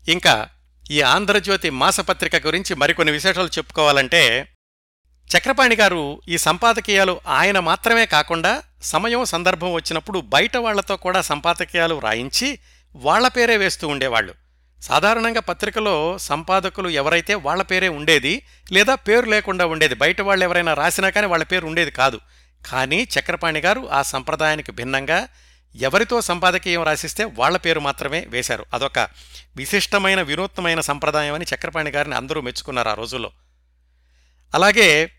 ఇంకా 0.09 0.49
ఈ 0.91 1.01
ఆంధ్రజ్యోతి 1.01 1.69
మాసపత్రిక 1.69 2.35
గురించి 2.35 2.75
మరికొన్ని 2.75 3.11
విశేషాలు 3.11 3.47
చెప్పుకోవాలంటే 3.47 4.51
చక్రపాణి 5.37 5.75
గారు 5.75 6.21
ఈ 6.27 6.37
సంపాదకీయాలు 6.37 7.21
ఆయన 7.27 7.59
మాత్రమే 7.59 8.05
కాకుండా 8.05 8.63
సమయం 8.81 9.25
సందర్భం 9.25 9.73
వచ్చినప్పుడు 9.73 10.19
బయట 10.19 10.57
వాళ్ళతో 10.57 10.97
కూడా 10.97 11.21
సంపాదకీయాలు 11.21 11.99
రాయించి 11.99 12.59
వాళ్ళ 12.95 13.27
పేరే 13.27 13.57
వేస్తూ 13.57 13.87
ఉండేవాళ్ళు. 13.87 14.33
సాధారణంగా 14.81 15.39
పత్రికలో 15.39 16.17
సంపాదకులు 16.17 16.89
ఎవరైతే 16.89 17.35
వాళ్ళ 17.35 17.63
పేరే 17.63 17.89
ఉండేది 17.89 18.45
లేదా 18.71 18.95
పేరు 18.95 19.25
లేకుండా 19.25 19.65
ఉండేది 19.65 19.95
బయట 19.95 20.21
వాళ్ళు 20.21 20.45
ఎవరైనా 20.45 20.73
రాసినా 20.73 21.09
కానీ 21.09 21.27
వాళ్ళ 21.27 21.43
పేరు 21.43 21.67
ఉండేది 21.67 21.91
కాదు. 21.91 22.19
కానీ 22.65 23.07
చక్రపాణి 23.19 23.59
గారు 23.59 23.89
ఆ 23.91 24.01
సంప్రదాయానికి 24.01 24.71
భిన్నంగా 24.71 25.27
ఎవరితో 25.75 26.21
సంపాదకీయం 26.21 26.83
రాసిస్తే 26.83 27.23
వాళ్ళ 27.23 27.57
పేరు 27.57 27.79
మాత్రమే 27.79 28.25
వేశారు. 28.29 28.65
అదొక 28.73 28.99
విశిష్టమైన 29.55 30.21
వినూత్నమైన 30.21 30.79
సంప్రదాయం 30.79 31.33
అని 31.33 31.45
చక్రపాణి 31.55 31.89
గారిని 31.89 32.15
అందరూ 32.15 32.41
మెచ్చుకున్నారు 32.41 32.89
ఆ 32.89 32.93
రోజుల్లో. 32.93 33.31
అలాగే 34.55 35.11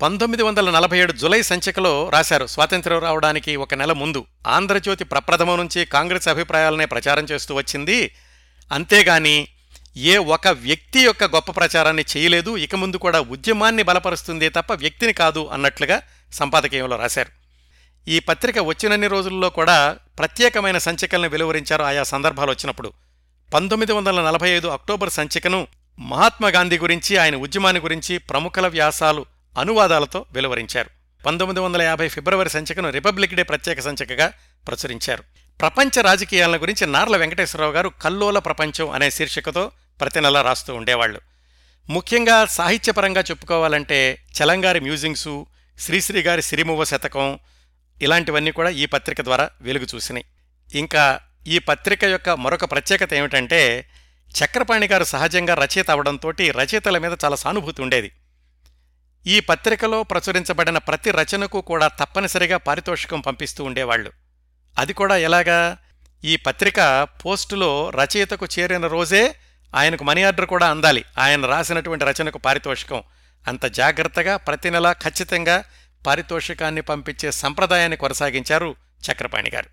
పంతొమ్మిది 0.00 0.42
వందల 0.42 0.70
నలభై 0.70 0.98
ఏడు 0.98 1.12
జులై 1.12 1.42
సంచికలో 1.42 2.08
రాశారు 2.08 2.46
స్వాతంత్ర్యం 2.46 2.98
రావడానికి 2.98 3.56
ఒక 3.56 3.74
నెల 3.74 3.92
ముందు. 3.92 4.26
ఆంధ్రజ్యోతి 4.46 5.04
ప్రప్రథమం 5.04 5.56
నుంచి 5.56 5.84
కాంగ్రెస్ 5.84 6.28
అభిప్రాయాలనే 6.28 6.84
ప్రచారం 6.84 7.24
చేస్తూ 7.24 7.54
వచ్చింది. 7.54 8.10
అంతేగాని 8.72 9.48
ఏ 9.96 10.16
ఒక 10.16 10.48
వ్యక్తి 10.48 11.00
యొక్క 11.00 11.24
గొప్ప 11.24 11.52
ప్రచారాన్ని 11.52 12.04
చేయలేదు 12.16 12.56
ఇక 12.56 12.74
ముందు 12.74 12.96
కూడా 12.96 13.20
ఉద్యమాన్ని 13.20 13.82
బలపరుస్తుంది 13.82 14.48
తప్ప 14.48 14.72
వ్యక్తిని 14.72 15.12
కాదు 15.12 15.50
అన్నట్లుగా 15.52 16.02
సంపాదకీయంలో 16.32 16.96
రాశారు. 16.96 17.30
ఈ 18.08 18.18
పత్రిక 18.20 18.58
వచ్చినన్ని 18.58 19.06
రోజుల్లో 19.06 19.50
కూడా 19.50 19.96
ప్రత్యేకమైన 20.18 20.78
సంచికలను 20.78 21.28
వెలువరించారు 21.28 21.82
ఆయా 21.82 22.02
సందర్భాలు 22.02 22.50
వచ్చినప్పుడు. 22.50 22.92
పంతొమ్మిది 23.54 23.92
వందల 23.92 24.26
నలభై 24.26 24.48
ఐదు 24.48 24.68
అక్టోబర్ 24.68 25.10
సంచికను 25.10 25.66
మహాత్మాగాంధీ 25.98 26.78
గురించి 26.78 27.16
ఆయన 27.16 27.36
ఉద్యమాన్ని 27.36 27.82
గురించి 27.82 28.18
ప్రముఖుల 28.18 28.66
వ్యాసాలు 28.66 29.26
అనువాదాలతో 29.58 30.26
వెలువరించారు. 30.32 30.90
పంతొమ్మిది 31.26 31.60
వందల 31.60 31.82
యాభై 31.82 32.08
ఫిబ్రవరి 32.08 32.50
సంచికను 32.50 32.90
రిపబ్లిక్ 32.90 33.34
డే 33.34 33.42
ప్రత్యేక 33.42 33.80
సంచికగా 33.80 34.32
ప్రచురించారు. 34.68 35.22
ప్రపంచ 35.60 36.00
రాజకీయాల 36.00 36.56
గురించి 36.56 36.86
నార్ల 36.86 37.16
వెంకటేశ్వరరావు 37.16 37.72
గారు 37.72 37.88
కల్లోల 37.88 38.38
ప్రపంచం 38.38 38.90
అనే 38.90 39.10
శీర్షికతో 39.10 39.72
ప్రతి 40.00 40.20
నెల 40.20 40.40
రాస్తూ 40.40 40.74
ఉండేవాళ్ళు 40.74 41.20
ముఖ్యంగా 41.90 42.44
సాహిత్యపరంగా 42.44 43.20
చెప్పుకోవాలంటే 43.20 44.18
చలంగారి 44.42 44.80
మ్యూజింగ్సు 44.80 45.46
శ్రీశ్రీ 45.78 46.22
గారి 46.22 46.42
సిరిమువ్వ 46.42 46.84
శతకం 46.84 47.38
ఇలాంటివన్నీ 48.02 48.50
కూడా 48.50 48.70
ఈ 48.70 48.86
పత్రిక 48.86 49.20
ద్వారా 49.20 49.50
వెలుగు 49.60 49.86
చూసినాయి. 49.94 50.24
ఇంకా 50.74 51.20
ఈ 51.46 51.58
పత్రిక 51.58 52.04
యొక్క 52.04 52.30
మరొక 52.30 52.64
ప్రత్యేకత 52.64 53.14
ఏమిటంటే 53.14 53.88
చక్రపాణి 54.44 54.86
గారు 54.86 55.04
సహజంగా 55.04 55.54
రచయిత 55.54 55.90
అవడంతో 55.90 56.30
రచయితల 56.30 56.98
మీద 56.98 57.16
చాలా 57.24 57.36
సానుభూతి 57.36 57.82
ఉండేది. 57.82 58.12
ఈ 59.26 59.40
పత్రికలో 59.40 60.02
ప్రచురించబడిన 60.02 60.78
ప్రతి 60.78 61.10
రచనకు 61.10 61.60
కూడా 61.60 61.88
తప్పనిసరిగా 61.88 62.56
పారితోషికం 62.56 63.20
పంపిస్తూ 63.20 63.64
ఉండేవాళ్ళు 63.64 64.12
అది 64.78 64.92
కూడా 64.92 65.16
ఎలాగా? 65.16 65.76
ఈ 66.24 66.36
పత్రిక 66.36 67.08
పోస్టులో 67.26 67.90
రచయితకు 67.90 68.46
చేరిన 68.58 68.86
రోజే 68.86 69.34
ఆయనకు 69.74 70.04
మనీ 70.04 70.22
ఆర్డర్ 70.22 70.46
కూడా 70.46 70.70
అందాలి. 70.70 71.04
ఆయన 71.18 71.46
రాసినటువంటి 71.46 72.04
రచనకు 72.04 72.38
పారితోషికం. 72.38 73.02
అంత 73.48 73.66
జాగ్రత్తగా 73.66 74.36
ప్రతి 74.36 74.70
నెలా 74.70 74.92
ఖచ్చితంగా 74.92 75.64
పారితోషికాన్ని 76.06 76.80
పంపించే 76.80 77.30
సంప్రదాయాన్ని 77.30 77.96
కొనసాగించారు 77.96 78.74
చక్రపాణి 79.10 79.50
గారు. 79.50 79.66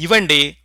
ఇవండి 0.00 0.56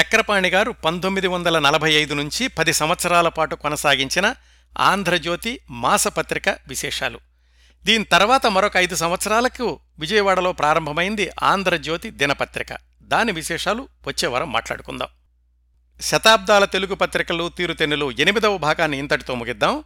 చక్రపాణి 0.00 0.50
గారు 0.50 0.70
పంతొమ్మిది 0.70 1.26
వందల 1.26 1.58
నలభై 1.58 1.92
ఐదు 1.92 2.14
నుంచి 2.14 2.48
పది 2.48 2.72
సంవత్సరాల 2.72 3.28
పాటు 3.28 3.54
కొనసాగించిన 3.54 4.34
ఆంధ్రజ్యోతి 4.78 5.60
మాసపత్రిక 5.70 6.48
విశేషాలు. 6.48 7.20
దీని 7.84 8.04
తర్వాత 8.04 8.46
మరొక 8.46 8.76
ఐదు 8.76 8.96
సంవత్సరాలకు 8.96 9.80
విజయవాడలో 9.98 10.52
ప్రారంభమైంది 10.52 11.30
ఆంధ్రజ్యోతి 11.42 12.10
దినపత్రిక. 12.10 12.66
దాని 13.02 13.32
విశేషాలు 13.32 13.88
వచ్చేవారం 14.06 14.52
మాట్లాడుకుందాం. 14.52 15.08
శతాబ్దాల 16.00 16.64
తెలుగు 16.64 16.94
పత్రికలు 16.94 17.48
తీరుతెన్నులు 17.48 18.10
ఎనిమిదవ 18.10 18.56
భాగాన్ని 18.56 18.98
ఇంతటితో 18.98 19.34
ముగిద్దాం. 19.34 19.84